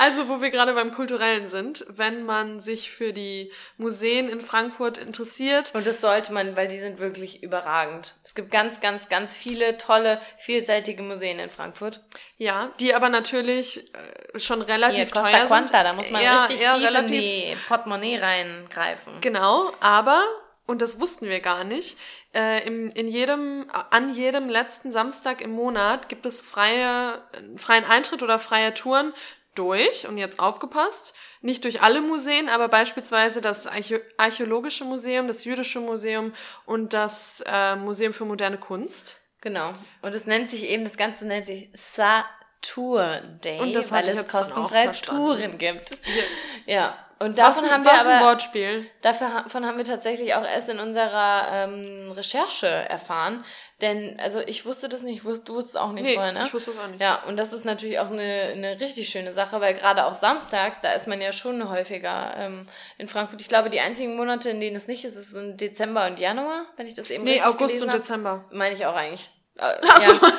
Also, 0.00 0.28
wo 0.28 0.40
wir 0.40 0.50
gerade 0.50 0.72
beim 0.72 0.92
Kulturellen 0.94 1.48
sind, 1.48 1.84
wenn 1.88 2.24
man 2.24 2.60
sich 2.60 2.90
für 2.90 3.12
die 3.12 3.52
Museen 3.76 4.30
in 4.30 4.40
Frankfurt 4.40 4.96
interessiert, 4.96 5.74
Und 5.74 5.86
das 5.86 6.00
sollte 6.00 6.32
man, 6.32 6.56
weil 6.56 6.68
die 6.68 6.78
sind 6.78 6.98
wirklich 6.98 7.42
überragend. 7.42 8.14
Es 8.24 8.34
gibt 8.34 8.50
ganz, 8.50 8.80
ganz, 8.80 9.10
ganz 9.10 9.36
viele 9.36 9.76
tolle, 9.76 10.20
vielseitige 10.38 11.02
Museen 11.02 11.38
in 11.38 11.50
Frankfurt. 11.50 12.00
ja, 12.38 12.70
die 12.80 12.94
aber 12.94 13.10
natürlich 13.10 13.92
äh, 14.34 14.40
schon 14.40 14.62
relativ 14.62 15.10
Costa 15.10 15.30
teuer 15.30 15.46
Quanta, 15.46 15.78
sind. 15.78 15.84
da 15.84 15.92
muss 15.92 16.10
man 16.10 16.22
Ja, 16.22 16.44
richtig 16.44 16.62
ja, 16.62 16.74
tief 16.74 16.80
in 16.82 16.86
relativ 16.88 17.20
die 17.20 17.56
Portemonnaie 17.68 18.18
reingreifen. 18.18 19.20
Genau, 19.20 19.70
aber, 19.80 20.24
und 20.66 20.80
das 20.80 20.98
wussten 20.98 21.26
wir 21.26 21.40
gar 21.40 21.64
nicht, 21.64 21.98
äh, 22.32 22.64
im, 22.66 22.88
in 22.90 23.08
jedem, 23.08 23.66
an 23.90 24.14
jedem 24.14 24.48
letzten 24.48 24.92
Samstag 24.92 25.40
im 25.40 25.50
Monat 25.50 26.08
gibt 26.08 26.24
es 26.26 26.40
freie, 26.40 27.20
freien 27.56 27.84
Eintritt 27.84 28.22
oder 28.22 28.38
freie 28.38 28.72
Touren 28.72 29.12
durch, 29.54 30.06
und 30.06 30.18
jetzt 30.18 30.38
aufgepasst, 30.40 31.14
nicht 31.40 31.64
durch 31.64 31.82
alle 31.82 32.00
Museen, 32.00 32.48
aber 32.48 32.68
beispielsweise 32.68 33.40
das 33.40 33.66
Archä 33.66 34.00
Archäologische 34.16 34.84
Museum, 34.84 35.28
das 35.28 35.44
Jüdische 35.44 35.80
Museum 35.80 36.32
und 36.66 36.92
das 36.92 37.42
äh, 37.46 37.76
Museum 37.76 38.12
für 38.12 38.24
moderne 38.24 38.58
Kunst. 38.58 39.16
Genau. 39.40 39.72
Und 40.02 40.14
es 40.14 40.26
nennt 40.26 40.50
sich 40.50 40.64
eben, 40.64 40.84
das 40.84 40.96
Ganze 40.96 41.26
nennt 41.26 41.46
sich 41.46 41.70
Satur 42.62 43.20
Day, 43.44 43.58
Und 43.58 43.74
das 43.74 43.90
weil 43.90 44.06
es 44.08 44.22
verstanden. 44.24 44.94
Touren 45.02 45.58
gibt. 45.58 45.90
Ja. 46.66 46.96
Und 47.18 47.36
Was 47.36 47.54
davon 47.56 47.64
ein- 47.64 47.70
haben 47.70 47.84
wir 47.84 47.92
was 47.92 48.06
ein 48.06 48.16
aber, 48.18 48.26
Wortspiel. 48.28 48.86
davon 49.02 49.66
haben 49.66 49.76
wir 49.76 49.84
tatsächlich 49.84 50.34
auch 50.34 50.42
erst 50.44 50.70
in 50.70 50.78
unserer 50.78 51.48
ähm, 51.52 52.12
Recherche 52.12 52.66
erfahren. 52.66 53.44
Denn, 53.82 54.18
also 54.20 54.40
ich 54.40 54.64
wusste 54.64 54.88
das 54.88 55.02
nicht, 55.02 55.22
du 55.24 55.54
wusstest 55.54 55.76
auch 55.78 55.92
nicht 55.92 56.04
Nee, 56.04 56.14
vorher, 56.14 56.32
ne? 56.32 56.44
ich 56.46 56.52
wusste 56.54 56.70
es 56.70 56.78
auch 56.78 56.86
nicht. 56.86 57.00
Ja, 57.00 57.22
und 57.26 57.36
das 57.36 57.52
ist 57.52 57.64
natürlich 57.66 57.98
auch 57.98 58.10
eine, 58.10 58.50
eine 58.54 58.80
richtig 58.80 59.08
schöne 59.10 59.32
Sache, 59.34 59.60
weil 59.60 59.74
gerade 59.74 60.04
auch 60.06 60.14
samstags, 60.14 60.80
da 60.80 60.92
ist 60.92 61.06
man 61.06 61.20
ja 61.20 61.32
schon 61.32 61.68
häufiger 61.68 62.34
ähm, 62.38 62.68
in 62.98 63.08
Frankfurt. 63.08 63.40
Ich 63.42 63.48
glaube, 63.48 63.68
die 63.70 63.80
einzigen 63.80 64.16
Monate, 64.16 64.50
in 64.50 64.60
denen 64.60 64.76
es 64.76 64.86
nicht 64.86 65.04
ist, 65.04 65.16
ist 65.16 65.30
sind 65.32 65.60
Dezember 65.60 66.06
und 66.06 66.18
Januar, 66.20 66.66
wenn 66.76 66.86
ich 66.86 66.94
das 66.94 67.10
eben 67.10 67.24
Nee, 67.24 67.32
richtig 67.32 67.46
August 67.54 67.82
und 67.82 67.88
hab. 67.90 67.96
Dezember. 67.98 68.44
Meine 68.50 68.74
ich 68.74 68.84
auch 68.86 68.94
eigentlich. 68.96 69.30
Äh, 69.56 69.74
Ach 69.88 70.00
so. 70.00 70.12
ja. 70.12 70.20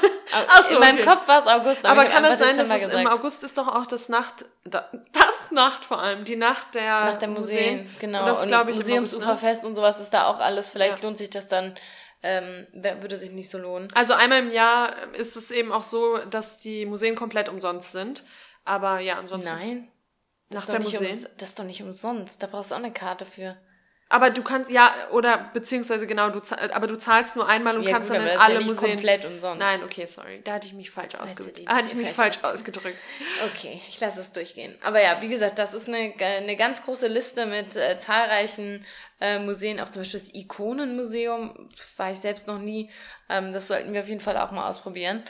Ach 0.47 0.63
so, 0.65 0.75
In 0.75 0.79
meinem 0.79 0.95
okay. 0.99 1.05
Kopf 1.05 1.27
war 1.27 1.39
es 1.41 1.47
August, 1.47 1.85
aber, 1.85 2.01
Aber 2.01 2.09
kann 2.09 2.23
es 2.25 2.39
sein, 2.39 2.57
dass 2.57 2.69
Dezember 2.69 2.93
es 2.95 3.01
im. 3.01 3.07
August 3.07 3.43
ist 3.43 3.57
doch 3.57 3.67
auch 3.67 3.85
das 3.85 4.07
Nacht, 4.09 4.45
da, 4.63 4.89
das 5.11 5.51
Nacht 5.51 5.85
vor 5.85 5.99
allem, 6.01 6.23
die 6.23 6.37
Nacht 6.37 6.73
der, 6.75 7.05
Nach 7.05 7.19
der 7.19 7.27
Museen, 7.29 7.89
genau. 7.99 8.21
Und 8.21 8.27
das 8.27 8.47
glaube 8.47 8.71
ich, 8.71 8.77
August, 8.77 8.89
ne? 8.89 9.01
Museumsuferfest 9.01 9.65
und 9.65 9.75
sowas 9.75 9.99
ist 9.99 10.11
da 10.11 10.25
auch 10.27 10.39
alles. 10.39 10.69
Vielleicht 10.69 10.99
Ja. 10.99 11.03
lohnt 11.05 11.17
sich 11.17 11.29
das 11.29 11.47
dann, 11.47 11.75
ähm, 12.23 12.67
würde 12.73 13.17
sich 13.17 13.31
nicht 13.31 13.49
so 13.49 13.57
lohnen. 13.57 13.91
Also 13.93 14.13
einmal 14.13 14.39
im 14.39 14.51
Jahr 14.51 14.95
ist 15.13 15.35
es 15.35 15.51
eben 15.51 15.71
auch 15.71 15.83
so, 15.83 16.17
dass 16.29 16.57
die 16.59 16.85
Museen 16.85 17.15
komplett 17.15 17.49
umsonst 17.49 17.91
sind. 17.91 18.23
Aber 18.63 18.99
ja, 18.99 19.17
ansonsten. 19.17 19.49
Nein. 19.49 19.91
Das 20.49 20.61
Nach 20.63 20.69
der 20.71 20.79
Museen? 20.81 21.05
ums, 21.07 21.27
das 21.37 21.49
ist 21.49 21.59
doch 21.59 21.63
nicht 21.63 21.81
umsonst. 21.81 22.43
Da 22.43 22.47
brauchst 22.47 22.71
du 22.71 22.75
auch 22.75 22.79
eine 22.79 22.91
Karte 22.93 23.25
für. 23.25 23.57
Aber 24.11 24.29
du 24.29 24.43
kannst, 24.43 24.69
ja, 24.69 24.93
oder 25.11 25.49
beziehungsweise 25.53 26.05
genau, 26.05 26.29
du 26.29 26.41
aber 26.73 26.87
du 26.87 26.97
zahlst 26.97 27.35
nur 27.35 27.47
einmal 27.47 27.77
und 27.77 27.83
Ja, 27.83 27.91
kannst 27.93 28.09
gut, 28.09 28.17
dann 28.17 28.27
in 28.27 28.33
ja 28.33 28.39
alle 28.39 28.57
nicht 28.57 28.67
Museen. 28.67 28.91
komplett 28.91 29.25
umsonst. 29.25 29.59
Nein, 29.59 29.83
okay, 29.83 30.05
sorry. 30.05 30.41
Da 30.43 30.53
hatte 30.53 30.67
ich 30.67 30.73
mich 30.73 30.91
falsch 30.91 31.15
ausgedrückt. 31.15 31.61
Da 31.65 31.75
hatte 31.75 31.87
ich 31.87 31.93
mich 31.95 32.09
falsch 32.11 32.37
falsch 32.37 32.53
ausgedrückt. 32.53 32.97
Okay, 33.45 33.81
ich 33.87 33.99
lasse 33.99 34.19
es 34.19 34.31
durchgehen. 34.33 34.77
Aber 34.83 35.01
ja, 35.01 35.21
wie 35.21 35.29
gesagt, 35.29 35.57
das 35.57 35.73
ist 35.73 35.87
eine, 35.87 36.13
eine 36.19 36.55
ganz 36.57 36.83
große 36.83 37.07
Liste 37.07 37.45
mit 37.45 37.75
äh, 37.75 37.97
zahlreichen 37.99 38.85
äh, 39.19 39.39
Museen, 39.39 39.79
auch 39.79 39.89
zum 39.89 40.01
Beispiel 40.01 40.19
das 40.19 40.33
Ikonenmuseum, 40.33 41.69
war 41.97 42.11
ich 42.11 42.19
selbst 42.19 42.47
noch 42.47 42.59
nie. 42.59 42.89
Ähm, 43.29 43.53
das 43.53 43.67
sollten 43.67 43.93
wir 43.93 44.01
auf 44.01 44.09
jeden 44.09 44.19
Fall 44.21 44.37
auch 44.37 44.51
mal 44.51 44.67
ausprobieren. 44.67 45.23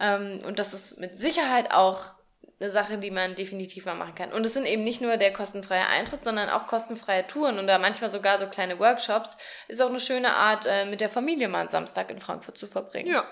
Ähm, 0.00 0.40
und 0.46 0.58
das 0.58 0.74
ist 0.74 0.98
mit 0.98 1.18
Sicherheit 1.18 1.72
auch 1.72 2.12
eine 2.60 2.70
Sache, 2.70 2.98
die 2.98 3.10
man 3.10 3.34
definitiv 3.34 3.86
mal 3.86 3.94
machen 3.94 4.14
kann. 4.16 4.32
Und 4.32 4.44
es 4.44 4.54
sind 4.54 4.66
eben 4.66 4.82
nicht 4.82 5.00
nur 5.00 5.16
der 5.16 5.32
kostenfreie 5.32 5.86
Eintritt, 5.86 6.24
sondern 6.24 6.48
auch 6.50 6.66
kostenfreie 6.66 7.26
Touren 7.26 7.58
und 7.58 7.66
da 7.66 7.78
manchmal 7.78 8.10
sogar 8.10 8.38
so 8.38 8.46
kleine 8.48 8.78
Workshops. 8.80 9.36
Ist 9.68 9.80
auch 9.80 9.90
eine 9.90 10.00
schöne 10.00 10.32
Art, 10.34 10.66
äh, 10.66 10.84
mit 10.84 11.00
der 11.00 11.08
Familie 11.10 11.48
mal 11.48 11.60
einen 11.60 11.68
Samstag 11.70 12.10
in 12.10 12.18
Frankfurt 12.18 12.58
zu 12.58 12.66
verbringen. 12.66 13.12
Ja, 13.12 13.24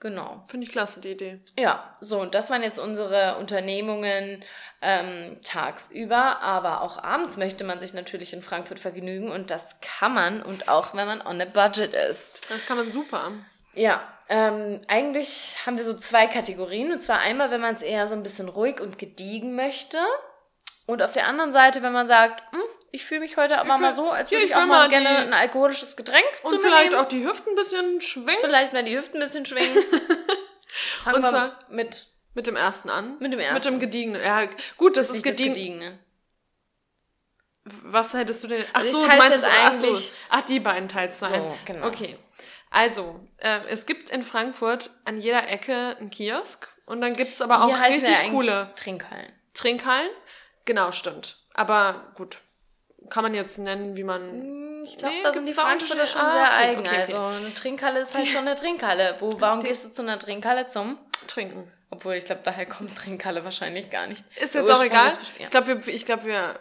Genau. 0.00 0.44
finde 0.46 0.64
ich 0.66 0.72
klasse, 0.72 1.00
die 1.00 1.10
Idee. 1.10 1.40
Ja, 1.58 1.96
so, 2.00 2.20
und 2.20 2.34
das 2.34 2.50
waren 2.50 2.62
jetzt 2.62 2.78
unsere 2.78 3.36
Unternehmungen 3.36 4.44
ähm, 4.80 5.40
tagsüber, 5.44 6.40
aber 6.40 6.82
auch 6.82 7.02
abends 7.02 7.36
möchte 7.36 7.64
man 7.64 7.80
sich 7.80 7.94
natürlich 7.94 8.32
in 8.32 8.42
Frankfurt 8.42 8.78
vergnügen 8.78 9.30
und 9.30 9.50
das 9.50 9.76
kann 9.80 10.14
man 10.14 10.42
und 10.42 10.68
auch 10.68 10.94
wenn 10.94 11.06
man 11.06 11.20
on 11.20 11.40
a 11.40 11.46
budget 11.46 11.94
ist. 11.94 12.48
Das 12.48 12.64
kann 12.66 12.76
man 12.76 12.88
super. 12.90 13.32
Ja, 13.74 14.02
ähm, 14.28 14.80
eigentlich 14.88 15.56
haben 15.64 15.76
wir 15.76 15.84
so 15.84 15.96
zwei 15.96 16.26
Kategorien 16.26 16.92
und 16.92 17.02
zwar 17.02 17.20
einmal, 17.20 17.50
wenn 17.50 17.60
man 17.60 17.74
es 17.74 17.82
eher 17.82 18.08
so 18.08 18.14
ein 18.14 18.22
bisschen 18.22 18.48
ruhig 18.48 18.80
und 18.80 18.98
gediegen 18.98 19.54
möchte 19.56 19.98
und 20.86 21.02
auf 21.02 21.12
der 21.12 21.26
anderen 21.26 21.52
Seite, 21.52 21.82
wenn 21.82 21.92
man 21.92 22.06
sagt, 22.08 22.42
hm, 22.52 22.60
ich 22.90 23.04
fühle 23.04 23.20
mich 23.20 23.36
heute 23.36 23.58
aber 23.58 23.78
mal 23.78 23.94
so, 23.94 24.10
als 24.10 24.30
würde 24.30 24.44
ich 24.44 24.50
ich 24.50 24.56
auch 24.56 24.64
mal 24.66 24.88
gerne 24.88 25.08
ein 25.18 25.32
alkoholisches 25.32 25.96
Getränk 25.96 26.24
Und 26.42 26.50
zu 26.50 26.56
mir 26.56 26.62
vielleicht 26.62 26.90
nehmen. 26.90 27.02
auch 27.04 27.08
die 27.08 27.24
Hüften 27.26 27.52
ein 27.52 27.56
bisschen 27.56 28.00
schwingen. 28.00 28.36
vielleicht 28.40 28.72
mal 28.72 28.84
die 28.84 28.96
Hüften 28.96 29.16
ein 29.20 29.24
bisschen 29.24 29.46
schwingen. 29.46 29.76
Fangen 31.04 31.16
Und 31.16 31.22
wir 31.22 31.30
zwar- 31.30 31.58
mit 31.70 32.06
Mit 32.34 32.46
dem 32.46 32.56
ersten 32.56 32.88
an. 32.90 33.16
Mit 33.20 33.32
dem 33.32 33.38
Mit 33.38 33.46
ersten. 33.46 33.72
dem 33.74 33.80
gediegenen. 33.80 34.22
Ja, 34.22 34.46
gut, 34.76 34.96
das 34.96 35.08
ist 35.08 35.12
nicht 35.14 35.26
das 35.26 35.36
gediegen. 35.36 35.54
Gediegene. 35.54 35.98
Was 37.64 38.14
hättest 38.14 38.42
du 38.44 38.48
denn? 38.48 38.64
Ach 38.72 38.80
Also 38.80 39.00
so, 39.00 39.06
du 39.08 39.16
meinst 39.16 39.30
jetzt 39.30 39.44
es, 39.46 39.50
ach 39.60 39.72
so. 39.78 39.98
Ach, 40.30 40.40
die 40.42 40.60
beiden 40.60 40.88
teils 40.88 41.18
sein. 41.18 41.50
So, 41.50 41.58
genau. 41.66 41.86
Okay. 41.86 42.16
Also, 42.70 43.18
äh, 43.38 43.60
es 43.68 43.86
gibt 43.86 44.10
in 44.10 44.22
Frankfurt 44.22 44.90
an 45.04 45.18
jeder 45.18 45.48
Ecke 45.48 45.96
einen 45.98 46.10
Kiosk 46.10 46.68
und 46.86 47.00
dann 47.00 47.12
gibt's 47.12 47.40
aber 47.40 47.62
auch 47.64 47.68
Hier 47.68 47.94
richtig 47.96 48.10
ja 48.24 48.30
coole 48.30 48.70
Trinkhallen. 48.76 49.32
Trinkhallen. 49.54 50.10
Genau, 50.64 50.92
stimmt. 50.92 51.38
Aber 51.54 52.12
gut. 52.14 52.38
Kann 53.10 53.22
man 53.22 53.32
jetzt 53.34 53.58
nennen, 53.58 53.96
wie 53.96 54.04
man. 54.04 54.20
Hm, 54.20 54.84
Ich 54.84 54.98
glaube, 54.98 55.14
Nee, 55.14 55.22
da 55.22 55.32
sind 55.32 55.46
die 55.46 55.54
Frankfurter 55.54 56.06
schon 56.06 56.20
Ah, 56.20 56.32
sehr 56.32 56.52
eigen. 56.52 56.80
okay, 56.80 56.88
okay. 57.04 57.14
Also 57.14 57.18
eine 57.38 57.54
Trinkhalle 57.54 58.00
ist 58.00 58.14
halt 58.14 58.26
schon 58.26 58.46
eine 58.46 58.54
Trinkhalle. 58.54 59.16
Wo, 59.20 59.30
warum 59.40 59.62
gehst 59.62 59.84
du 59.86 59.88
zu 59.94 60.02
einer 60.02 60.18
Trinkhalle 60.18 60.68
zum? 60.68 60.98
Trinken. 61.26 61.72
Obwohl, 61.90 62.14
ich 62.14 62.26
glaube, 62.26 62.42
daher 62.44 62.66
kommt 62.66 62.94
Trinkhalle 62.96 63.42
wahrscheinlich 63.44 63.88
gar 63.90 64.06
nicht. 64.06 64.22
Ist 64.36 64.54
jetzt 64.54 64.70
auch 64.70 64.82
egal. 64.82 65.08
ist 65.08 65.32
ja. 65.38 65.44
Ich 65.44 65.50
glaube, 65.50 65.86
wir, 65.86 65.94
ich 65.94 66.04
glaub, 66.04 66.24
wir 66.24 66.58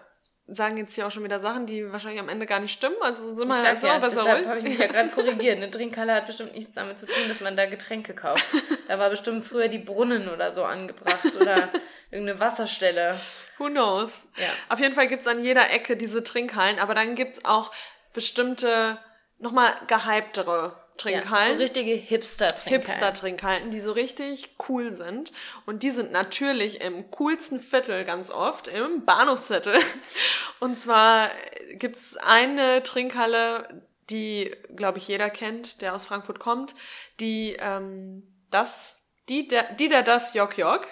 sagen 0.48 0.78
jetzt 0.78 0.96
hier 0.96 1.06
auch 1.06 1.12
schon 1.12 1.24
wieder 1.24 1.40
Sachen, 1.40 1.66
die 1.66 1.92
wahrscheinlich 1.92 2.22
am 2.22 2.30
Ende 2.30 2.46
gar 2.46 2.60
nicht 2.60 2.72
stimmen. 2.72 2.96
Also 3.02 3.36
sind 3.36 3.48
wir 3.48 3.56
ja, 3.56 3.74
auch 3.74 4.02
besser 4.02 4.24
deshalb 4.24 4.48
habe 4.48 4.60
ich 4.60 4.64
mich 4.64 4.80
ja 4.80 4.88
gerade 4.88 5.10
korrigiert. 5.10 5.58
Eine 5.58 5.70
Trinkhalle 5.70 6.14
hat 6.14 6.26
bestimmt 6.26 6.56
nichts 6.56 6.74
damit 6.76 6.98
zu 7.00 7.06
tun, 7.06 7.28
dass 7.28 7.42
man 7.42 7.58
da 7.58 7.66
Getränke 7.66 8.14
kauft. 8.14 8.46
Da 8.88 8.98
war 8.98 9.10
bestimmt 9.10 9.46
früher 9.46 9.68
die 9.68 9.80
Brunnen 9.80 10.30
oder 10.30 10.54
so 10.54 10.64
angebracht 10.64 11.36
oder 11.40 11.70
irgendeine 12.12 12.40
Wasserstelle. 12.40 13.20
Who 13.58 13.68
knows? 13.68 14.24
Ja. 14.38 14.50
Auf 14.70 14.80
jeden 14.80 14.96
Fall 14.96 15.08
gibt's 15.08 15.28
an 15.28 15.44
jeder 15.44 15.70
Ecke 15.72 15.98
diese 15.98 16.24
Trinkhallen, 16.24 16.80
aber 16.80 16.94
dann 16.94 17.16
gibt's 17.16 17.44
auch 17.44 17.72
bestimmte, 18.14 18.98
nochmal 19.40 19.74
gehyptere 19.88 20.76
Ja, 21.04 21.20
Trinkhallen. 21.22 21.58
so 21.58 21.64
richtige 21.64 21.92
Hipster-Trinkhallen. 21.94 22.82
Hipster-Trinkhallen, 22.82 23.70
die 23.72 23.82
so 23.82 23.92
richtig 23.92 24.56
cool 24.68 24.92
sind. 24.94 25.32
Und 25.66 25.84
die 25.84 25.92
sind 25.92 26.12
natürlich 26.12 26.82
im 26.82 27.10
coolsten 27.12 27.60
Viertel 27.60 28.04
ganz 28.06 28.32
oft, 28.32 28.68
im 28.68 29.06
Bahnhofsviertel. 29.06 29.76
Und 30.60 30.78
zwar 30.78 31.30
gibt's 31.74 32.18
eine 32.18 32.84
Trinkhalle, 32.84 33.82
die, 34.10 34.56
glaube 34.76 34.98
ich, 35.00 35.08
jeder 35.08 35.30
kennt, 35.30 35.82
der 35.82 35.94
aus 35.94 36.06
Frankfurt 36.06 36.40
kommt, 36.40 36.74
die 37.20 37.56
ähm, 37.60 38.24
das, 38.50 39.04
die 39.30 39.48
der, 39.48 39.74
die 39.74 39.90
der 39.90 40.02
das 40.04 40.34
Jok 40.34 40.58
Jok. 40.58 40.86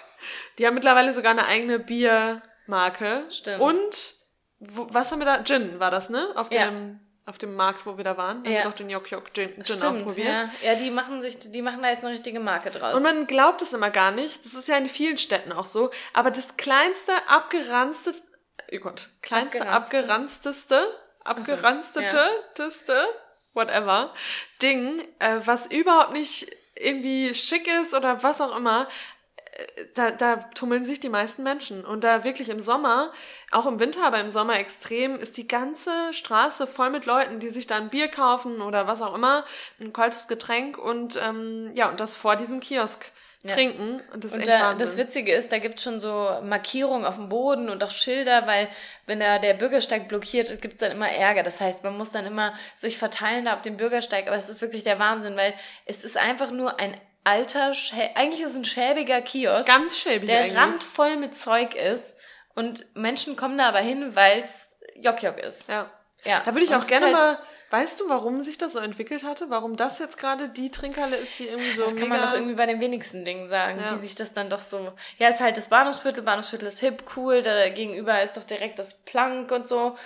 Die 0.58 0.66
haben 0.66 0.74
mittlerweile 0.74 1.12
sogar 1.14 1.30
eine 1.32 1.46
eigene 1.46 1.78
Biermarke. 1.78 3.24
Stimmt. 3.30 3.60
Und 3.60 4.14
wo, 4.58 4.86
was 4.90 5.12
haben 5.12 5.18
wir 5.20 5.26
da? 5.26 5.42
Gin 5.44 5.78
war 5.80 5.90
das, 5.90 6.10
ne? 6.10 6.28
Auf 6.34 6.52
Ja. 6.52 6.66
dem, 6.70 7.00
auf 7.26 7.38
dem 7.38 7.54
Markt, 7.56 7.84
wo 7.86 7.96
wir 7.96 8.04
da 8.04 8.16
waren. 8.16 8.38
Haben 8.38 8.44
Ja. 8.46 8.58
wir 8.58 8.64
doch 8.64 8.72
den 8.74 8.88
Jok 8.88 9.10
Jok 9.10 9.34
Gin, 9.34 9.50
Gin 9.62 9.76
auch 9.76 9.78
Stimmt, 9.78 10.06
probiert. 10.06 10.28
ja. 10.28 10.50
ja, 10.62 10.74
die 10.76 10.90
machen 10.90 11.20
sich, 11.22 11.38
die 11.40 11.60
machen 11.60 11.82
da 11.82 11.90
jetzt 11.90 12.04
eine 12.04 12.12
richtige 12.12 12.38
Marke 12.40 12.70
draus. 12.70 12.94
Und 12.94 13.02
man 13.02 13.26
glaubt 13.26 13.60
es 13.62 13.72
immer 13.72 13.90
gar 13.90 14.12
nicht. 14.12 14.44
Das 14.44 14.54
ist 14.54 14.68
ja 14.68 14.76
in 14.76 14.86
vielen 14.86 15.18
Städten 15.18 15.52
auch 15.52 15.64
so. 15.64 15.90
Aber 16.14 16.30
das 16.30 16.56
kleinste, 16.56 17.12
abgeranzteste, 17.28 18.22
oh 18.72 18.78
Gott, 18.78 19.08
kleinste, 19.22 19.66
Abgeranzte. 19.66 20.48
abgeranzteste, 20.50 20.94
abgeranztete, 21.24 22.28
teste, 22.54 23.06
whatever, 23.54 24.12
Ding, 24.62 25.00
äh, 25.18 25.40
was 25.44 25.66
überhaupt 25.66 26.12
nicht 26.12 26.46
irgendwie 26.76 27.34
schick 27.34 27.66
ist 27.80 27.94
oder 27.94 28.22
was 28.22 28.40
auch 28.40 28.56
immer, 28.56 28.82
äh, 28.84 28.88
da, 29.94 30.10
da 30.10 30.36
tummeln 30.54 30.84
sich 30.84 31.00
die 31.00 31.08
meisten 31.08 31.42
Menschen. 31.42 31.84
Und 31.84 32.04
da 32.04 32.24
wirklich 32.24 32.48
im 32.48 32.60
Sommer, 32.60 33.12
auch 33.50 33.66
im 33.66 33.80
Winter, 33.80 34.06
aber 34.06 34.20
im 34.20 34.30
Sommer 34.30 34.58
extrem, 34.58 35.16
ist 35.18 35.36
die 35.36 35.48
ganze 35.48 36.12
Straße 36.12 36.66
voll 36.66 36.90
mit 36.90 37.06
Leuten, 37.06 37.40
die 37.40 37.50
sich 37.50 37.66
da 37.66 37.76
ein 37.76 37.90
Bier 37.90 38.08
kaufen 38.08 38.60
oder 38.60 38.86
was 38.86 39.02
auch 39.02 39.14
immer, 39.14 39.44
ein 39.80 39.92
kaltes 39.92 40.28
Getränk 40.28 40.78
und 40.78 41.18
ähm, 41.22 41.70
ja, 41.74 41.88
und 41.88 42.00
das 42.00 42.14
vor 42.14 42.36
diesem 42.36 42.60
Kiosk 42.60 43.10
trinken. 43.46 44.00
Und 44.12 44.24
das 44.24 44.32
ist 44.32 44.36
Und 44.36 44.40
echt 44.42 44.52
da, 44.52 44.60
Wahnsinn. 44.60 44.78
das 44.78 44.96
Witzige 44.96 45.32
ist, 45.32 45.52
da 45.52 45.58
gibt's 45.58 45.82
schon 45.82 46.00
so 46.00 46.40
Markierungen 46.42 47.06
auf 47.06 47.16
dem 47.16 47.28
Boden 47.28 47.68
und 47.68 47.82
auch 47.82 47.90
Schilder, 47.90 48.46
weil 48.46 48.68
wenn 49.06 49.20
da 49.20 49.38
der 49.38 49.54
Bürgersteig 49.54 50.08
blockiert 50.08 50.50
ist, 50.50 50.60
gibt's 50.60 50.80
dann 50.80 50.92
immer 50.92 51.08
Ärger. 51.08 51.42
Das 51.42 51.60
heißt, 51.60 51.84
man 51.84 51.96
muss 51.96 52.10
dann 52.10 52.26
immer 52.26 52.54
sich 52.76 52.98
verteilen 52.98 53.44
da 53.46 53.54
auf 53.54 53.62
dem 53.62 53.76
Bürgersteig. 53.76 54.26
Aber 54.26 54.36
es 54.36 54.48
ist 54.48 54.62
wirklich 54.62 54.84
der 54.84 54.98
Wahnsinn, 54.98 55.36
weil 55.36 55.54
es 55.84 56.04
ist 56.04 56.16
einfach 56.18 56.50
nur 56.50 56.80
ein 56.80 57.00
alter, 57.26 57.74
schä 57.74 58.10
eigentlich 58.14 58.40
ist 58.42 58.52
es 58.52 58.56
ein 58.56 58.64
schäbiger 58.64 59.20
Kiosk, 59.20 59.66
Ganz 59.66 59.98
schäbig 59.98 60.28
der 60.28 60.40
eigentlich. 60.42 60.56
randvoll 60.56 61.16
mit 61.16 61.36
Zeug 61.36 61.74
ist. 61.74 62.14
Und 62.54 62.86
Menschen 62.94 63.36
kommen 63.36 63.58
da 63.58 63.68
aber 63.68 63.80
hin, 63.80 64.14
weil's 64.16 64.68
Jok-Jok 64.94 65.38
ist. 65.38 65.68
Ja. 65.68 65.90
Ja. 66.24 66.40
Da 66.44 66.54
würde 66.54 66.64
ich 66.64 66.70
Und 66.70 66.76
auch 66.76 66.82
es 66.82 66.86
gerne 66.88 67.06
halt- 67.06 67.16
mal. 67.16 67.38
Weißt 67.68 67.98
du, 67.98 68.08
warum 68.08 68.42
sich 68.42 68.58
das 68.58 68.74
so 68.74 68.78
entwickelt 68.78 69.24
hatte? 69.24 69.50
Warum 69.50 69.76
das 69.76 69.98
jetzt 69.98 70.18
gerade 70.18 70.48
die 70.48 70.70
Trinkhalle 70.70 71.16
ist, 71.16 71.36
die 71.40 71.48
irgendwie 71.48 71.72
so 71.74 71.82
Das 71.82 71.96
kann 71.96 72.08
man 72.08 72.22
doch 72.22 72.32
irgendwie 72.32 72.54
bei 72.54 72.64
den 72.64 72.80
wenigsten 72.80 73.24
Dingen 73.24 73.48
sagen, 73.48 73.80
Ja. 73.80 73.96
wie 73.98 74.02
sich 74.02 74.14
das 74.14 74.32
dann 74.32 74.48
doch 74.48 74.60
so. 74.60 74.92
Ja, 75.18 75.28
ist 75.28 75.40
halt 75.40 75.56
das 75.56 75.66
Bahnhofsviertel, 75.66 76.22
Bahnhofsviertel 76.22 76.68
ist 76.68 76.78
hip, 76.78 77.02
cool, 77.16 77.42
da 77.42 77.68
gegenüber 77.70 78.22
ist 78.22 78.36
doch 78.36 78.44
direkt 78.44 78.78
das 78.78 78.94
Plank 79.02 79.50
und 79.50 79.66
so. 79.68 79.96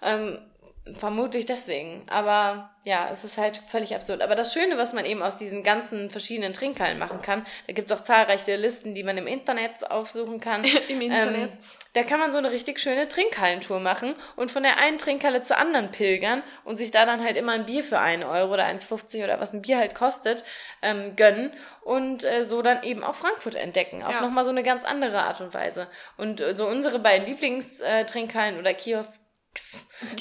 Ähm, 0.00 0.49
vermutlich 0.96 1.46
deswegen. 1.46 2.04
Aber 2.08 2.70
ja, 2.84 3.08
es 3.12 3.24
ist 3.24 3.36
halt 3.36 3.58
völlig 3.68 3.94
absurd. 3.94 4.22
Aber 4.22 4.34
das 4.34 4.54
Schöne, 4.54 4.78
was 4.78 4.94
man 4.94 5.04
eben 5.04 5.22
aus 5.22 5.36
diesen 5.36 5.62
ganzen 5.62 6.08
verschiedenen 6.08 6.54
Trinkhallen 6.54 6.98
machen 6.98 7.20
kann, 7.20 7.44
da 7.66 7.74
gibt's 7.74 7.92
auch 7.92 8.00
zahlreiche 8.00 8.56
Listen, 8.56 8.94
die 8.94 9.02
man 9.02 9.18
im 9.18 9.26
Internet 9.26 9.90
aufsuchen 9.90 10.40
kann. 10.40 10.64
Im 10.88 11.02
Internet. 11.02 11.50
Ähm, 11.50 11.58
da 11.92 12.02
kann 12.04 12.18
man 12.18 12.32
so 12.32 12.38
eine 12.38 12.50
richtig 12.50 12.80
schöne 12.80 13.06
Trinkhallentour 13.08 13.80
machen 13.80 14.14
und 14.36 14.50
von 14.50 14.62
der 14.62 14.78
einen 14.78 14.96
Trinkhalle 14.96 15.42
zur 15.42 15.58
anderen 15.58 15.90
pilgern 15.90 16.42
und 16.64 16.78
sich 16.78 16.90
da 16.90 17.04
dann 17.04 17.22
halt 17.22 17.36
immer 17.36 17.52
ein 17.52 17.66
Bier 17.66 17.84
für 17.84 17.98
einen 17.98 18.22
Euro 18.22 18.54
oder 18.54 18.64
1,50 18.64 19.22
oder 19.22 19.38
was 19.40 19.52
ein 19.52 19.62
Bier 19.62 19.76
halt 19.76 19.94
kostet, 19.94 20.44
ähm, 20.80 21.16
gönnen 21.16 21.52
und 21.82 22.24
äh, 22.24 22.44
so 22.44 22.62
dann 22.62 22.82
eben 22.82 23.04
auch 23.04 23.14
Frankfurt 23.14 23.56
entdecken. 23.56 24.02
Auf 24.02 24.14
Ja. 24.14 24.20
nochmal 24.22 24.44
so 24.44 24.50
eine 24.50 24.62
ganz 24.62 24.84
andere 24.84 25.22
Art 25.22 25.40
und 25.42 25.52
Weise. 25.52 25.86
Und 26.16 26.40
äh, 26.40 26.54
so 26.54 26.66
unsere 26.66 26.98
beiden 26.98 27.26
Lieblingstrinkhallen 27.26 28.58
oder 28.58 28.72
Kiosks 28.72 29.20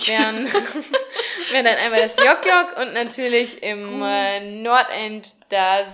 wären, 0.06 0.46
wären 1.52 1.66
dann 1.66 1.78
einmal 1.78 2.02
das 2.02 2.18
Jok 2.18 2.46
Jok 2.46 2.78
und 2.78 2.94
natürlich 2.94 3.62
im 3.64 4.02
äh, 4.02 4.62
Nordend 4.62 5.34
das 5.50 5.88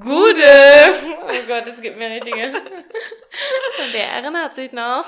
Gude. 0.00 0.94
Oh 1.22 1.46
Gott, 1.48 1.66
das 1.66 1.80
gibt 1.80 1.96
mir 1.98 2.08
richtige. 2.10 2.48
Und 2.48 3.92
der 3.94 4.08
erinnert 4.08 4.54
sich 4.54 4.72
noch. 4.72 5.04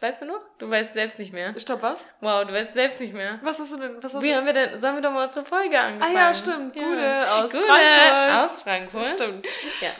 Weißt 0.00 0.20
du 0.22 0.24
noch? 0.26 0.38
Du 0.58 0.68
weißt 0.68 0.94
selbst 0.94 1.20
nicht 1.20 1.32
mehr. 1.32 1.54
Stopp, 1.58 1.80
was? 1.80 2.00
Wow, 2.20 2.44
du 2.44 2.52
weißt 2.52 2.74
selbst 2.74 2.98
nicht 3.00 3.14
mehr. 3.14 3.38
Was 3.42 3.60
hast 3.60 3.72
du 3.72 3.76
denn? 3.78 4.02
Was 4.02 4.12
hast 4.14 4.22
Wie 4.22 4.30
du? 4.30 4.34
haben 4.34 4.46
wir 4.46 4.52
denn, 4.52 4.80
sollen 4.80 4.96
wir 4.96 5.00
doch 5.02 5.12
mal 5.12 5.24
unsere 5.24 5.44
Folge 5.44 5.78
Ah 5.78 5.86
angefangen? 5.86 6.14
ja, 6.16 6.34
stimmt. 6.34 6.74
Gude 6.74 7.32
aus 7.32 7.52
Gude 7.52 7.64
Frankfurt. 7.64 8.44
aus 8.44 8.62
Frankfurt. 8.62 9.08
Stimmt. 9.08 9.46
Ja. 9.80 9.90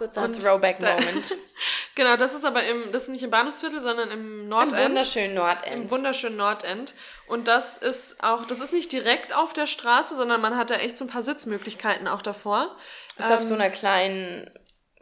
Kurzer 0.00 0.32
Throwback-Moment. 0.32 1.34
Genau, 1.94 2.16
das 2.16 2.32
ist 2.32 2.46
aber 2.46 2.62
im, 2.64 2.90
das 2.92 3.02
ist 3.02 3.08
nicht 3.10 3.22
im 3.22 3.30
Bahnhofsviertel, 3.30 3.82
sondern 3.82 4.10
im 4.10 4.42
Im 4.44 4.48
Nordend. 4.48 4.78
wunderschönen 4.80 5.30
Im 5.30 5.34
Nordend. 5.34 5.90
wunderschönen 5.90 6.36
Nordend. 6.38 6.94
Und 7.26 7.48
das 7.48 7.76
ist 7.76 8.22
auch, 8.24 8.46
das 8.46 8.60
ist 8.60 8.72
nicht 8.72 8.90
direkt 8.92 9.34
auf 9.36 9.52
der 9.52 9.66
Straße, 9.66 10.16
sondern 10.16 10.40
man 10.40 10.56
hat 10.56 10.70
da 10.70 10.76
echt 10.76 10.96
so 10.96 11.04
ein 11.04 11.08
paar 11.08 11.22
Sitzmöglichkeiten 11.22 12.08
auch 12.08 12.22
davor. 12.22 12.74
Ist 13.18 13.30
auf 13.30 13.42
so 13.42 13.52
einer 13.52 13.68
kleinen, 13.68 14.50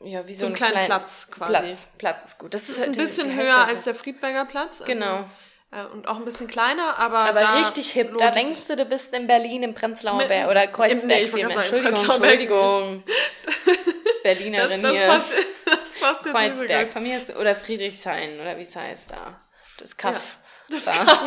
ja, 0.03 0.27
wie 0.27 0.35
so, 0.35 0.41
so 0.41 0.47
ein 0.47 0.55
kleinen 0.55 0.73
klein- 0.73 0.87
Platz 0.87 1.29
quasi. 1.31 1.53
Platz. 1.53 1.89
Platz 1.99 2.25
ist 2.25 2.39
gut. 2.39 2.55
Das, 2.55 2.63
Das 2.67 2.71
ist 2.79 2.83
ein 2.87 2.93
die- 2.95 2.99
bisschen 2.99 3.29
wie 3.31 3.37
heißt 3.37 3.47
höher 3.49 3.67
als 3.69 3.85
der 3.85 3.95
Friedberger 3.95 4.47
Platz. 4.47 4.81
Also, 4.81 4.93
Genau. 4.93 5.25
äh, 5.71 5.85
und 5.93 6.09
auch 6.09 6.17
ein 6.17 6.25
bisschen 6.25 6.49
kleiner, 6.49 6.99
aber. 6.99 7.23
Aber 7.23 7.39
da 7.39 7.53
richtig 7.59 7.93
hip. 7.93 8.17
Da 8.19 8.33
denkst 8.33 8.63
du, 8.67 8.75
du 8.75 8.85
bist 8.87 9.15
in 9.15 9.29
Berlin 9.29 9.63
im 9.63 9.75
Prenzlauer 9.75 10.25
Berg 10.25 10.51
oder 10.51 10.65
im- 10.65 10.73
Kreuzberg. 10.73 11.05
nee, 11.07 11.27
vielmehr. 11.29 11.55
gerade 11.55 11.69
sagen, 11.71 11.87
Entschuldigung. 11.95 13.05
Entschuldigung. 13.05 13.05
Berlinerin 14.35 14.83
das, 14.83 14.93
hier. 14.93 15.07
das 15.07 15.23
passt, 15.23 15.33
das 15.67 15.95
passt 16.01 16.25
jetzt 16.27 16.35
Kreuzberg. 16.35 16.91
Von 16.91 17.03
mir 17.03 17.17
ist, 17.17 17.35
oder 17.37 17.55
Friedrichshain, 17.55 18.41
oder 18.41 18.57
wie 18.59 18.63
es 18.63 18.75
heißt 18.77 19.11
da. 19.11 19.41
Das 19.79 19.97
Kaff. 19.97 20.39
Das 20.71 20.85
da. 20.85 20.93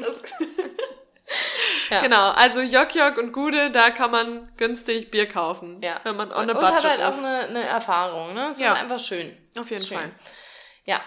Das, 0.00 0.22
Ja. 1.90 2.00
Genau, 2.02 2.30
also 2.30 2.60
Jok 2.60 2.94
Jok 2.94 3.18
und 3.18 3.32
Gude, 3.32 3.70
da 3.70 3.90
kann 3.90 4.10
man 4.10 4.50
günstig 4.56 5.10
Bier 5.10 5.26
kaufen, 5.28 5.80
Ja. 5.82 6.00
wenn 6.04 6.16
man 6.16 6.32
on 6.32 6.44
und, 6.44 6.50
a 6.50 6.54
und 6.54 6.60
budget 6.60 6.74
hat 6.76 6.84
halt 6.84 6.98
ist. 7.00 7.04
auch 7.06 7.18
eine, 7.18 7.38
eine 7.48 7.62
Erfahrung, 7.64 8.34
ne? 8.34 8.48
Es 8.50 8.58
Ja. 8.58 8.72
ist 8.74 8.80
einfach 8.80 8.98
schön. 8.98 9.36
Auf 9.58 9.70
jeden 9.70 9.84
Schön. 9.84 9.98
Fall. 9.98 10.10
Ja. 10.84 11.02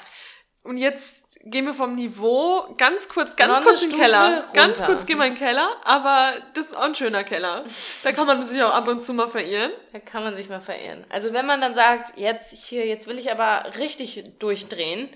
Und 0.63 0.77
jetzt 0.77 1.20
gehen 1.43 1.65
wir 1.65 1.73
vom 1.73 1.95
Niveau 1.95 2.73
ganz 2.77 3.09
kurz, 3.09 3.35
ganz 3.35 3.59
Noch 3.59 3.65
kurz 3.65 3.83
in 3.83 3.89
den 3.89 3.99
Keller. 3.99 4.43
Ganz 4.53 4.79
runter. 4.79 4.93
kurz 4.93 5.05
gehen 5.05 5.17
wir 5.17 5.25
in 5.25 5.33
den 5.33 5.39
Keller, 5.39 5.75
aber 5.83 6.33
das 6.53 6.67
ist 6.67 6.77
auch 6.77 6.83
ein 6.83 6.95
schöner 6.95 7.23
Keller. 7.23 7.63
Da 8.03 8.11
kann 8.11 8.27
man 8.27 8.45
sich 8.45 8.61
auch 8.61 8.73
ab 8.73 8.87
und 8.87 9.03
zu 9.03 9.13
mal 9.13 9.27
verirren. 9.27 9.71
Da 9.93 9.99
kann 9.99 10.23
man 10.23 10.35
sich 10.35 10.49
mal 10.49 10.61
verirren. 10.61 11.05
Also 11.09 11.33
wenn 11.33 11.45
man 11.45 11.61
dann 11.61 11.73
sagt, 11.75 12.17
jetzt 12.17 12.51
hier, 12.53 12.85
jetzt 12.85 13.07
will 13.07 13.17
ich 13.17 13.31
aber 13.31 13.71
richtig 13.79 14.23
durchdrehen. 14.39 15.09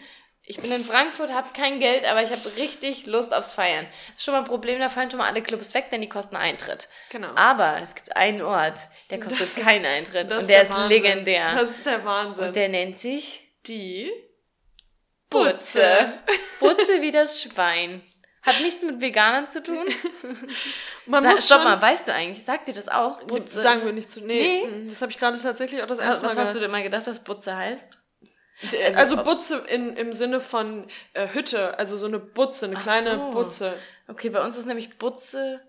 Ich 0.47 0.57
bin 0.59 0.71
in 0.71 0.85
Frankfurt, 0.85 1.33
habe 1.33 1.47
kein 1.55 1.79
Geld, 1.79 2.05
aber 2.05 2.21
ich 2.21 2.29
habe 2.31 2.55
richtig 2.57 3.07
Lust 3.07 3.33
aufs 3.33 3.51
Feiern. 3.53 3.85
Das 3.85 4.17
ist 4.17 4.25
schon 4.25 4.33
mal 4.35 4.41
ein 4.41 4.45
Problem, 4.45 4.79
da 4.79 4.89
fallen 4.89 5.09
schon 5.09 5.17
mal 5.17 5.27
alle 5.27 5.41
Clubs 5.41 5.73
weg, 5.73 5.89
denn 5.89 6.01
die 6.01 6.09
kosten 6.09 6.35
Eintritt. 6.35 6.87
Genau. 7.09 7.29
Aber 7.35 7.79
es 7.81 7.95
gibt 7.95 8.15
einen 8.15 8.43
Ort, 8.43 8.77
der 9.09 9.19
kostet 9.19 9.55
keinen 9.63 9.85
Eintritt 9.85 10.31
und 10.31 10.47
der 10.47 10.61
ist 10.61 10.69
Wahnsinn. 10.71 10.89
legendär. 10.89 11.55
Das 11.55 11.71
ist 11.71 11.85
der 11.85 12.05
Wahnsinn. 12.05 12.45
Und 12.45 12.55
der 12.55 12.69
nennt 12.69 12.99
sich 12.99 13.41
die 13.65 14.11
Butze. 15.29 16.13
Butze 16.59 17.01
wie 17.01 17.11
das 17.11 17.41
Schwein. 17.41 18.01
Hat 18.41 18.61
nichts 18.61 18.83
mit 18.83 19.01
Veganern 19.01 19.49
zu 19.49 19.63
tun. 19.63 19.85
Man 21.07 21.23
Sa 21.23 21.31
muss 21.31 21.45
stopp 21.47 21.63
mal, 21.63 21.81
weißt 21.81 22.07
du 22.07 22.13
eigentlich? 22.13 22.43
Sagt 22.45 22.67
dir 22.67 22.73
das 22.75 22.87
auch? 22.87 23.19
Butze. 23.23 23.59
sagen 23.59 23.83
wir 23.85 23.91
nicht 23.91 24.11
zu. 24.11 24.21
Nee, 24.21 24.63
Nee. 24.63 24.67
mm, 24.67 24.89
das 24.89 25.01
habe 25.01 25.11
ich 25.11 25.17
gerade 25.17 25.39
tatsächlich 25.39 25.81
auch 25.81 25.87
das 25.87 25.97
was 25.97 26.05
erste 26.05 26.25
was 26.25 26.35
Mal 26.35 26.45
hast 26.45 26.55
du 26.55 26.59
denn 26.59 26.69
mal 26.71 26.83
gedacht, 26.83 27.07
was 27.07 27.23
Butze 27.23 27.55
heißt? 27.55 27.99
Also, 28.85 28.99
also- 28.99 29.23
Butze 29.23 29.57
in, 29.67 29.97
im 29.97 30.13
Sinne 30.13 30.39
von 30.39 30.87
äh, 31.13 31.27
Hütte, 31.33 31.77
also 31.79 31.97
so 31.97 32.05
eine 32.05 32.19
Butze, 32.19 32.67
eine 32.67 32.75
kleine 32.75 33.15
so. 33.15 33.31
Butze. 33.31 33.73
Okay, 34.07 34.29
bei 34.29 34.43
uns 34.43 34.57
ist 34.57 34.65
nämlich 34.67 34.97
Butze 34.99 35.61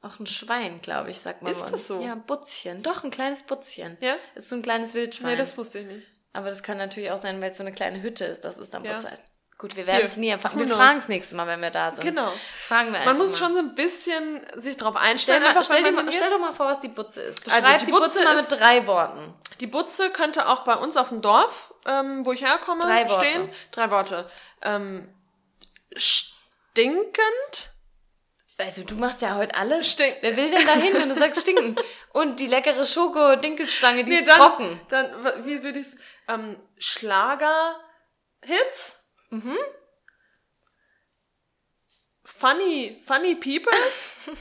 auch 0.00 0.18
ein 0.18 0.26
Schwein, 0.26 0.80
glaube 0.82 1.10
ich, 1.10 1.18
sagt 1.18 1.42
man. 1.42 1.52
Ist 1.52 1.62
uns. 1.62 1.70
das 1.70 1.86
so? 1.86 2.00
Ja, 2.00 2.14
Butzchen. 2.14 2.82
Doch, 2.82 3.04
ein 3.04 3.10
kleines 3.10 3.42
Butzchen. 3.42 3.96
Ja? 4.00 4.16
Ist 4.34 4.48
so 4.48 4.54
ein 4.54 4.62
kleines 4.62 4.94
Wildschwein. 4.94 5.32
Nee, 5.32 5.36
das 5.36 5.56
wusste 5.56 5.78
ich 5.80 5.86
nicht. 5.86 6.06
Aber 6.34 6.50
das 6.50 6.62
kann 6.62 6.76
natürlich 6.76 7.10
auch 7.10 7.20
sein, 7.22 7.40
weil 7.40 7.50
es 7.52 7.56
so 7.56 7.62
eine 7.62 7.72
kleine 7.72 8.02
Hütte 8.02 8.24
ist, 8.26 8.44
dass 8.44 8.58
es 8.58 8.68
dann 8.68 8.84
Ja. 8.84 8.94
Butze 8.94 9.10
heißt. 9.10 9.22
Gut, 9.56 9.76
wir 9.76 9.86
werden 9.86 10.04
es 10.06 10.16
nie 10.16 10.32
who 10.34 10.58
Wir 10.58 10.66
knows? 10.66 10.76
fragen 10.76 10.98
es 10.98 11.08
nächste 11.08 11.36
Mal, 11.36 11.46
wenn 11.46 11.60
wir 11.62 11.70
da 11.70 11.92
sind. 11.92 12.02
Genau. 12.02 12.32
Fragen 12.66 12.90
wir 12.90 12.98
einfach 12.98 13.12
Man 13.12 13.18
muss 13.18 13.32
mal. 13.32 13.38
schon 13.46 13.52
so 13.54 13.60
ein 13.60 13.74
bisschen 13.76 14.44
sich 14.56 14.76
drauf 14.76 14.96
Stell, 14.98 15.10
einstellen, 15.10 15.42
mal, 15.42 15.48
einfach 15.50 15.64
stell, 15.64 15.82
dir 15.84 16.12
stell 16.12 16.30
doch 16.30 16.40
mal 16.40 16.52
vor, 16.52 16.66
was 16.66 16.80
die 16.80 16.88
Butze 16.88 17.22
ist. 17.22 17.46
Also, 17.46 17.60
Beschreib 17.60 17.78
die 17.78 17.86
die, 17.86 17.92
Butze 17.92 18.04
Butze, 18.18 18.24
mal 18.24 18.34
ist- 18.38 18.50
mit 18.50 18.60
drei 18.60 18.86
Worten. 18.88 19.32
Die 19.60 19.66
Butze 19.68 20.10
könnte 20.10 20.48
auch 20.48 20.64
bei 20.64 20.74
uns 20.74 20.96
auf 20.96 21.10
dem 21.10 21.22
Dorf, 21.22 21.72
ähm, 21.86 22.26
wo 22.26 22.32
ich 22.32 22.42
herkomme, 22.42 22.82
Drei 22.82 23.08
Worte. 23.08 23.24
stehen. 23.24 23.48
Drei 23.70 23.90
Worte. 23.92 24.28
Ähm, 24.62 25.08
stinkend. 25.94 27.70
Also 28.58 28.82
du 28.84 28.94
machst 28.96 29.20
ja 29.22 29.34
heute 29.36 29.54
alles. 29.56 29.90
Stink- 29.90 30.18
Wer 30.20 30.36
will 30.36 30.50
denn 30.50 30.66
da 30.66 30.74
hin, 30.74 30.94
wenn 30.94 31.08
du 31.08 31.14
sagst 31.14 31.40
stinken? 31.42 31.76
Und 32.12 32.38
die 32.38 32.46
leckere 32.46 32.86
Schoko-Dinkelstange, 32.86 34.04
die 34.04 34.12
ist 34.14 34.28
dann, 34.28 34.38
trocken. 34.38 34.80
Dann, 34.88 35.44
wie 35.44 35.62
würde 35.64 35.80
ich's, 35.80 35.96
ähm, 36.28 36.60
Schlager-Hits? 36.78 37.80
Mhm. 39.30 39.56
Funny, 42.24 43.00
funny 43.04 43.34
people? 43.34 43.72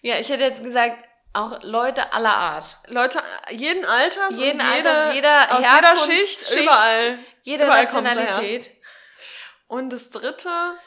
Ja, 0.00 0.18
ich 0.20 0.28
hätte 0.28 0.44
jetzt 0.44 0.62
gesagt, 0.62 0.96
auch 1.32 1.62
Leute 1.62 2.12
aller 2.12 2.36
Art. 2.36 2.76
Leute 2.86 3.20
jeden 3.50 3.84
Alters 3.84 4.36
Jeden 4.38 4.60
jede, 4.60 4.70
Alters, 4.70 5.14
jeder 5.14 5.52
aus 5.52 5.58
jeder 5.58 5.70
Herkunft, 5.72 6.06
Schicht, 6.06 6.46
Schicht, 6.46 6.62
überall. 6.62 7.18
Jede 7.42 7.64
Überall. 7.64 7.84
Nationalität. 7.84 8.70
Und 9.66 9.92
das 9.92 10.10
dritte, 10.10 10.78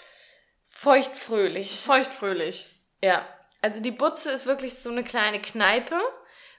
Feuchtfröhlich. 0.69 1.81
feuchtfröhlich. 1.85 2.67
Ja. 3.03 3.27
Also 3.61 3.81
die 3.81 3.91
Butze 3.91 4.31
ist 4.31 4.45
wirklich 4.45 4.77
so 4.77 4.89
eine 4.89 5.03
kleine 5.03 5.41
Kneipe. 5.41 5.99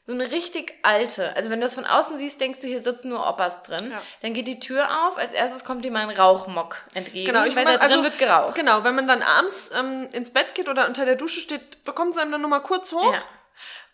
So 0.05 0.13
eine 0.13 0.33
richtig 0.33 0.75
alte. 0.83 1.37
Also 1.37 1.49
wenn 1.51 1.61
du 1.61 1.67
das 1.67 1.75
von 1.77 1.87
außen 1.87 2.19
siehst, 2.19 2.41
denkst 2.41 2.61
du, 2.61 2.67
hier 2.67 2.81
sitzen 2.81 3.11
nur 3.11 3.25
Opas 3.25 3.63
drin. 3.63 3.93
Ja. 3.93 4.03
Dann 4.21 4.35
geht 4.35 4.49
die 4.49 4.59
Tür 4.59 5.07
auf. 5.07 5.17
Als 5.17 5.33
erstes 5.33 5.65
kommt 5.65 5.85
dir 5.85 5.93
mal 5.93 6.01
ein 6.09 6.11
Rauchmock 6.17 6.77
entgegen. 6.95 7.27
Genau, 7.27 7.45
ich 7.45 7.55
weil 7.55 7.65
mein, 7.65 7.75
da 7.75 7.79
drin 7.79 7.91
also, 7.99 8.03
wird 8.03 8.19
geraucht. 8.19 8.57
Genau, 8.57 8.83
wenn 8.83 8.97
man 8.97 9.07
dann 9.07 9.23
abends 9.23 9.71
ähm, 9.79 10.09
ins 10.13 10.33
Bett 10.33 10.55
geht 10.57 10.69
oder 10.69 10.89
unter 10.89 11.05
der 11.05 11.15
Dusche 11.15 11.41
steht, 11.41 11.85
bekommt 11.85 12.13
es 12.15 12.19
einem 12.19 12.33
dann 12.33 12.41
nochmal 12.41 12.63
kurz 12.63 12.91
hoch, 12.93 13.13
Ja. 13.13 13.23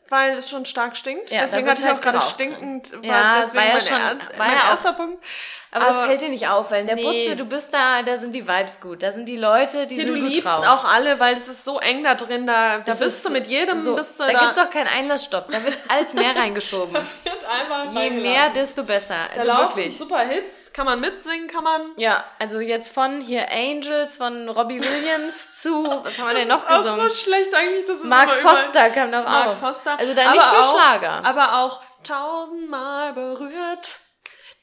weil 0.09 0.39
es 0.39 0.49
schon 0.49 0.65
stark 0.65 0.97
stinkt. 0.97 1.31
Ja, 1.31 1.43
deswegen 1.43 1.69
hatte 1.69 1.83
ich 1.83 1.87
halt 1.87 1.99
auch 1.99 2.03
gerade 2.03 2.21
stinkend, 2.23 2.93
war 2.93 3.05
Ja, 3.05 3.41
das 3.41 3.53
deswegen 3.53 3.57
war 3.57 3.65
ja 3.67 3.73
mein, 3.75 3.81
schon- 3.83 4.31
er 4.31 4.39
war 4.39 4.47
mein 4.47 4.59
auch- 4.59 4.71
erster 4.71 4.93
Punkt. 4.95 5.25
Aber, 5.71 5.85
das 5.85 6.01
fällt 6.01 6.23
dir 6.23 6.31
nicht 6.31 6.49
auf, 6.49 6.71
weil 6.71 6.81
in 6.81 6.87
der 6.87 6.97
Nee. 6.97 7.03
Butze, 7.27 7.37
du 7.37 7.45
bist 7.45 7.75
da, 7.75 8.03
da 8.03 8.17
sind 8.17 8.33
die 8.33 8.49
Vibes 8.49 8.81
gut. 8.81 9.03
Da 9.03 9.13
sind 9.13 9.27
die 9.27 9.37
Leute, 9.37 9.87
die 9.87 9.97
Hier, 9.97 10.07
sind 10.07 10.15
du 10.17 10.21
gut 10.23 10.31
liebst 10.31 10.47
drauf. 10.47 10.67
auch 10.67 10.85
alle, 10.87 11.21
weil 11.21 11.37
es 11.37 11.47
ist 11.47 11.63
so 11.65 11.79
eng 11.79 12.03
da 12.05 12.15
drin, 12.15 12.47
da, 12.47 12.79
da 12.79 12.85
Das 12.85 13.01
bist 13.01 13.17
ist 13.19 13.27
du 13.29 13.33
mit 13.33 13.47
jedem, 13.49 13.79
so, 13.79 13.95
bist 13.95 14.19
du 14.19 14.25
da, 14.25 14.33
da. 14.33 14.39
gibt's 14.41 14.59
auch 14.59 14.71
keinen 14.71 14.87
Einlassstopp. 14.89 15.51
Da 15.51 15.63
wird 15.63 15.77
alles 15.89 16.15
mehr 16.15 16.35
reingeschoben. 16.35 16.95
wird 16.95 17.47
einmal 17.47 18.03
Je 18.03 18.11
mehr, 18.11 18.49
desto 18.51 18.83
besser. 18.83 19.15
da 19.35 19.41
Also 19.41 19.49
laufen 19.53 19.77
wirklich. 19.77 19.99
super 19.99 20.21
Hits, 20.21 20.73
kann 20.73 20.87
man 20.87 21.01
mitsingen, 21.01 21.49
kann 21.49 21.65
man. 21.65 21.83
Ja, 21.97 22.25
also 22.39 22.61
jetzt 22.61 22.89
von 22.93 23.21
hier 23.21 23.47
Angels, 23.53 24.17
von 24.17 24.49
Robbie 24.49 24.81
Williams 24.83 25.37
zu, 25.61 25.85
was 26.03 26.19
haben 26.19 26.29
wir 26.29 26.35
denn 26.35 26.49
noch 26.49 26.65
Auch 26.67 26.83
gesungen? 26.83 27.09
so 27.11 27.15
schlecht 27.15 27.55
eigentlich, 27.55 27.85
das 27.85 27.97
ist 27.97 28.05
Mark 28.05 28.31
Foster 28.33 28.89
kam 28.91 29.11
noch 29.11 29.25
Mark 29.25 29.49
auf. 29.49 29.59
Foster. 29.59 29.99
Also 29.99 30.13
aber 30.13 30.31
nicht 30.33 30.53
nur 30.53 30.61
auch, 30.61 30.73
Schlager. 30.75 31.25
Aber 31.27 31.59
auch 31.63 31.83
tausendmal 32.03 33.13
berührt. 33.13 33.97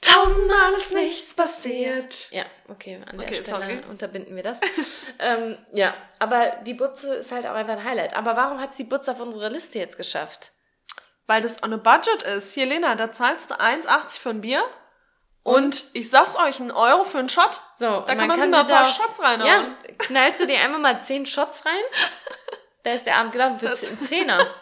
Tausendmal 0.05 0.73
ist 0.73 0.93
nichts 0.93 1.33
passiert. 1.33 2.29
Ja, 2.31 2.43
okay, 2.69 3.01
an 3.09 3.17
der 3.17 3.27
Okay, 3.27 3.35
Stelle 3.43 3.47
sorry. 3.61 3.83
unterbinden 3.89 4.35
wir 4.35 4.43
das. 4.43 4.59
ähm, 5.19 5.57
ja, 5.73 5.93
aber 6.19 6.47
die 6.65 6.73
Butze 6.73 7.15
ist 7.15 7.31
halt 7.31 7.45
auch 7.47 7.53
einfach 7.55 7.73
ein 7.73 7.83
Highlight. 7.83 8.13
Aber 8.15 8.35
warum 8.35 8.59
hat 8.61 8.77
die 8.77 8.83
Butze 8.83 9.11
auf 9.11 9.19
unsere 9.19 9.49
Liste 9.49 9.79
jetzt 9.79 9.97
geschafft? 9.97 10.51
Weil 11.27 11.41
das 11.41 11.63
on 11.63 11.73
a 11.73 11.77
budget 11.77 12.21
ist. 12.23 12.53
Hier, 12.53 12.65
Lena, 12.67 12.95
da 12.95 13.11
zahlst 13.11 13.49
du 13.51 13.55
1,80 13.55 14.19
für 14.19 14.29
ein 14.29 14.41
Bier. 14.41 14.63
Und 15.41 15.85
ich 15.93 16.09
sag's 16.09 16.35
euch, 16.37 16.59
ein 16.59 16.71
Euro 16.71 17.03
für 17.03 17.19
einen 17.19 17.29
Shot. 17.29 17.61
So, 17.77 17.85
Da 17.85 18.15
kann 18.15 18.27
man 18.27 18.39
mal 18.39 18.49
sie 18.49 18.53
ein 18.55 18.67
paar 18.67 18.85
Shots 18.85 19.21
reinhauen. 19.21 19.47
Ja, 19.47 19.75
knallst 19.99 20.39
du 20.41 20.47
dir 20.47 20.59
einfach 20.59 20.79
mal 20.79 21.01
zehn 21.03 21.25
Shots 21.25 21.65
rein? 21.65 21.73
Da 22.83 22.91
ist 22.93 23.07
der 23.07 23.15
Abend 23.17 23.31
gelaufen 23.31 23.57
für 23.57 23.65
Das- 23.69 23.83
einen 23.83 23.99
Zehner. 23.99 24.45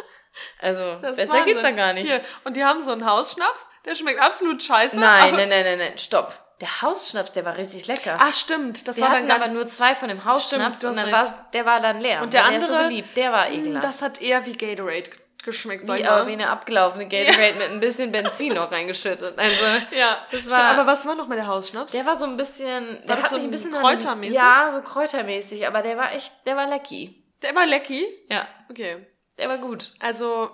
Also, 0.60 0.96
Das 1.02 1.16
besser 1.18 1.44
geht's 1.44 1.60
da 1.62 1.68
Wahnsinn. 1.68 1.76
gar 1.76 1.94
nicht. 1.94 2.08
Hier, 2.08 2.24
und 2.44 2.56
die 2.58 2.64
haben 2.66 2.82
so 2.82 2.92
einen 2.92 3.06
Hausschnaps, 3.06 3.68
der 3.86 3.96
schmeckt 3.96 4.20
absolut 4.22 4.62
scheiße. 4.64 5.00
Nein, 5.00 5.36
nein, 5.36 5.50
nein, 5.50 5.64
nein, 5.64 5.78
nein, 5.78 5.98
stopp. 5.98 6.34
Der 6.62 6.82
Hausschnaps, 6.82 7.32
der 7.34 7.44
war 7.46 7.58
richtig 7.58 7.88
lecker. 7.88 8.18
Ach, 8.22 8.32
stimmt. 8.34 8.88
Das 8.88 8.96
wir 8.98 9.04
war 9.04 9.10
dann 9.10 9.18
hatten 9.20 9.28
gar 9.28 9.42
aber 9.42 9.48
nur 9.50 9.68
zwei 9.68 9.96
von 9.96 10.08
dem 10.08 10.24
Hausschnaps 10.24 10.78
Stimmt, 10.78 10.92
und 10.92 10.98
dann 10.98 11.14
recht. 11.14 11.26
war, 11.26 11.50
der 11.52 11.66
war 11.66 11.80
dann 11.82 12.00
leer. 12.00 12.22
Und 12.22 12.34
der 12.34 12.44
weil 12.46 12.54
andere, 12.54 12.68
der 12.72 12.78
ist 12.78 12.84
so 12.84 12.88
beliebt, 12.90 13.18
der 13.18 13.32
war 13.34 13.50
mh, 13.50 13.56
ekelhaft. 13.56 13.84
das 13.86 14.02
hat 14.02 14.22
eher 14.22 14.46
wie 14.46 14.56
Gatorade 14.56 15.10
geschmeckt, 15.44 15.86
sag 15.88 15.98
wie, 15.98 16.02
ich 16.04 16.08
aber 16.10 16.26
wie 16.28 16.34
eine 16.34 16.50
abgelaufene 16.50 17.06
Gatorade 17.10 17.56
mit 17.58 17.70
ein 17.72 17.80
bisschen 17.82 18.14
Benzin 18.14 18.54
noch 18.54 18.72
reingeschüttet. 18.72 19.38
Also, 19.38 19.64
Ja, 19.92 20.18
Das 20.32 20.42
stimmt. 20.42 20.52
war- 20.52 20.64
aber 20.64 20.88
was 20.88 21.06
war 21.06 21.16
noch 21.16 21.28
mal 21.28 21.36
der 21.36 21.48
Hausschnaps? 21.48 21.92
der 21.92 22.06
war 22.06 22.16
so 22.16 22.24
ein 22.24 22.38
bisschen, 22.38 23.02
der 23.08 23.16
das 23.18 23.24
hat 23.26 23.30
so 23.32 23.36
mich 23.36 23.46
ein 23.46 23.52
bisschen 23.52 23.74
an- 23.74 23.82
kräutermäßig? 23.82 24.36
Ja, 24.38 24.70
so 24.72 24.82
kräutermäßig, 24.82 25.68
aber 25.68 25.82
der 25.82 25.98
war 25.98 26.14
echt, 26.16 26.32
der 26.46 26.56
war 26.56 26.68
lecky. 26.68 27.26
Der 27.42 27.54
war 27.56 27.66
lecky. 27.66 28.06
Ja, 28.30 28.48
Okay. 28.70 29.06
der 29.38 29.50
war 29.50 29.58
gut. 29.58 29.92
Also, 30.00 30.50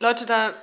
Leute, 0.00 0.26
da, 0.26 0.54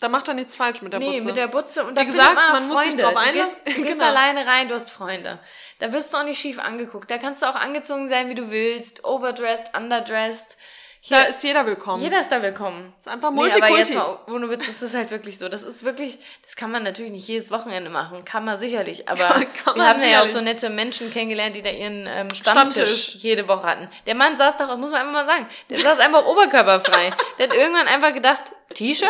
da 0.00 0.08
macht 0.08 0.28
er 0.28 0.34
nichts 0.34 0.56
falsch 0.56 0.82
mit 0.82 0.92
der 0.92 1.00
nee, 1.00 1.12
Butze. 1.12 1.26
mit 1.26 1.36
der 1.36 1.48
Butze. 1.48 1.84
Und 1.84 1.94
da 1.96 2.00
Wie 2.02 2.06
findet 2.06 2.20
gesagt, 2.28 2.34
man, 2.52 2.52
man 2.62 2.68
muss 2.68 2.82
sich 2.84 2.96
drauf 2.96 3.12
Du 3.12 3.18
einlassen. 3.18 3.54
gehst, 3.64 3.78
du 3.78 3.82
gehst 3.84 3.98
Genau. 3.98 4.10
alleine 4.10 4.46
rein, 4.46 4.68
du 4.68 4.74
hast 4.74 4.90
Freunde. 4.90 5.38
Da 5.78 5.92
wirst 5.92 6.12
du 6.12 6.18
auch 6.18 6.24
nicht 6.24 6.40
schief 6.40 6.58
angeguckt. 6.58 7.10
Da 7.10 7.18
kannst 7.18 7.42
du 7.42 7.46
auch 7.46 7.54
angezogen 7.54 8.08
sein, 8.08 8.28
wie 8.28 8.34
du 8.34 8.50
willst. 8.50 9.04
Overdressed, 9.04 9.76
underdressed. 9.76 10.56
Hier, 11.02 11.16
da 11.16 11.22
ist 11.24 11.42
jeder 11.42 11.64
willkommen. 11.64 12.02
jeder 12.02 12.20
ist 12.20 12.30
da 12.30 12.42
willkommen. 12.42 12.92
ist 13.00 13.08
einfach 13.08 13.30
Nee, 13.30 13.38
aber 13.38 13.46
jetzt 13.48 13.94
Multikulti. 13.94 13.94
mal 13.94 14.18
ohne 14.34 14.50
Witz, 14.50 14.66
das 14.66 14.82
ist 14.82 14.94
halt 14.94 15.10
wirklich 15.10 15.38
so. 15.38 15.48
Das 15.48 15.62
ist 15.62 15.82
wirklich, 15.82 16.18
das 16.44 16.56
kann 16.56 16.70
man 16.70 16.82
natürlich 16.82 17.10
nicht 17.10 17.26
jedes 17.26 17.50
Wochenende 17.50 17.88
machen. 17.88 18.22
Kann 18.26 18.44
man 18.44 18.60
sicherlich. 18.60 19.08
Aber 19.08 19.16
Kann- 19.28 19.46
kann 19.64 19.76
wir 19.76 19.88
haben 19.88 19.98
ja 20.02 20.20
auch 20.20 20.26
sicherlich. 20.26 20.32
so 20.32 20.40
nette 20.42 20.68
Menschen 20.68 21.10
kennengelernt, 21.10 21.56
die 21.56 21.62
da 21.62 21.70
ihren 21.70 22.06
ähm, 22.06 22.28
Stammtisch, 22.34 22.74
Stammtisch. 22.82 23.14
jede 23.22 23.48
Woche 23.48 23.62
hatten. 23.62 23.88
Der 24.04 24.14
Mann 24.14 24.36
saß 24.36 24.58
doch, 24.58 24.76
muss 24.76 24.90
man 24.90 25.00
einfach 25.00 25.12
mal 25.14 25.26
sagen, 25.26 25.46
der 25.70 25.78
saß 25.78 25.98
einfach 26.00 26.26
oberkörperfrei. 26.26 27.12
der 27.38 27.48
hat 27.48 27.54
irgendwann 27.54 27.88
einfach 27.88 28.12
gedacht, 28.12 28.42
T-Shirt? 28.74 29.08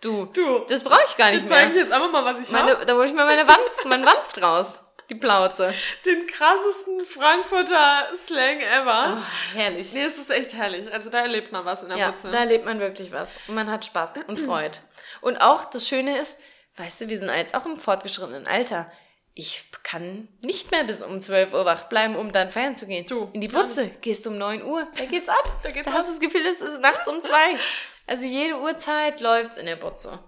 Du, 0.00 0.26
Du. 0.26 0.60
das 0.68 0.84
brauche 0.84 1.02
ich 1.06 1.16
gar 1.16 1.30
nicht 1.30 1.40
Jetzt 1.42 1.48
mehr. 1.50 1.58
zeige 1.60 1.72
ich 1.74 1.80
jetzt 1.82 1.92
einfach 1.92 2.10
mal, 2.10 2.24
was 2.24 2.42
ich 2.42 2.50
Meine, 2.50 2.84
da 2.84 2.94
hole 2.94 3.06
ich 3.06 3.12
mir 3.12 3.24
meine 3.24 3.46
Wanst, 3.48 3.84
meinen 3.86 4.04
Wanst 4.04 4.40
raus. 4.42 4.80
Die 5.08 5.14
Plauze. 5.14 5.72
Den 6.04 6.26
krassesten 6.26 7.04
Frankfurter 7.04 8.08
Slang 8.16 8.58
ever. 8.60 9.16
Oh, 9.22 9.56
herrlich. 9.56 9.92
Nee, 9.94 10.02
es 10.04 10.18
ist 10.18 10.30
echt 10.30 10.52
herrlich. 10.54 10.92
Also 10.92 11.10
da 11.10 11.20
erlebt 11.20 11.52
man 11.52 11.64
was 11.64 11.82
in 11.84 11.90
der 11.90 11.98
Ja, 11.98 12.10
Butze. 12.10 12.30
da 12.32 12.38
erlebt 12.40 12.64
man 12.64 12.80
wirklich 12.80 13.12
was. 13.12 13.28
Und 13.46 13.54
man 13.54 13.70
hat 13.70 13.84
Spaß 13.84 14.14
und 14.26 14.40
Freude. 14.40 14.78
Und 15.20 15.36
auch 15.38 15.64
das 15.66 15.86
Schöne 15.88 16.18
ist, 16.18 16.40
weißt 16.76 17.02
du, 17.02 17.08
wir 17.08 17.20
sind 17.20 17.30
jetzt 17.30 17.54
auch 17.54 17.66
im 17.66 17.76
fortgeschrittenen 17.78 18.48
Alter. 18.48 18.90
Ich 19.34 19.64
kann 19.84 20.28
nicht 20.40 20.72
mehr 20.72 20.82
bis 20.82 21.02
um 21.02 21.20
12 21.20 21.52
Uhr 21.52 21.64
wach 21.64 21.84
bleiben, 21.84 22.16
um 22.16 22.32
dann 22.32 22.50
feiern 22.50 22.74
zu 22.74 22.86
gehen. 22.86 23.06
Du, 23.06 23.30
In 23.32 23.40
die 23.40 23.48
gar 23.48 23.62
Butze 23.62 23.88
gehst 24.00 24.26
du 24.26 24.30
um 24.30 24.38
9 24.38 24.64
Uhr, 24.64 24.88
da 24.98 25.04
geht's 25.04 25.28
ab. 25.28 25.44
Da 25.62 25.70
geht's 25.70 25.86
da 25.86 25.92
hast 25.94 26.08
du 26.08 26.12
das 26.14 26.20
Gefühl, 26.20 26.44
es 26.46 26.60
ist 26.60 26.80
nachts 26.80 27.06
um 27.06 27.22
zwei. 27.22 27.56
Also 28.06 28.24
jede 28.24 28.60
Uhrzeit 28.60 29.20
läuft's 29.20 29.56
in 29.56 29.66
der 29.66 29.76
Butze. 29.76 30.18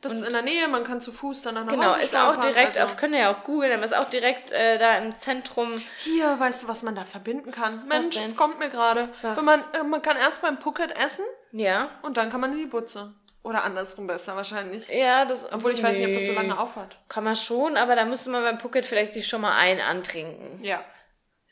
Das 0.00 0.12
ist 0.12 0.26
in 0.26 0.34
der 0.34 0.42
Nähe, 0.42 0.68
man 0.68 0.84
kann 0.84 1.00
zu 1.00 1.12
Fuß 1.12 1.40
dann 1.42 1.54
nach 1.54 1.66
Genau, 1.66 1.92
Hause 1.92 2.02
ist 2.02 2.14
auch 2.14 2.36
direkt 2.36 2.78
also 2.78 2.92
auf, 2.92 2.96
können 2.98 3.14
ja 3.14 3.32
auch 3.32 3.42
googeln, 3.42 3.72
aber 3.72 3.84
ist 3.84 3.96
auch 3.96 4.10
direkt 4.10 4.52
äh, 4.52 4.78
da 4.78 4.98
im 4.98 5.16
Zentrum. 5.16 5.80
Hier, 5.98 6.38
weißt 6.38 6.62
du, 6.64 6.68
was 6.68 6.82
man 6.82 6.94
da 6.94 7.04
verbinden 7.04 7.50
kann? 7.52 7.86
Mensch, 7.88 8.14
es 8.14 8.36
kommt 8.36 8.58
mir 8.58 8.68
gerade. 8.68 9.08
Man, 9.42 9.64
äh, 9.72 9.82
man 9.82 10.02
kann 10.02 10.18
erst 10.18 10.42
beim 10.42 10.58
Phuket 10.60 10.94
essen 10.94 11.24
Ja. 11.52 11.88
und 12.02 12.18
dann 12.18 12.28
kann 12.28 12.42
man 12.42 12.52
in 12.52 12.58
die 12.58 12.66
Butze. 12.66 13.14
Oder 13.42 13.64
andersrum 13.64 14.06
besser 14.06 14.36
wahrscheinlich. 14.36 14.88
Ja, 14.88 15.24
das. 15.24 15.50
Obwohl 15.52 15.72
ich 15.72 15.82
weiß 15.82 15.96
nicht, 15.96 16.06
ob 16.08 16.14
das 16.14 16.24
so 16.26 16.32
Nee. 16.32 16.36
lange 16.36 16.58
aufhat. 16.58 16.98
Kann 17.08 17.24
man 17.24 17.36
schon, 17.36 17.76
aber 17.78 17.94
da 17.96 18.04
müsste 18.04 18.28
man 18.30 18.42
beim 18.42 18.58
Phuket 18.60 18.84
vielleicht 18.86 19.12
sich 19.14 19.26
schon 19.26 19.40
mal 19.40 19.56
einen 19.56 19.80
antrinken. 19.80 20.62
Ja. 20.62 20.82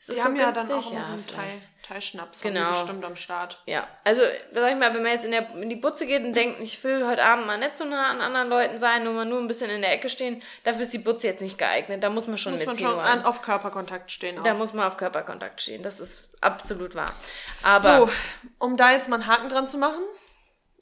Es 0.05 0.15
Die 0.15 0.21
haben 0.21 0.35
so 0.35 0.41
ja 0.41 0.51
dann 0.51 0.69
auch 0.69 0.91
immer 0.91 1.03
so 1.05 1.13
einen 1.13 1.25
Thai, 1.25 1.47
vielleicht. 1.47 1.67
Thai-Schnaps 1.87 2.41
Genau. 2.41 2.69
bestimmt 2.71 3.05
am 3.05 3.15
Start. 3.15 3.61
Ja, 3.65 3.87
also 4.03 4.21
sag 4.51 4.69
ich 4.69 4.77
mal, 4.77 4.93
wenn 4.93 5.01
man 5.01 5.13
jetzt 5.13 5.23
in, 5.23 5.31
der, 5.31 5.49
in 5.51 5.69
die 5.69 5.77
Butze 5.77 6.05
geht 6.05 6.23
und 6.25 6.33
denkt, 6.33 6.59
ich 6.59 6.83
will 6.83 7.07
heute 7.07 7.23
Abend 7.23 7.47
mal 7.47 7.57
nicht 7.57 7.77
so 7.77 7.85
nah 7.85 8.09
an 8.09 8.19
anderen 8.19 8.49
Leuten 8.49 8.79
sein, 8.79 9.05
nur 9.05 9.13
mal 9.13 9.23
nur 9.23 9.39
ein 9.39 9.47
bisschen 9.47 9.69
in 9.69 9.79
der 9.79 9.93
Ecke 9.93 10.09
stehen, 10.09 10.43
dafür 10.65 10.81
ist 10.81 10.91
die 10.91 10.97
Butze 10.97 11.27
jetzt 11.27 11.39
nicht 11.41 11.57
geeignet. 11.57 12.03
Da 12.03 12.09
muss 12.09 12.27
man 12.27 12.37
schon 12.37 12.51
Muss 12.51 12.59
mit 12.59 12.67
man 12.67 12.75
Zero 12.75 12.91
schon 12.91 12.99
an, 12.99 13.23
auf 13.23 13.41
Körperkontakt 13.41 14.11
stehen 14.11 14.39
auch. 14.39 14.43
Da 14.43 14.53
muss 14.55 14.73
man 14.73 14.85
auf 14.87 14.97
Körperkontakt 14.97 15.61
stehen. 15.61 15.81
Das 15.83 16.01
ist 16.01 16.27
absolut 16.41 16.95
wahr. 16.95 17.11
Aber 17.61 17.97
So, 18.07 18.09
um 18.59 18.75
da 18.75 18.91
jetzt 18.91 19.07
mal 19.07 19.21
einen 19.21 19.27
Haken 19.27 19.47
dran 19.47 19.69
zu 19.69 19.77
machen 19.77 20.03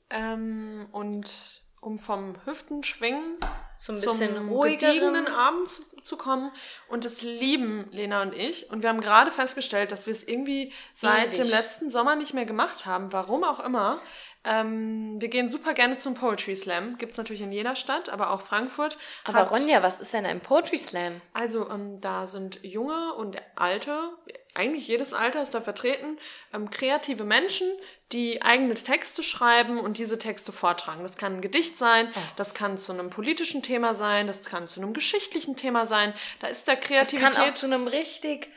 ähm, 0.10 0.88
und 0.92 1.61
um 1.82 2.00
vom 2.00 2.36
Hüftenschwingen 2.46 3.38
ein 3.42 3.48
zum 3.78 3.96
bisschen 3.96 4.50
ruhigeren. 4.50 5.28
Abend 5.28 5.70
zu, 5.70 5.82
zu 6.04 6.16
kommen. 6.16 6.52
Und 6.88 7.04
das 7.04 7.24
lieben 7.24 7.90
Lena 7.92 8.22
und 8.22 8.34
ich. 8.34 8.70
Und 8.70 8.84
wir 8.84 8.90
haben 8.90 9.02
gerade 9.02 9.32
festgestellt, 9.32 9.92
dass 9.92 10.06
wir 10.06 10.12
es 10.12 10.24
irgendwie 10.24 10.72
seit 10.94 11.30
Ewig. 11.30 11.42
dem 11.42 11.50
letzten 11.50 11.90
Sommer 11.90 12.16
nicht 12.16 12.34
mehr 12.34 12.46
gemacht 12.46 12.86
haben. 12.86 13.12
Warum 13.12 13.44
auch 13.44 13.60
immer. 13.60 14.00
Ähm, 14.44 15.22
wir 15.22 15.28
gehen 15.28 15.50
super 15.50 15.74
gerne 15.74 15.98
zum 15.98 16.16
Poetry 16.16 16.56
Slam. 16.56 16.98
Gibt's 16.98 17.18
natürlich 17.18 17.42
in 17.42 17.52
jeder 17.52 17.76
Stadt, 17.76 18.10
aber 18.10 18.32
auch 18.32 18.42
Frankfurt. 18.42 18.98
Aber 19.24 19.44
Ronja, 19.44 19.84
was 19.84 20.02
ist 20.02 20.14
denn 20.14 20.26
ein 20.26 20.40
Poetry 20.40 20.78
Slam? 20.78 21.22
also 21.34 21.70
ähm, 21.70 22.02
da 22.02 22.26
sind 22.26 22.64
junge 22.64 23.14
und 23.14 23.38
alte, 23.56 24.10
eigentlich 24.54 24.88
jedes 24.88 25.14
Alter 25.14 25.42
ist 25.42 25.54
da 25.54 25.62
vertreten, 25.62 26.18
ähm, 26.54 26.70
kreative 26.70 27.24
Menschen, 27.24 27.68
die 28.12 28.42
eigene 28.42 28.74
Texte 28.74 29.24
schreiben 29.24 29.80
und 29.80 29.98
diese 29.98 30.18
Texte 30.18 30.52
vortragen. 30.52 31.04
Das 31.04 31.16
kann 31.18 31.36
ein 31.36 31.42
Gedicht 31.42 31.78
sein, 31.78 32.12
Oh. 32.16 32.20
das 32.36 32.54
kann 32.54 32.78
zu 32.78 32.92
einem 32.92 33.10
politischen 33.10 33.64
Thema 33.64 33.94
sein, 33.94 34.28
das 34.28 34.42
kann 34.46 34.68
zu 34.68 34.82
einem 34.82 34.94
geschichtlichen 34.94 35.56
Thema 35.56 35.86
sein. 35.86 36.14
Da 36.40 36.48
ist 36.48 36.68
der 36.68 36.76
Das 36.76 36.86
Kreativität. 36.86 37.34
kann 37.34 37.50
auch 37.50 37.54
zu 37.54 37.66
einem 37.68 37.88
richtig 37.88 38.50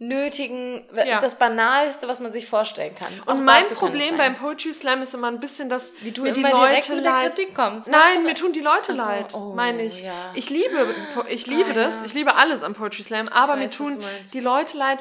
unnötigen, 0.00 0.82
Ja. 1.06 1.20
das 1.20 1.36
Banalste, 1.36 2.08
was 2.08 2.20
man 2.20 2.32
sich 2.32 2.46
vorstellen 2.48 2.94
kann. 2.94 3.12
Und 3.26 3.44
mein 3.44 3.64
Problem 3.66 4.16
beim 4.16 4.34
Poetry 4.34 4.72
Slam 4.72 5.02
ist 5.02 5.14
immer 5.14 5.28
ein 5.28 5.40
bisschen, 5.40 5.68
dass 5.68 5.92
Wie 6.02 6.10
du 6.12 6.22
mir 6.22 6.32
mit 6.34 6.44
der 6.44 6.80
Kritik 6.80 7.54
kommst. 7.54 7.88
Nein, 7.88 8.24
mir 8.24 8.34
tun 8.34 8.52
die 8.52 8.60
Leute 8.60 8.92
Ach 8.92 8.96
so, 8.96 9.02
leid, 9.02 9.34
oh, 9.34 9.54
meine 9.54 9.84
ich. 9.84 10.02
ja. 10.02 10.32
Ich 10.34 10.50
liebe, 10.50 10.94
ich 11.28 11.46
liebe 11.46 11.70
Ah, 11.70 11.74
das, 11.74 11.94
ja. 11.96 12.06
ich 12.06 12.14
liebe 12.14 12.34
alles 12.34 12.62
am 12.62 12.74
Poetry 12.74 13.02
Slam, 13.02 13.28
aber 13.28 13.56
mir 13.56 13.64
weiß, 13.68 13.78
was 13.80 13.86
tun 13.94 14.04
die 14.32 14.40
Leute 14.40 14.76
leid, 14.76 14.98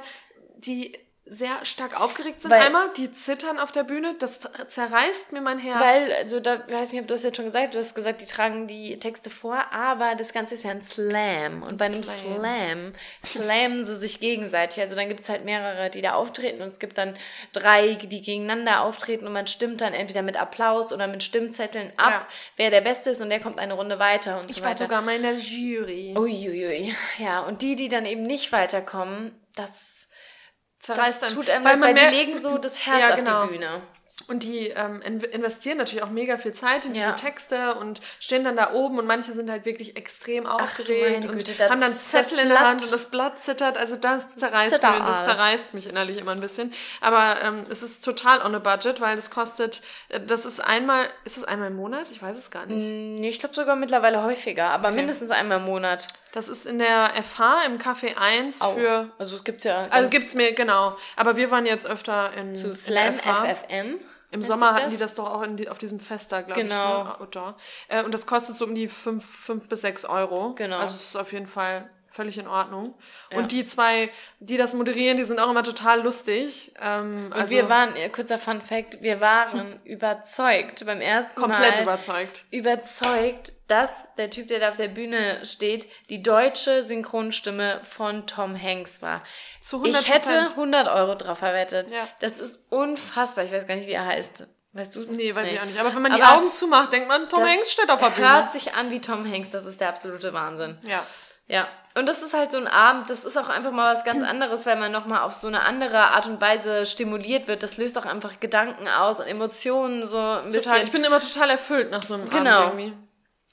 die 0.57 0.93
sehr 1.25 1.63
stark 1.63 1.99
aufgeregt 1.99 2.41
sind 2.41 2.51
Weil- 2.51 2.61
einmal, 2.63 2.89
die 2.97 3.11
zittern 3.13 3.57
auf 3.57 3.71
der 3.71 3.83
Bühne, 3.83 4.13
das 4.19 4.41
zerreißt 4.67 5.31
mir 5.31 5.39
mein 5.39 5.57
Herz. 5.57 5.79
Weil, 5.79 6.13
also 6.15 6.39
da 6.41 6.63
ich 6.67 6.73
weiß 6.73 6.91
nicht, 6.91 7.01
ob 7.01 7.07
du 7.07 7.13
es 7.13 7.23
jetzt 7.23 7.37
schon 7.37 7.45
gesagt, 7.45 7.75
du 7.75 7.79
hast 7.79 7.95
gesagt, 7.95 8.19
die 8.19 8.25
tragen 8.25 8.67
die 8.67 8.99
Texte 8.99 9.29
vor, 9.29 9.57
aber 9.71 10.15
das 10.15 10.33
Ganze 10.33 10.55
ist 10.55 10.63
ja 10.63 10.71
ein 10.71 10.81
Slam. 10.81 11.63
Und 11.63 11.77
bei 11.77 11.85
einem 11.85 12.03
Slam. 12.03 12.41
Slam 12.41 12.93
slammen 13.25 13.85
sie 13.85 13.95
sich 13.95 14.19
gegenseitig. 14.19 14.81
Also 14.81 14.95
dann 14.97 15.07
gibt 15.07 15.21
es 15.21 15.29
halt 15.29 15.45
mehrere, 15.45 15.89
die 15.89 16.01
da 16.01 16.13
auftreten 16.15 16.61
und 16.61 16.73
es 16.73 16.79
gibt 16.79 16.97
dann 16.97 17.15
drei, 17.53 17.93
die 17.93 18.21
gegeneinander 18.21 18.81
auftreten 18.81 19.25
und 19.25 19.31
man 19.33 19.47
stimmt 19.47 19.79
dann 19.81 19.93
entweder 19.93 20.23
mit 20.23 20.35
Applaus 20.35 20.91
oder 20.91 21.07
mit 21.07 21.23
Stimmzetteln 21.23 21.93
ab, 21.95 22.11
Ja. 22.11 22.27
wer 22.57 22.69
der 22.69 22.81
Beste 22.81 23.11
ist 23.11 23.21
und 23.21 23.29
der 23.29 23.39
kommt 23.39 23.59
eine 23.59 23.73
Runde 23.75 23.97
weiter 23.97 24.41
und 24.41 24.49
ich 24.49 24.57
so 24.57 24.61
war 24.63 24.71
weiter. 24.71 24.79
sogar 24.79 25.01
mal 25.01 25.15
in 25.15 25.23
der 25.23 25.35
Jury. 25.35 26.15
Uiuiui. 26.17 26.93
Ja, 27.17 27.39
und 27.41 27.61
die, 27.61 27.75
die 27.77 27.87
dann 27.87 28.05
eben 28.05 28.23
nicht 28.23 28.51
weiterkommen, 28.51 29.31
das, 29.55 30.02
das 30.87 31.19
tut 31.33 31.49
einem, 31.49 31.63
Weil 31.65 31.73
weil, 31.73 31.77
man 31.79 31.87
die 31.95 32.01
merkt- 32.01 32.11
legen 32.11 32.41
so 32.41 32.57
das 32.57 32.85
Herz 32.85 32.99
Ja, 32.99 33.09
auf 33.09 33.15
genau. 33.15 33.43
die 33.45 33.51
Bühne. 33.53 33.81
Und 34.27 34.43
die 34.43 34.67
ähm, 34.69 35.01
in 35.01 35.19
investieren 35.21 35.77
natürlich 35.77 36.03
auch 36.03 36.09
mega 36.09 36.37
viel 36.37 36.53
Zeit 36.53 36.85
in 36.85 36.95
Ja. 36.95 37.11
diese 37.11 37.25
Texte 37.25 37.75
und 37.75 37.99
stehen 38.19 38.43
dann 38.43 38.55
da 38.55 38.71
oben 38.73 38.97
und 38.99 39.05
manche 39.05 39.33
sind 39.33 39.49
halt 39.49 39.65
wirklich 39.65 39.95
extrem 39.97 40.45
aufgeregt 40.45 41.25
und 41.25 41.33
Güte, 41.37 41.53
das- 41.53 41.69
haben 41.69 41.81
dann 41.81 41.93
Zettel 41.95 42.39
in 42.39 42.49
der 42.49 42.59
Hand 42.61 42.81
und 42.83 42.91
das 42.91 43.09
Blatt 43.11 43.41
zittert. 43.41 43.77
Also 43.77 43.95
das 43.97 44.35
zerreißt, 44.37 44.71
mich, 44.73 44.81
das 44.81 45.25
zerreißt 45.25 45.73
mich 45.73 45.87
innerlich 45.87 46.17
immer 46.17 46.31
ein 46.31 46.39
bisschen. 46.39 46.73
Aber 47.01 47.35
ähm, 47.43 47.63
es 47.69 47.83
ist 47.83 48.03
total 48.05 48.41
on 48.41 48.55
a 48.55 48.59
budget, 48.59 49.01
weil 49.01 49.15
das 49.15 49.29
kostet, 49.29 49.81
äh, 50.09 50.19
das 50.21 50.45
ist 50.45 50.59
einmal, 50.63 51.09
ist 51.25 51.37
es 51.37 51.43
einmal 51.43 51.67
im 51.67 51.75
Monat? 51.75 52.07
Ich 52.11 52.21
weiß 52.21 52.37
es 52.37 52.49
gar 52.49 52.65
nicht. 52.65 53.19
Nee, 53.19 53.29
ich 53.29 53.39
glaube 53.39 53.55
sogar 53.55 53.75
mittlerweile 53.75 54.23
häufiger, 54.23 54.69
aber 54.69 54.91
mindestens 54.91 55.31
einmal 55.31 55.57
im 55.59 55.65
Monat. 55.65 56.07
Das 56.31 56.49
ist 56.49 56.65
in 56.65 56.79
der 56.79 57.11
FH 57.21 57.65
im 57.67 57.77
Café 57.77 58.15
1 58.17 58.61
Auch. 58.61 58.73
für... 58.75 59.09
also 59.19 59.35
es 59.35 59.43
gibt's 59.43 59.65
ja. 59.65 59.87
Also 59.89 60.03
ganz- 60.03 60.11
gibt's 60.11 60.33
mir, 60.33 60.53
genau. 60.53 60.97
Aber 61.15 61.35
wir 61.37 61.51
waren 61.51 61.65
jetzt 61.65 61.85
öfter 61.85 62.31
in, 62.33 62.55
zu 62.55 62.73
Slam. 62.73 63.13
FFM. 63.15 63.99
Im 64.33 64.39
nennt 64.39 64.45
Sommer 64.47 64.73
hatten 64.73 64.89
die 64.89 64.97
das 64.97 65.13
doch 65.15 65.29
auch 65.29 65.41
in 65.43 65.57
die, 65.57 65.69
auf 65.69 65.77
diesem 65.77 65.99
Fest 65.99 66.31
da, 66.31 66.41
glaube 66.41 66.61
Genau. 66.61 67.01
ich. 67.01 67.03
Ne? 67.05 67.21
Outdoor. 67.21 67.55
Äh, 67.87 68.03
und 68.03 68.13
das 68.13 68.25
kostet 68.25 68.57
so 68.57 68.65
um 68.65 68.73
die 68.75 68.87
5, 68.87 69.23
fünf 69.23 69.69
bis 69.69 69.81
6 69.81 70.05
Euro. 70.05 70.53
Genau. 70.55 70.77
Also 70.77 70.95
es 70.95 71.03
ist 71.09 71.15
auf 71.15 71.31
jeden 71.31 71.47
Fall 71.47 71.89
völlig 72.13 72.37
in 72.37 72.47
Ordnung. 72.47 72.93
Ja. 73.31 73.39
Und 73.39 73.51
die 73.51 73.65
zwei, 73.65 74.09
die 74.39 74.55
das 74.55 74.73
moderieren, 74.73 75.17
die 75.17 75.25
sind 75.25 75.39
auch 75.39 75.49
immer 75.49 75.63
total 75.63 76.01
lustig. 76.01 76.73
Ähm, 76.79 77.31
und 77.33 77.33
also, 77.33 77.53
wir 77.53 77.69
waren, 77.69 77.93
kurzer 78.11 78.37
Fun 78.37 78.61
Fact, 78.61 79.01
wir 79.01 79.19
waren 79.19 79.79
überzeugt 79.83 80.85
beim 80.85 81.01
ersten 81.01 81.35
komplett 81.35 81.59
Mal. 81.59 81.65
Komplett 81.67 81.81
überzeugt. 81.81 82.45
Überzeugt, 82.51 83.53
dass 83.67 83.91
der 84.17 84.29
Typ, 84.29 84.47
der 84.47 84.59
da 84.59 84.69
auf 84.69 84.77
der 84.77 84.89
Bühne 84.89 85.43
steht, 85.43 85.87
die 86.09 86.21
deutsche 86.21 86.83
Synchronstimme 86.83 87.81
von 87.83 88.27
Tom 88.27 88.61
Hanks 88.61 89.01
war. 89.01 89.23
Zu 89.61 89.83
100%. 89.83 89.99
Ich 89.99 90.09
hätte 90.09 90.39
100 90.51 90.87
Euro 90.87 91.15
drauf 91.15 91.39
verwettet. 91.39 91.89
Ja. 91.89 92.07
Das 92.19 92.39
ist 92.39 92.59
unfassbar. 92.69 93.43
Ich 93.43 93.51
weiß 93.51 93.65
gar 93.65 93.75
nicht, 93.75 93.87
wie 93.87 93.93
er 93.93 94.05
heißt. 94.05 94.45
Weißt 94.73 94.95
du 94.95 95.01
es? 95.01 95.09
Nee, 95.09 95.33
weiß 95.33 95.47
nee. 95.47 95.53
ich 95.53 95.61
auch 95.61 95.65
nicht. 95.65 95.79
Aber 95.79 95.93
wenn 95.93 96.01
man 96.01 96.15
die 96.15 96.23
Augen 96.23 96.51
zumacht, 96.53 96.93
denkt 96.93 97.07
man, 97.07 97.29
Tom 97.29 97.43
Hanks 97.43 97.71
steht 97.71 97.89
auf 97.89 97.99
der 97.99 98.09
Bühne. 98.09 98.27
hört 98.27 98.51
sich 98.51 98.73
an 98.73 98.91
wie 98.91 99.01
Tom 99.01 99.29
Hanks. 99.31 99.51
Das 99.51 99.65
ist 99.65 99.79
der 99.79 99.89
absolute 99.89 100.33
Wahnsinn. 100.33 100.77
Ja. 100.83 101.03
Ja. 101.47 101.67
Und 101.95 102.07
das 102.07 102.23
ist 102.23 102.33
halt 102.33 102.51
so 102.51 102.57
ein 102.57 102.67
Abend, 102.67 103.09
das 103.09 103.23
ist 103.23 103.37
auch 103.37 103.49
einfach 103.49 103.71
mal 103.71 103.93
was 103.93 104.03
ganz 104.03 104.23
anderes, 104.23 104.65
weil 104.65 104.77
man 104.77 104.91
nochmal 104.91 105.21
auf 105.21 105.35
so 105.35 105.47
eine 105.47 105.61
andere 105.61 105.99
Art 105.99 106.25
und 106.25 106.41
Weise 106.41 106.87
stimuliert 106.87 107.47
wird. 107.47 107.61
Das 107.61 107.77
löst 107.77 107.97
auch 107.99 108.05
einfach 108.05 108.39
Gedanken 108.39 108.87
aus 108.87 109.19
und 109.19 109.27
Emotionen 109.27 110.07
so 110.07 110.17
ein 110.17 110.45
bisschen. 110.45 110.63
Total. 110.63 110.83
Ich 110.83 110.91
bin 110.91 111.03
immer 111.03 111.19
total 111.19 111.51
erfüllt 111.51 111.91
nach 111.91 112.01
so 112.01 112.15
einem 112.15 112.25
genau. 112.29 112.49
Abend 112.49 112.79
irgendwie. 112.79 112.93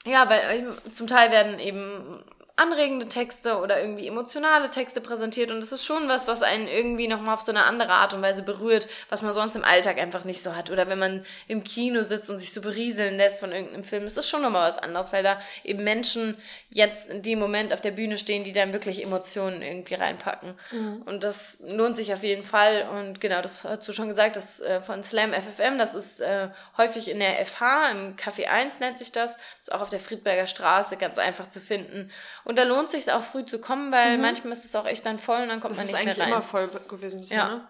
Ja, 0.05 0.27
weil 0.27 0.75
zum 0.91 1.05
Teil 1.05 1.31
werden 1.31 1.59
eben 1.59 2.23
anregende 2.61 3.07
Texte 3.07 3.57
oder 3.57 3.81
irgendwie 3.81 4.07
emotionale 4.07 4.69
Texte 4.69 5.01
präsentiert 5.01 5.49
und 5.49 5.57
es 5.57 5.71
ist 5.71 5.85
schon 5.85 6.07
was, 6.07 6.27
was 6.27 6.43
einen 6.43 6.67
irgendwie 6.67 7.07
nochmal 7.07 7.33
auf 7.33 7.41
so 7.41 7.51
eine 7.51 7.65
andere 7.65 7.91
Art 7.91 8.13
und 8.13 8.21
Weise 8.21 8.43
berührt, 8.43 8.87
was 9.09 9.21
man 9.21 9.31
sonst 9.31 9.55
im 9.55 9.63
Alltag 9.63 9.97
einfach 9.97 10.25
nicht 10.25 10.43
so 10.43 10.55
hat. 10.55 10.69
Oder 10.69 10.87
wenn 10.87 10.99
man 10.99 11.25
im 11.47 11.63
Kino 11.63 12.03
sitzt 12.03 12.29
und 12.29 12.39
sich 12.39 12.53
so 12.53 12.61
berieseln 12.61 13.17
lässt 13.17 13.39
von 13.39 13.51
irgendeinem 13.51 13.83
Film, 13.83 14.03
es 14.05 14.17
ist 14.17 14.29
schon 14.29 14.43
nochmal 14.43 14.69
was 14.69 14.77
anderes, 14.77 15.11
weil 15.11 15.23
da 15.23 15.41
eben 15.63 15.83
Menschen 15.83 16.37
jetzt 16.69 17.07
in 17.09 17.23
dem 17.23 17.39
Moment 17.39 17.73
auf 17.73 17.81
der 17.81 17.91
Bühne 17.91 18.17
stehen, 18.17 18.43
die 18.43 18.53
dann 18.53 18.73
wirklich 18.73 19.03
Emotionen 19.03 19.61
irgendwie 19.61 19.95
reinpacken. 19.95 20.53
Mhm. 20.71 21.01
Und 21.05 21.23
das 21.23 21.63
lohnt 21.67 21.97
sich 21.97 22.13
auf 22.13 22.23
jeden 22.23 22.43
Fall 22.43 22.87
und 22.91 23.19
genau, 23.19 23.41
das 23.41 23.63
hast 23.63 23.87
du 23.87 23.93
schon 23.93 24.07
gesagt, 24.07 24.35
das 24.35 24.59
äh, 24.59 24.81
von 24.81 25.03
Slam 25.03 25.33
FFM, 25.33 25.77
das 25.77 25.95
ist 25.95 26.21
äh, 26.21 26.49
häufig 26.77 27.09
in 27.09 27.19
der 27.19 27.43
FH, 27.45 27.91
im 27.91 28.15
Café 28.15 28.45
1 28.45 28.79
nennt 28.79 28.99
sich 28.99 29.11
das, 29.11 29.37
das 29.37 29.61
ist 29.63 29.71
auch 29.71 29.81
auf 29.81 29.89
der 29.89 29.99
Friedberger 29.99 30.45
Straße 30.45 30.97
ganz 30.97 31.17
einfach 31.17 31.49
zu 31.49 31.59
finden. 31.59 32.11
Und 32.43 32.50
da 32.57 32.63
lohnt 32.63 32.91
sich 32.91 33.11
auch 33.11 33.23
früh 33.23 33.45
zu 33.45 33.59
kommen, 33.59 33.91
weil 33.91 34.17
mhm. 34.17 34.23
manchmal 34.23 34.53
ist 34.53 34.65
es 34.65 34.75
auch 34.75 34.85
echt 34.85 35.05
dann 35.05 35.19
voll 35.19 35.41
und 35.41 35.49
dann 35.49 35.59
kommt 35.59 35.77
das 35.77 35.77
man 35.77 35.85
nicht 35.87 35.93
mehr 35.93 35.99
rein. 36.01 36.07
Das 36.07 36.17
ist 36.17 36.23
eigentlich 36.23 36.33
immer 36.33 36.41
voll 36.41 36.69
gewesen 36.87 37.21
bisher, 37.21 37.37
ja. 37.37 37.49
ne? 37.49 37.67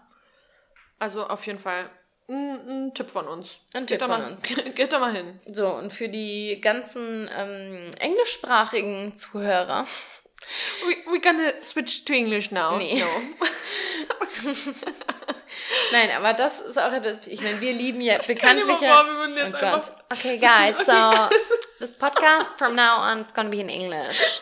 Also 0.99 1.27
auf 1.27 1.45
jeden 1.47 1.59
Fall 1.59 1.89
ein, 2.29 2.86
ein, 2.88 2.93
Tipp 2.93 3.09
von 3.09 3.27
uns. 3.27 3.57
Ein 3.73 3.88
Tipp 3.88 3.99
von 3.99 4.09
mal, 4.09 4.32
uns. 4.32 4.43
Geht 4.75 4.93
da 4.93 4.99
mal 4.99 5.13
hin. 5.13 5.39
So, 5.45 5.67
und 5.67 5.91
für 5.91 6.09
die 6.09 6.61
ganzen 6.61 7.29
ähm, 7.36 7.91
englischsprachigen 7.99 9.17
Zuhörer. 9.17 9.86
We, 10.86 10.95
we're 11.11 11.21
gonna 11.21 11.51
switch 11.61 12.05
to 12.05 12.13
English 12.13 12.51
now. 12.51 12.77
Nee. 12.77 12.99
No. 12.99 13.05
Nein, 15.91 16.09
aber 16.15 16.34
das 16.34 16.61
ist 16.61 16.79
auch 16.79 16.91
etwas, 16.91 17.27
ich 17.27 17.41
meine, 17.41 17.59
wir 17.61 17.73
lieben 17.73 18.01
ja 18.01 18.17
bekanntlich. 18.17 18.77
Oh 18.79 19.51
Gott. 19.59 19.91
Okay, 20.11 20.38
guys, 20.38 20.77
so 20.86 21.29
this 21.79 21.97
podcast 21.97 22.47
from 22.57 22.75
now 22.75 22.97
on 22.97 23.21
is 23.21 23.34
gonna 23.34 23.49
be 23.49 23.59
in 23.59 23.69
English. 23.69 24.41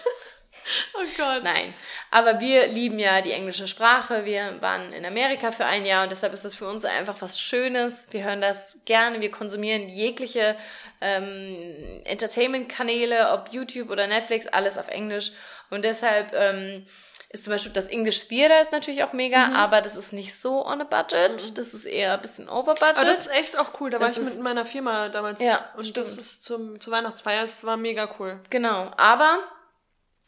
Oh 0.93 1.05
Gott. 1.17 1.43
Nein. 1.43 1.73
Aber 2.11 2.39
wir 2.39 2.67
lieben 2.67 2.99
ja 2.99 3.21
die 3.21 3.31
englische 3.31 3.67
Sprache. 3.67 4.25
Wir 4.25 4.61
waren 4.61 4.93
in 4.93 5.05
Amerika 5.05 5.51
für 5.51 5.65
ein 5.65 5.85
Jahr 5.85 6.03
und 6.03 6.11
deshalb 6.11 6.33
ist 6.33 6.45
das 6.45 6.55
für 6.55 6.67
uns 6.67 6.85
einfach 6.85 7.15
was 7.19 7.39
Schönes. 7.39 8.07
Wir 8.11 8.23
hören 8.23 8.41
das 8.41 8.77
gerne. 8.85 9.21
Wir 9.21 9.31
konsumieren 9.31 9.89
jegliche 9.89 10.55
ähm, 11.01 12.01
Entertainment-Kanäle, 12.05 13.31
ob 13.31 13.53
YouTube 13.53 13.89
oder 13.89 14.07
Netflix, 14.07 14.47
alles 14.47 14.77
auf 14.77 14.89
Englisch. 14.89 15.31
Und 15.69 15.83
deshalb 15.83 16.33
ähm, 16.33 16.85
ist 17.29 17.43
zum 17.43 17.53
Beispiel 17.53 17.71
das 17.71 17.85
English 17.85 18.27
Theater 18.27 18.59
ist 18.59 18.71
natürlich 18.71 19.03
auch 19.03 19.13
mega, 19.13 19.47
mhm. 19.47 19.55
aber 19.55 19.81
das 19.81 19.95
ist 19.95 20.13
nicht 20.13 20.39
so 20.39 20.65
on 20.65 20.81
a 20.81 20.83
budget. 20.83 21.51
Mhm. 21.51 21.55
Das 21.55 21.73
ist 21.73 21.85
eher 21.85 22.13
ein 22.13 22.21
bisschen 22.21 22.49
over 22.49 22.73
budget. 22.73 22.97
Aber 22.97 23.05
das 23.05 23.27
ist 23.27 23.31
echt 23.31 23.57
auch 23.57 23.79
cool. 23.79 23.91
Da 23.91 23.99
das 23.99 24.17
war 24.17 24.23
ich 24.23 24.33
mit 24.33 24.43
meiner 24.43 24.65
Firma 24.65 25.09
damals. 25.09 25.41
Ja, 25.41 25.69
und 25.77 25.85
stimmt. 25.85 26.07
das 26.07 26.17
ist 26.17 26.43
zum, 26.43 26.79
zur 26.79 26.91
Weihnachtsfeier. 26.91 27.43
Das 27.43 27.63
war 27.63 27.77
mega 27.77 28.09
cool. 28.19 28.39
Genau. 28.49 28.91
Aber 28.97 29.39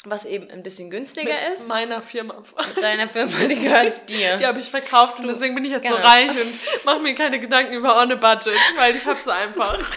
was 0.05 0.25
eben 0.25 0.49
ein 0.49 0.63
bisschen 0.63 0.89
günstiger 0.89 1.33
Mit 1.33 1.53
ist. 1.53 1.67
meiner 1.67 2.01
Firma. 2.01 2.41
Mit 2.73 2.81
deiner 2.81 3.07
Firma, 3.07 3.31
die 3.47 3.55
gehört 3.55 4.09
dir. 4.09 4.37
Die 4.37 4.45
habe 4.45 4.59
ich 4.59 4.69
verkauft 4.69 5.19
und 5.19 5.27
deswegen 5.27 5.53
bin 5.53 5.63
ich 5.65 5.71
jetzt 5.71 5.83
genau. 5.83 5.97
so 5.97 6.01
reich 6.01 6.29
und 6.31 6.85
mache 6.85 6.99
mir 6.99 7.13
keine 7.13 7.39
Gedanken 7.39 7.73
über 7.73 7.97
on 8.01 8.11
a 8.11 8.15
budget, 8.15 8.55
weil 8.77 8.95
ich 8.95 9.05
habe 9.05 9.17
es 9.17 9.27
einfach. 9.27 9.79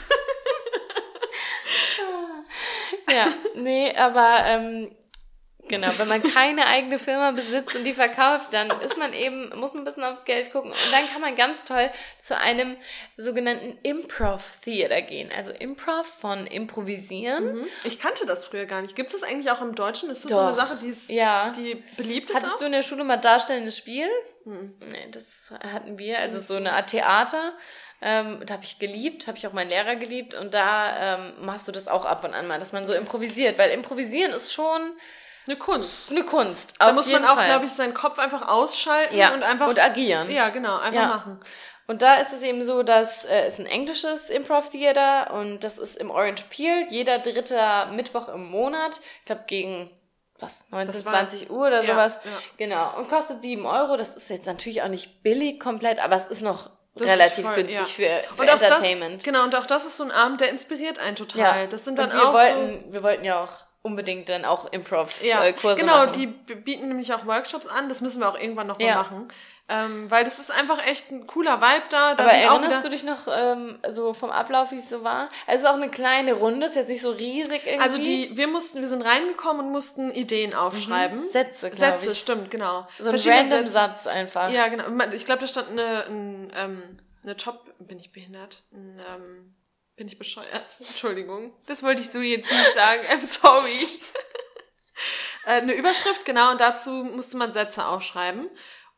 ja, 3.10 3.32
nee, 3.54 3.94
aber 3.96 4.44
ähm, 4.46 4.94
Genau, 5.68 5.88
wenn 5.96 6.08
man 6.08 6.22
keine 6.22 6.66
eigene 6.66 6.98
Firma 6.98 7.30
besitzt 7.30 7.74
und 7.74 7.84
die 7.84 7.94
verkauft, 7.94 8.52
dann 8.52 8.70
ist 8.82 8.98
man 8.98 9.12
eben, 9.14 9.48
muss 9.58 9.72
man 9.72 9.82
ein 9.82 9.84
bisschen 9.84 10.04
aufs 10.04 10.24
Geld 10.24 10.52
gucken. 10.52 10.70
Und 10.70 10.92
dann 10.92 11.08
kann 11.08 11.20
man 11.20 11.36
ganz 11.36 11.64
toll 11.64 11.90
zu 12.18 12.38
einem 12.38 12.76
sogenannten 13.16 13.78
Improv-Theater 13.82 15.02
gehen. 15.02 15.30
Also 15.34 15.52
Improv 15.52 16.06
von 16.06 16.46
Improvisieren. 16.46 17.60
Mhm. 17.60 17.66
Ich 17.84 17.98
kannte 17.98 18.26
das 18.26 18.44
früher 18.44 18.66
gar 18.66 18.82
nicht. 18.82 18.94
Gibt 18.94 19.12
es 19.12 19.20
das 19.20 19.28
eigentlich 19.28 19.50
auch 19.50 19.62
im 19.62 19.74
Deutschen? 19.74 20.10
Ist 20.10 20.24
das 20.24 20.30
Doch. 20.30 20.38
so 20.38 20.46
eine 20.46 20.54
Sache, 20.54 20.78
die, 20.82 20.88
ist, 20.88 21.08
ja. 21.08 21.50
die 21.56 21.82
beliebt 21.96 22.30
ist? 22.30 22.36
Hattest 22.36 22.54
auch? 22.54 22.58
du 22.58 22.66
in 22.66 22.72
der 22.72 22.82
Schule 22.82 23.04
mal 23.04 23.16
darstellendes 23.16 23.78
Spiel? 23.78 24.08
Mhm. 24.44 24.74
Nee, 24.80 25.08
das 25.10 25.54
hatten 25.72 25.98
wir. 25.98 26.18
Also 26.18 26.40
so 26.40 26.56
eine 26.56 26.74
Art 26.74 26.90
Theater. 26.90 27.54
Ähm, 28.02 28.42
da 28.44 28.54
habe 28.54 28.64
ich 28.64 28.78
geliebt, 28.78 29.28
habe 29.28 29.38
ich 29.38 29.46
auch 29.46 29.54
meinen 29.54 29.70
Lehrer 29.70 29.96
geliebt 29.96 30.34
und 30.34 30.52
da 30.52 31.16
ähm, 31.16 31.46
machst 31.46 31.66
du 31.66 31.72
das 31.72 31.88
auch 31.88 32.04
ab 32.04 32.22
und 32.22 32.34
an 32.34 32.46
mal, 32.46 32.58
dass 32.58 32.72
man 32.72 32.86
so 32.86 32.92
improvisiert, 32.92 33.58
weil 33.58 33.70
improvisieren 33.70 34.32
ist 34.32 34.52
schon 34.52 34.98
eine 35.46 35.56
Kunst. 35.56 36.10
Eine 36.10 36.24
Kunst. 36.24 36.74
Da 36.78 36.92
muss 36.92 37.10
man 37.10 37.24
auch, 37.24 37.42
glaube 37.42 37.66
ich, 37.66 37.72
seinen 37.72 37.94
Kopf 37.94 38.18
einfach 38.18 38.48
ausschalten 38.48 39.16
ja, 39.16 39.34
und 39.34 39.44
einfach. 39.44 39.68
Und 39.68 39.78
agieren. 39.78 40.30
Ja, 40.30 40.48
genau, 40.48 40.78
einfach 40.78 41.00
ja. 41.00 41.08
machen. 41.08 41.40
Und 41.86 42.00
da 42.00 42.16
ist 42.16 42.32
es 42.32 42.42
eben 42.42 42.62
so, 42.62 42.82
dass 42.82 43.26
äh, 43.26 43.44
es 43.46 43.58
ein 43.58 43.66
englisches 43.66 44.30
Improv-Theater 44.30 45.34
und 45.34 45.64
das 45.64 45.78
ist 45.78 45.98
im 45.98 46.10
Orange 46.10 46.44
Peel, 46.48 46.86
jeder 46.88 47.18
dritte 47.18 47.60
Mittwoch 47.92 48.28
im 48.28 48.48
Monat. 48.50 49.00
Ich 49.18 49.24
glaube 49.26 49.42
gegen 49.46 49.90
was, 50.38 50.64
19, 50.70 51.04
war, 51.04 51.12
20 51.12 51.50
Uhr 51.50 51.66
oder 51.66 51.82
ja, 51.82 51.92
sowas. 51.92 52.18
Ja. 52.24 52.30
Genau. 52.56 52.96
Und 52.96 53.10
kostet 53.10 53.42
7 53.42 53.66
Euro. 53.66 53.96
Das 53.96 54.16
ist 54.16 54.30
jetzt 54.30 54.46
natürlich 54.46 54.82
auch 54.82 54.88
nicht 54.88 55.22
billig 55.22 55.60
komplett, 55.60 56.02
aber 56.02 56.16
es 56.16 56.26
ist 56.26 56.40
noch 56.40 56.70
das 56.94 57.10
relativ 57.10 57.44
voll, 57.44 57.54
günstig 57.54 57.98
ja. 57.98 58.22
für, 58.24 58.34
für 58.34 58.48
Entertainment. 58.48 59.16
Das, 59.16 59.24
genau, 59.24 59.44
und 59.44 59.54
auch 59.54 59.66
das 59.66 59.84
ist 59.84 59.96
so 59.96 60.04
ein 60.04 60.10
Abend, 60.10 60.40
der 60.40 60.50
inspiriert 60.50 60.98
einen 60.98 61.16
total. 61.16 61.62
Ja. 61.62 61.66
Das 61.66 61.84
sind 61.84 61.98
dann 61.98 62.10
und 62.10 62.16
wir 62.16 62.28
auch 62.28 62.32
wollten, 62.32 62.84
so 62.86 62.92
wir 62.92 63.02
wollten 63.02 63.24
ja 63.24 63.42
auch 63.42 63.66
unbedingt 63.84 64.30
dann 64.30 64.46
auch 64.46 64.72
Improv-Kurse 64.72 65.26
ja, 65.26 65.50
genau, 65.50 66.06
machen. 66.06 66.12
die 66.14 66.26
bieten 66.26 66.88
nämlich 66.88 67.12
auch 67.12 67.26
Workshops 67.26 67.66
an. 67.66 67.90
Das 67.90 68.00
müssen 68.00 68.18
wir 68.18 68.28
auch 68.30 68.38
irgendwann 68.38 68.66
noch 68.66 68.78
mal 68.78 68.86
ja. 68.86 68.94
machen. 68.96 69.28
Ähm, 69.68 70.10
weil 70.10 70.24
das 70.24 70.38
ist 70.38 70.50
einfach 70.50 70.84
echt 70.86 71.10
ein 71.10 71.26
cooler 71.26 71.60
Vibe 71.60 71.84
da. 71.90 72.14
da 72.14 72.24
Aber 72.24 72.32
erinnerst 72.32 72.82
du 72.82 72.88
dich 72.88 73.04
noch 73.04 73.28
ähm, 73.28 73.78
so 73.90 74.14
vom 74.14 74.30
Ablauf, 74.30 74.72
wie 74.72 74.76
es 74.76 74.88
so 74.88 75.04
war? 75.04 75.28
Also 75.46 75.54
es 75.56 75.62
ist 75.62 75.66
auch 75.66 75.74
eine 75.74 75.90
kleine 75.90 76.32
Runde, 76.32 76.64
ist 76.64 76.76
jetzt 76.76 76.88
nicht 76.88 77.02
so 77.02 77.10
riesig 77.10 77.62
irgendwie. 77.66 77.82
Also 77.82 77.98
die, 78.02 78.34
wir 78.34 78.46
mussten, 78.46 78.80
wir 78.80 78.88
sind 78.88 79.02
reingekommen 79.02 79.66
und 79.66 79.72
mussten 79.72 80.10
Ideen 80.10 80.54
aufschreiben. 80.54 81.20
Mhm. 81.20 81.26
Sätze, 81.26 81.70
Sätze, 81.74 82.12
ich. 82.12 82.18
stimmt, 82.18 82.50
genau. 82.50 82.86
So 82.98 83.10
ein 83.10 83.16
random. 83.16 83.66
Satz 83.66 84.06
einfach. 84.06 84.50
Ja, 84.50 84.68
genau. 84.68 84.84
Ich 85.12 85.26
glaube, 85.26 85.42
da 85.42 85.46
stand 85.46 85.70
eine, 85.72 86.06
ein, 86.06 86.52
ähm, 86.56 86.82
eine 87.22 87.36
Top, 87.36 87.66
bin 87.80 87.98
ich 87.98 88.12
behindert? 88.12 88.62
Ein, 88.72 89.00
ähm, 89.14 89.54
bin 89.96 90.08
ich 90.08 90.18
bescheuert? 90.18 90.80
Entschuldigung. 90.80 91.52
Das 91.66 91.82
wollte 91.82 92.00
ich 92.02 92.10
so 92.10 92.20
jetzt 92.20 92.50
nicht 92.50 92.74
sagen. 92.74 93.00
I'm 93.10 93.26
sorry. 93.26 94.00
Äh, 95.46 95.60
eine 95.60 95.74
Überschrift, 95.74 96.24
genau, 96.24 96.52
und 96.52 96.60
dazu 96.60 96.90
musste 96.90 97.36
man 97.36 97.52
Sätze 97.52 97.84
aufschreiben. 97.84 98.48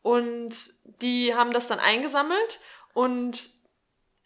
Und 0.01 0.55
die 1.01 1.35
haben 1.35 1.51
das 1.51 1.67
dann 1.67 1.79
eingesammelt 1.79 2.61
und 2.93 3.49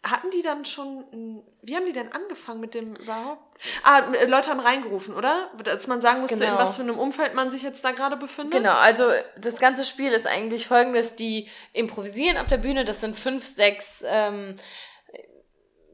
hatten 0.04 0.30
die 0.30 0.42
dann 0.42 0.64
schon, 0.64 1.44
wie 1.62 1.76
haben 1.76 1.86
die 1.86 1.92
denn 1.92 2.12
angefangen 2.12 2.60
mit 2.60 2.74
dem 2.74 2.96
überhaupt? 2.96 3.58
Ah, 3.84 4.00
Leute 4.26 4.50
haben 4.50 4.58
reingerufen, 4.58 5.14
oder? 5.14 5.50
Dass 5.62 5.86
man 5.86 6.00
sagen 6.00 6.20
musste, 6.20 6.38
genau. 6.38 6.52
in 6.52 6.58
was 6.58 6.76
für 6.76 6.82
einem 6.82 6.98
Umfeld 6.98 7.34
man 7.34 7.52
sich 7.52 7.62
jetzt 7.62 7.84
da 7.84 7.92
gerade 7.92 8.16
befindet. 8.16 8.52
Genau, 8.52 8.74
also 8.74 9.04
das 9.36 9.60
ganze 9.60 9.84
Spiel 9.84 10.10
ist 10.10 10.26
eigentlich 10.26 10.66
folgendes, 10.66 11.14
die 11.14 11.48
improvisieren 11.72 12.36
auf 12.36 12.48
der 12.48 12.58
Bühne, 12.58 12.84
das 12.84 13.00
sind 13.00 13.16
fünf, 13.16 13.46
sechs 13.46 14.02
ähm, 14.04 14.56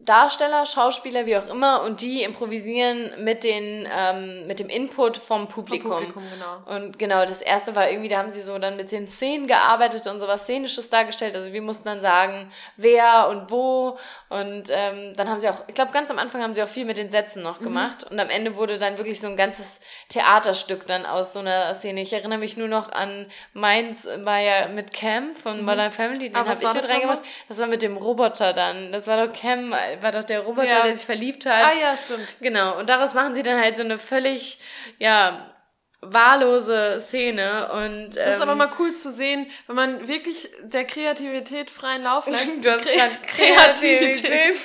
Darsteller, 0.09 0.65
Schauspieler, 0.65 1.27
wie 1.27 1.37
auch 1.37 1.47
immer, 1.49 1.83
und 1.83 2.01
die 2.01 2.23
improvisieren 2.23 3.13
mit 3.25 3.45
den 3.45 3.87
ähm, 3.95 4.47
mit 4.47 4.59
dem 4.59 4.69
Input 4.69 5.19
vom 5.19 5.49
Publikum. 5.49 5.93
Vom 5.93 6.13
Publikum 6.13 6.23
genau. 6.33 6.77
Und 6.77 6.99
genau, 6.99 7.27
das 7.27 7.43
erste 7.43 7.77
war 7.77 7.91
irgendwie, 7.91 8.09
da 8.09 8.19
haben 8.19 8.31
sie 8.31 8.41
so 8.41 8.59
dann 8.59 8.77
mit 8.77 8.91
den 8.93 9.09
Szenen 9.09 9.47
gearbeitet 9.47 10.07
und 10.07 10.21
sowas 10.21 10.43
Szenisches 10.43 10.89
dargestellt. 10.89 11.37
Also 11.37 11.53
wir 11.53 11.63
mussten 11.63 11.85
dann 11.85 12.01
sagen, 12.01 12.51
wer 12.77 13.29
und 13.29 13.51
wo. 13.51 13.99
Und 14.29 14.65
ähm, 14.71 15.15
dann 15.17 15.29
haben 15.29 15.41
sie 15.41 15.49
auch, 15.49 15.65
ich 15.67 15.75
glaube, 15.75 15.93
ganz 15.93 16.11
am 16.11 16.19
Anfang 16.19 16.43
haben 16.43 16.55
sie 16.55 16.63
auch 16.63 16.69
viel 16.69 16.85
mit 16.85 16.99
den 16.99 17.11
Sätzen 17.11 17.43
noch 17.43 17.61
mhm. 17.61 17.65
gemacht. 17.65 18.05
Mhm. 18.05 18.13
Und 18.13 18.21
am 18.21 18.31
Ende 18.31 18.57
wurde 18.57 18.79
dann 18.79 18.97
wirklich 18.97 19.21
so 19.21 19.27
ein 19.27 19.37
ganzes 19.37 19.81
Theaterstück 20.09 20.87
dann 20.87 21.07
aus 21.07 21.33
so 21.33 21.41
einer 21.41 21.75
Szene. 21.75 22.01
Ich 22.01 22.13
erinnere 22.13 22.39
mich 22.39 22.57
nur 22.57 22.69
noch 22.69 22.91
an 22.93 23.27
meins 23.53 24.07
war 24.23 24.41
ja 24.41 24.69
mit 24.69 24.95
Cam 24.95 25.35
von 25.35 25.61
mhm. 25.61 25.65
Modern 25.65 25.91
Family, 25.91 26.31
den 26.31 26.37
habe 26.37 26.53
ich 26.53 26.75
mit 26.75 26.89
reingemacht. 26.89 27.23
Das 27.49 27.59
war 27.59 27.67
mit 27.67 27.83
dem 27.83 27.97
Roboter 27.97 28.53
dann. 28.53 28.93
Das 28.93 29.07
war 29.07 29.27
doch 29.27 29.33
Cam 29.33 29.75
war 30.03 30.13
doch 30.13 30.25
der 30.25 30.41
Roboter, 30.41 30.67
ja. 30.69 30.83
der 30.83 30.95
sich 30.95 31.07
verliebt 31.07 31.47
hat. 31.47 31.55
Ah 31.55 31.73
ja, 31.81 31.97
stimmt. 31.97 32.27
Genau. 32.41 32.79
Und 32.79 32.89
daraus 32.89 33.15
machen 33.15 33.35
sie 33.35 33.43
dann 33.43 33.61
halt 33.61 33.77
so 33.77 33.83
eine 33.83 33.99
völlig, 33.99 34.59
ja, 34.99 35.55
wahllose 36.01 36.99
Szene 37.01 37.71
und 37.73 38.11
Das 38.17 38.37
ist 38.37 38.41
aber 38.41 38.53
ähm, 38.53 38.59
mal 38.59 38.71
cool 38.79 38.95
zu 38.95 39.11
sehen, 39.11 39.51
wenn 39.67 39.75
man 39.77 40.07
wirklich 40.07 40.49
der 40.63 40.85
Kreativität 40.85 41.71
freien 41.71 42.03
Lauf 42.03 42.27
lässt. 42.31 42.65
Du 42.65 42.71
hast 42.71 42.87
Kre- 42.87 42.97
grad 42.97 43.23
Kreativität. 43.27 44.57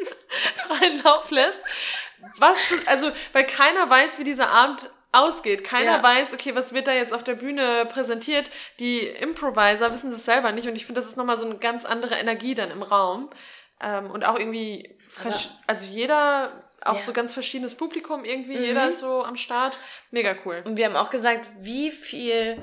freien 0.66 1.02
Lauf 1.04 1.30
lässt. 1.30 1.62
Was 2.38 2.56
also, 2.86 3.10
weil 3.32 3.44
keiner 3.44 3.88
weiß, 3.88 4.18
wie 4.18 4.24
dieser 4.24 4.48
Abend 4.50 4.90
ausgeht. 5.12 5.62
Keiner 5.62 5.98
Ja. 5.98 6.02
weiß, 6.02 6.32
okay, 6.32 6.54
was 6.54 6.72
wird 6.72 6.86
da 6.86 6.92
jetzt 6.92 7.12
auf 7.12 7.22
der 7.22 7.34
Bühne 7.34 7.86
präsentiert. 7.86 8.50
Die 8.80 9.00
Improviser 9.06 9.92
wissen 9.92 10.10
das 10.10 10.24
selber 10.24 10.52
nicht 10.52 10.66
und 10.66 10.74
ich 10.76 10.86
finde, 10.86 11.00
das 11.00 11.08
ist 11.08 11.16
nochmal 11.16 11.36
so 11.38 11.44
eine 11.44 11.56
ganz 11.58 11.84
andere 11.84 12.14
Energie 12.14 12.54
dann 12.54 12.70
im 12.70 12.82
Raum. 12.82 13.28
Ähm, 13.82 14.10
und 14.10 14.24
auch 14.24 14.38
irgendwie, 14.38 14.96
also 15.66 15.86
jeder, 15.86 16.52
auch 16.84 16.96
Ja. 16.96 17.00
so 17.00 17.12
ganz 17.12 17.32
verschiedenes 17.34 17.74
Publikum 17.74 18.24
irgendwie, 18.24 18.56
Mhm. 18.58 18.64
jeder 18.64 18.88
ist 18.88 18.98
so 19.00 19.24
am 19.24 19.36
Start. 19.36 19.78
Mega 20.10 20.34
cool. 20.44 20.58
Und 20.64 20.76
wir 20.76 20.86
haben 20.86 20.96
auch 20.96 21.10
gesagt, 21.10 21.46
wie 21.60 21.90
viel 21.90 22.62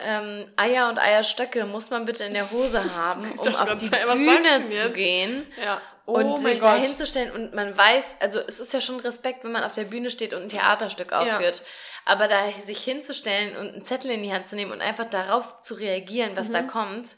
ähm, 0.00 0.46
Eier 0.56 0.88
und 0.90 0.98
Eierstöcke 0.98 1.64
muss 1.66 1.90
man 1.90 2.04
bitte 2.04 2.22
in 2.24 2.32
der 2.34 2.50
Hose 2.52 2.94
haben, 2.96 3.24
um 3.36 3.48
auf 3.48 3.76
die 3.78 3.86
sagt 3.86 4.12
Bühne 4.12 4.64
zu 4.66 4.92
gehen 4.92 5.44
Ja. 5.60 5.80
Oh 6.06 6.12
und 6.14 6.38
sich 6.38 6.58
da 6.60 6.76
hinzustellen 6.76 7.32
und 7.32 7.52
man 7.54 7.76
weiß, 7.76 8.16
also 8.20 8.38
es 8.38 8.60
ist 8.60 8.72
ja 8.72 8.80
schon 8.80 8.98
Respekt, 9.00 9.42
wenn 9.44 9.52
man 9.52 9.64
auf 9.64 9.72
der 9.74 9.84
Bühne 9.84 10.08
steht 10.08 10.32
und 10.32 10.42
ein 10.42 10.48
Theaterstück 10.48 11.12
aufführt, 11.12 11.62
aber 12.06 12.28
da 12.28 12.50
sich 12.64 12.82
hinzustellen 12.82 13.56
und 13.56 13.74
einen 13.74 13.84
Zettel 13.84 14.10
in 14.12 14.22
die 14.22 14.32
Hand 14.32 14.46
zu 14.48 14.54
nehmen 14.56 14.72
und 14.72 14.80
einfach 14.80 15.10
darauf 15.10 15.60
zu 15.62 15.74
reagieren, 15.74 16.30
was 16.36 16.50
da 16.50 16.62
kommt, 16.62 17.16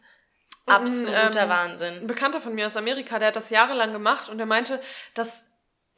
absoluter 0.66 1.42
ähm, 1.42 1.48
Wahnsinn. 1.48 1.94
Ein 2.00 2.06
Bekannter 2.06 2.40
von 2.40 2.54
mir 2.54 2.66
aus 2.66 2.76
Amerika, 2.76 3.18
der 3.18 3.28
hat 3.28 3.36
das 3.36 3.50
jahrelang 3.50 3.92
gemacht 3.92 4.28
und 4.28 4.38
der 4.38 4.46
meinte, 4.46 4.80
das 5.14 5.44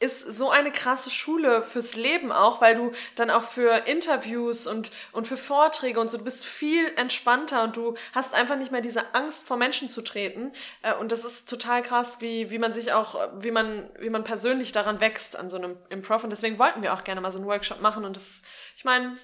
ist 0.03 0.33
so 0.33 0.51
eine 0.51 0.73
krasse 0.73 1.11
Schule 1.11 1.63
fürs 1.63 1.95
Leben 1.95 2.33
auch, 2.33 2.61
weil 2.61 2.75
du 2.75 2.93
dann 3.15 3.31
auch 3.31 3.45
für 3.45 3.87
Interviews 3.87 4.67
und, 4.67 4.91
und 5.13 5.29
für 5.29 5.37
Vorträge 5.37 6.01
und 6.01 6.11
so, 6.11 6.19
du 6.19 6.25
bist 6.25 6.45
viel 6.45 6.93
entspannter 6.97 7.63
und 7.63 7.77
du 7.77 7.95
hast 8.13 8.35
einfach 8.35 8.57
nicht 8.57 8.73
mehr 8.73 8.81
diese 8.81 9.15
Angst 9.15 9.47
vor 9.47 9.57
Menschen 9.57 9.89
zu 9.89 10.03
treten. 10.03 10.53
Äh, 10.83 10.95
Und 10.95 11.13
das 11.13 11.25
ist 11.25 11.49
total 11.49 11.83
krass, 11.83 12.21
wie, 12.21 12.51
wie 12.51 12.59
man 12.59 12.75
sich 12.75 12.93
auch, 12.93 13.15
wie 13.39 13.53
man, 13.53 13.89
wie 14.01 14.11
man 14.11 14.25
persönlich 14.25 14.73
daran 14.73 15.01
wächst 15.01 15.37
an 15.37 15.49
so 15.49 15.57
einem 15.57 15.77
Improv. 15.89 16.25
Und 16.25 16.31
deswegen 16.31 16.59
wollten 16.59 16.83
wir 16.83 16.95
auch 16.95 17.05
gerne 17.05 17.21
mal 17.21 17.31
so 17.31 17.39
einen 17.39 17.47
Workshop 17.47 17.81
machen 17.81 18.05
und 18.05 18.17
das, 18.17 18.43
ich 18.77 18.85
meine, 18.85 19.17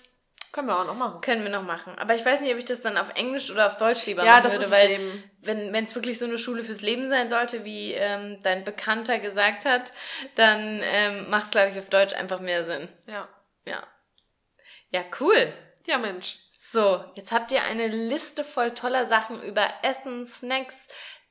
können 0.53 0.69
wir 0.69 0.79
auch 0.79 0.87
noch 0.87 0.95
machen. 0.95 1.21
Können 1.21 1.43
wir 1.43 1.51
noch 1.51 1.63
machen. 1.63 1.99
Aber 1.99 2.15
ich 2.15 2.25
weiß 2.25 2.41
nicht, 2.41 2.53
ob 2.53 2.59
ich 2.59 2.65
das 2.65 2.81
dann 2.81 2.97
auf 2.97 3.11
Englisch 3.15 3.51
oder 3.51 3.67
auf 3.67 3.77
Deutsch 3.77 4.07
lieber 4.07 4.25
Ja, 4.25 4.33
machen 4.33 4.45
das 4.45 4.53
würde, 4.55 4.65
ist 4.65 4.71
weil 4.71 4.91
eben. 4.91 5.25
wenn 5.43 5.73
wenn 5.73 5.85
es 5.85 5.95
wirklich 5.95 6.19
so 6.19 6.25
eine 6.25 6.39
Schule 6.39 6.65
fürs 6.65 6.81
Leben 6.83 7.09
sein 7.11 7.29
sollte, 7.29 7.65
wie 7.65 7.93
ähm, 7.93 8.39
dein 8.43 8.65
Bekannter 8.65 9.19
gesagt 9.19 9.65
hat, 9.65 9.93
dann 10.35 10.81
ähm, 10.85 11.31
macht 11.31 11.45
es, 11.47 11.51
glaube 11.51 11.71
ich, 11.71 11.79
auf 11.79 11.91
Deutsch 11.91 12.15
einfach 12.15 12.41
mehr 12.41 12.65
Sinn. 12.65 12.89
Ja. 13.07 13.29
Ja. 13.67 13.83
Ja, 14.91 15.05
cool. 15.21 15.53
Ja, 15.87 15.99
Mensch. 15.99 16.37
So, 16.63 17.03
jetzt 17.15 17.33
habt 17.33 17.51
ihr 17.53 17.63
eine 17.63 17.87
Liste 17.89 18.45
voll 18.45 18.73
toller 18.75 19.07
Sachen 19.07 19.43
über 19.43 19.67
Essen, 19.83 20.27
Snacks, 20.27 20.77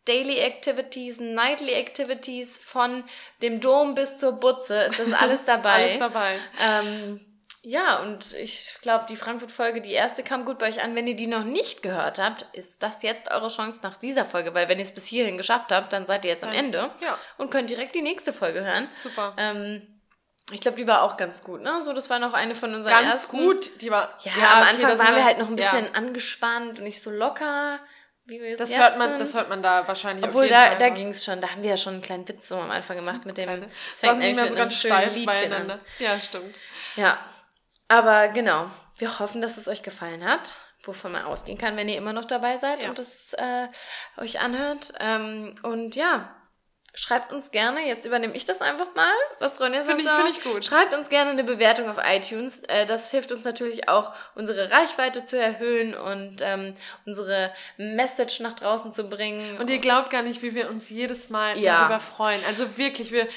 Daily 0.06 0.40
Activities, 0.40 1.20
Nightly 1.20 1.74
Activities, 1.74 2.58
von 2.58 3.04
dem 3.42 3.60
Dom 3.60 3.94
bis 3.94 4.18
zur 4.18 4.32
Butze. 4.34 4.86
Es 4.86 5.00
ist 5.00 5.14
alles 5.14 5.46
dabei. 5.46 5.74
Alles 5.74 6.00
dabei. 6.00 6.40
Ähm, 6.60 7.27
ja, 7.68 8.00
und 8.00 8.32
ich 8.36 8.78
glaube, 8.82 9.06
die 9.10 9.18
Frankfurt-Folge, 9.18 9.82
die 9.82 9.92
erste, 9.92 10.24
kam 10.24 10.46
gut 10.46 10.58
bei 10.58 10.70
euch 10.70 10.82
an. 10.82 10.96
Wenn 10.96 11.06
ihr 11.06 11.18
die 11.18 11.28
noch 11.28 11.44
nicht 11.44 11.82
gehört 11.82 12.18
habt, 12.18 12.46
ist 12.54 12.82
das 12.82 13.02
jetzt 13.02 13.30
eure 13.30 13.50
Chance 13.50 13.80
nach 13.84 13.98
dieser 13.98 14.24
Folge, 14.24 14.54
weil 14.54 14.70
wenn 14.70 14.78
ihr 14.80 14.86
es 14.86 14.96
bis 14.96 15.06
hierhin 15.06 15.36
geschafft 15.36 15.74
habt, 15.74 15.92
dann 15.92 16.06
seid 16.06 16.24
ihr 16.24 16.32
jetzt 16.32 16.46
am 16.46 16.54
Ende 16.54 16.90
ja. 17.02 17.20
und 17.38 17.52
könnt 17.52 17.70
direkt 17.70 17.94
die 17.94 18.02
nächste 18.02 18.32
Folge 18.32 18.64
hören. 18.64 18.88
Super. 19.04 19.34
Ähm, 19.38 19.86
ich 20.50 20.62
glaube, 20.62 20.78
die 20.78 20.88
war 20.88 21.02
auch 21.02 21.18
ganz 21.18 21.44
gut, 21.44 21.62
ne? 21.62 21.82
So, 21.84 21.92
das 21.92 22.10
war 22.10 22.20
noch 22.20 22.32
eine 22.34 22.56
von 22.56 22.74
unseren 22.74 22.90
Ganz 22.94 23.06
ersten. 23.24 23.38
gut. 23.38 23.82
Die 23.82 23.92
war, 23.92 24.18
Ja, 24.24 24.32
okay, 24.32 24.46
am 24.46 24.60
da 24.62 24.68
Anfang 24.70 25.00
waren 25.00 25.16
wir 25.16 25.26
halt 25.26 25.38
noch 25.40 25.50
ein 25.50 25.58
ja. 25.58 25.70
bisschen 25.70 25.94
angespannt 25.94 26.78
und 26.80 26.86
nicht 26.86 27.02
so 27.02 27.10
locker, 27.10 27.82
wie 28.24 28.42
wir 28.42 28.52
es 28.54 28.60
Das 28.60 28.70
jetzt 28.70 28.80
hört 28.80 28.98
man, 28.98 29.10
sind. 29.10 29.20
das 29.20 29.34
hört 29.34 29.50
man 29.50 29.62
da 29.62 29.86
wahrscheinlich 29.90 30.24
Obwohl, 30.24 30.46
auf 30.46 30.50
jeden 30.52 30.62
da, 30.62 30.68
Fall 30.68 30.78
da 30.78 30.90
ging 30.90 31.10
es 31.10 31.26
schon. 31.26 31.42
Da 31.42 31.50
haben 31.50 31.64
wir 31.64 31.72
ja 31.72 31.76
schon 31.76 31.96
einen 31.96 32.02
kleinen 32.02 32.26
Witz 32.30 32.48
so 32.48 32.56
am 32.56 32.72
Anfang 32.72 32.96
gemacht 32.96 33.26
mit 33.26 33.38
dem. 33.38 33.44
Kleine. 33.44 33.68
Es 33.92 34.02
mehr 34.02 34.16
mit 34.36 34.50
so 34.50 34.56
ganz 34.56 34.74
steif 34.74 35.14
Liedchen 35.14 35.26
beieinander. 35.26 35.74
an. 35.74 35.80
Ja, 36.00 36.18
stimmt. 36.18 36.56
Ja, 36.96 37.20
aber 37.88 38.28
genau. 38.30 38.70
Wir 39.00 39.20
hoffen, 39.20 39.42
dass 39.42 39.58
es 39.58 39.68
euch 39.68 39.84
gefallen 39.84 40.26
hat, 40.28 40.56
wovon 40.84 41.12
man 41.12 41.26
ausgehen 41.26 41.58
kann, 41.58 41.78
wenn 41.78 41.88
ihr 41.90 41.98
immer 41.98 42.14
noch 42.14 42.26
dabei 42.26 42.58
seid 42.58 42.82
Ja. 42.82 42.90
und 42.90 42.98
es 43.00 43.34
äh, 43.34 43.68
euch 44.18 44.40
anhört. 44.40 44.94
Ähm, 45.00 45.54
und 45.62 45.96
ja, 45.96 46.34
schreibt 46.96 47.32
uns 47.32 47.52
gerne, 47.52 47.86
jetzt 47.88 48.08
übernehme 48.08 48.34
ich 48.36 48.46
das 48.46 48.60
einfach 48.60 48.96
mal, 48.96 49.12
was 49.38 49.62
Ronja 49.62 49.84
Finde 49.84 50.04
sonst 50.04 50.18
ich- 50.20 50.26
finde 50.26 50.32
ich 50.40 50.44
gut. 50.56 50.66
Schreibt 50.66 50.96
uns 50.96 51.10
gerne 51.10 51.30
eine 51.30 51.44
Bewertung 51.44 51.88
auf 51.92 51.98
iTunes. 52.04 52.64
Äh, 52.64 52.88
das 52.88 53.12
hilft 53.12 53.32
uns 53.32 53.44
natürlich 53.44 53.88
auch, 53.88 54.14
unsere 54.34 54.72
Reichweite 54.72 55.24
zu 55.24 55.40
erhöhen 55.40 55.94
und 55.96 56.38
ähm, 56.42 56.74
unsere 57.06 57.54
Message 57.78 58.40
nach 58.40 58.56
draußen 58.56 58.94
zu 58.94 59.08
bringen. 59.10 59.60
Und 59.60 59.70
ihr 59.70 59.78
glaubt 59.80 60.10
gar 60.10 60.24
nicht, 60.24 60.42
wie 60.42 60.56
wir 60.56 60.70
uns 60.72 60.90
jedes 60.90 61.30
Mal 61.30 61.56
Ja. 61.60 61.82
darüber 61.82 62.00
freuen. 62.00 62.42
Also 62.48 62.78
wirklich, 62.78 63.12
wir 63.12 63.28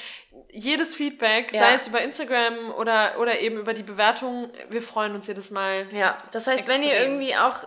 jedes 0.51 0.95
Feedback, 0.95 1.51
Ja. 1.53 1.61
sei 1.61 1.73
es 1.73 1.87
über 1.87 2.01
Instagram 2.01 2.71
oder, 2.77 3.19
oder 3.19 3.39
eben 3.39 3.57
über 3.57 3.73
die 3.73 3.83
Bewertung, 3.83 4.49
wir 4.69 4.81
freuen 4.81 5.15
uns 5.15 5.27
jedes 5.27 5.51
Mal. 5.51 5.87
Ja, 5.91 6.17
das 6.31 6.47
heißt, 6.47 6.67
wenn 6.67 6.83
ihr 6.83 6.91
Extrem. 6.91 7.11
irgendwie 7.13 7.35
auch 7.35 7.65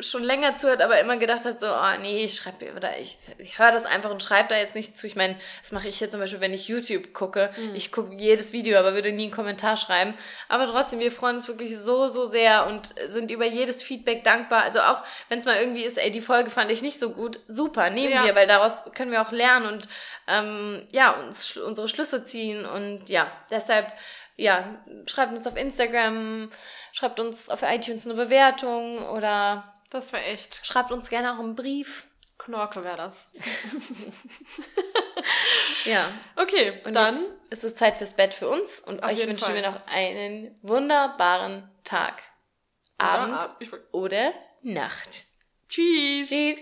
schon 0.00 0.22
länger 0.24 0.56
zuhört, 0.56 0.80
aber 0.82 0.98
immer 1.00 1.16
gedacht 1.16 1.44
hat, 1.44 1.60
so, 1.60 1.66
oh 1.68 2.00
nee, 2.00 2.24
ich 2.24 2.34
schreibe 2.34 2.72
oder 2.74 2.98
ich, 2.98 3.18
ich 3.38 3.58
höre 3.58 3.70
das 3.70 3.84
einfach 3.84 4.10
und 4.10 4.22
schreibe 4.22 4.48
da 4.48 4.56
jetzt 4.56 4.74
nicht 4.74 4.98
zu. 4.98 5.06
Ich 5.06 5.16
meine, 5.16 5.38
das 5.60 5.72
mache 5.72 5.88
ich 5.88 6.00
jetzt 6.00 6.12
zum 6.12 6.20
Beispiel, 6.20 6.40
wenn 6.40 6.54
ich 6.54 6.68
YouTube 6.68 7.12
gucke. 7.12 7.50
Mhm. 7.56 7.74
Ich 7.74 7.92
gucke 7.92 8.14
jedes 8.16 8.52
Video, 8.52 8.78
aber 8.78 8.94
würde 8.94 9.12
nie 9.12 9.24
einen 9.24 9.32
Kommentar 9.32 9.76
schreiben. 9.76 10.14
Aber 10.48 10.66
trotzdem, 10.66 10.98
wir 10.98 11.12
freuen 11.12 11.36
uns 11.36 11.48
wirklich 11.48 11.78
so, 11.78 12.08
so 12.08 12.24
sehr 12.24 12.66
und 12.66 12.94
sind 13.06 13.30
über 13.30 13.46
jedes 13.46 13.82
Feedback 13.82 14.24
dankbar. 14.24 14.62
Also 14.64 14.80
auch, 14.80 15.02
wenn 15.28 15.38
es 15.38 15.44
mal 15.44 15.56
irgendwie 15.56 15.84
ist, 15.84 15.98
ey, 15.98 16.10
die 16.10 16.20
Folge 16.20 16.50
fand 16.50 16.70
ich 16.70 16.82
nicht 16.82 16.98
so 16.98 17.10
gut, 17.10 17.40
super, 17.46 17.90
nehmen 17.90 18.12
Ja. 18.12 18.24
wir, 18.24 18.34
weil 18.34 18.46
daraus 18.46 18.84
können 18.94 19.12
wir 19.12 19.22
auch 19.22 19.32
lernen 19.32 19.66
und 19.66 19.88
ähm, 20.28 20.86
ja, 20.92 21.12
uns 21.12 21.56
unsere 21.56 21.88
Schlüsse 21.88 22.24
ziehen 22.24 22.64
und 22.66 23.08
ja, 23.08 23.30
deshalb 23.50 23.92
ja, 24.36 24.64
schreibt 25.06 25.36
uns 25.36 25.46
auf 25.46 25.56
Instagram, 25.56 26.50
schreibt 26.92 27.20
uns 27.20 27.48
auf 27.48 27.62
iTunes 27.62 28.06
eine 28.06 28.14
Bewertung 28.14 29.06
oder 29.10 29.71
Das 29.92 30.12
wäre 30.12 30.22
echt 30.24 30.64
schreibt 30.64 30.90
uns 30.90 31.10
gerne 31.10 31.34
auch 31.34 31.38
einen 31.38 31.54
Brief. 31.54 32.06
Knorke 32.38 32.82
wäre 32.82 32.96
das. 32.96 33.30
Ja. 35.84 36.12
Okay, 36.36 36.80
Und 36.84 36.94
dann 36.94 37.18
ist 37.50 37.64
es 37.64 37.74
Zeit 37.74 37.96
fürs 37.98 38.14
Bett 38.14 38.34
für 38.34 38.48
uns 38.48 38.78
und 38.80 39.02
euch 39.02 39.18
wünschen 39.26 39.44
Fall. 39.46 39.54
wir 39.56 39.62
noch 39.68 39.80
einen 39.86 40.56
wunderbaren 40.62 41.68
Tag, 41.84 42.22
Abend 42.98 43.32
Ja, 43.32 43.38
ab- 43.40 43.58
oder 43.92 44.32
Nacht. 44.62 45.26
Tschüss. 45.68 46.28
Tschüss. 46.28 46.60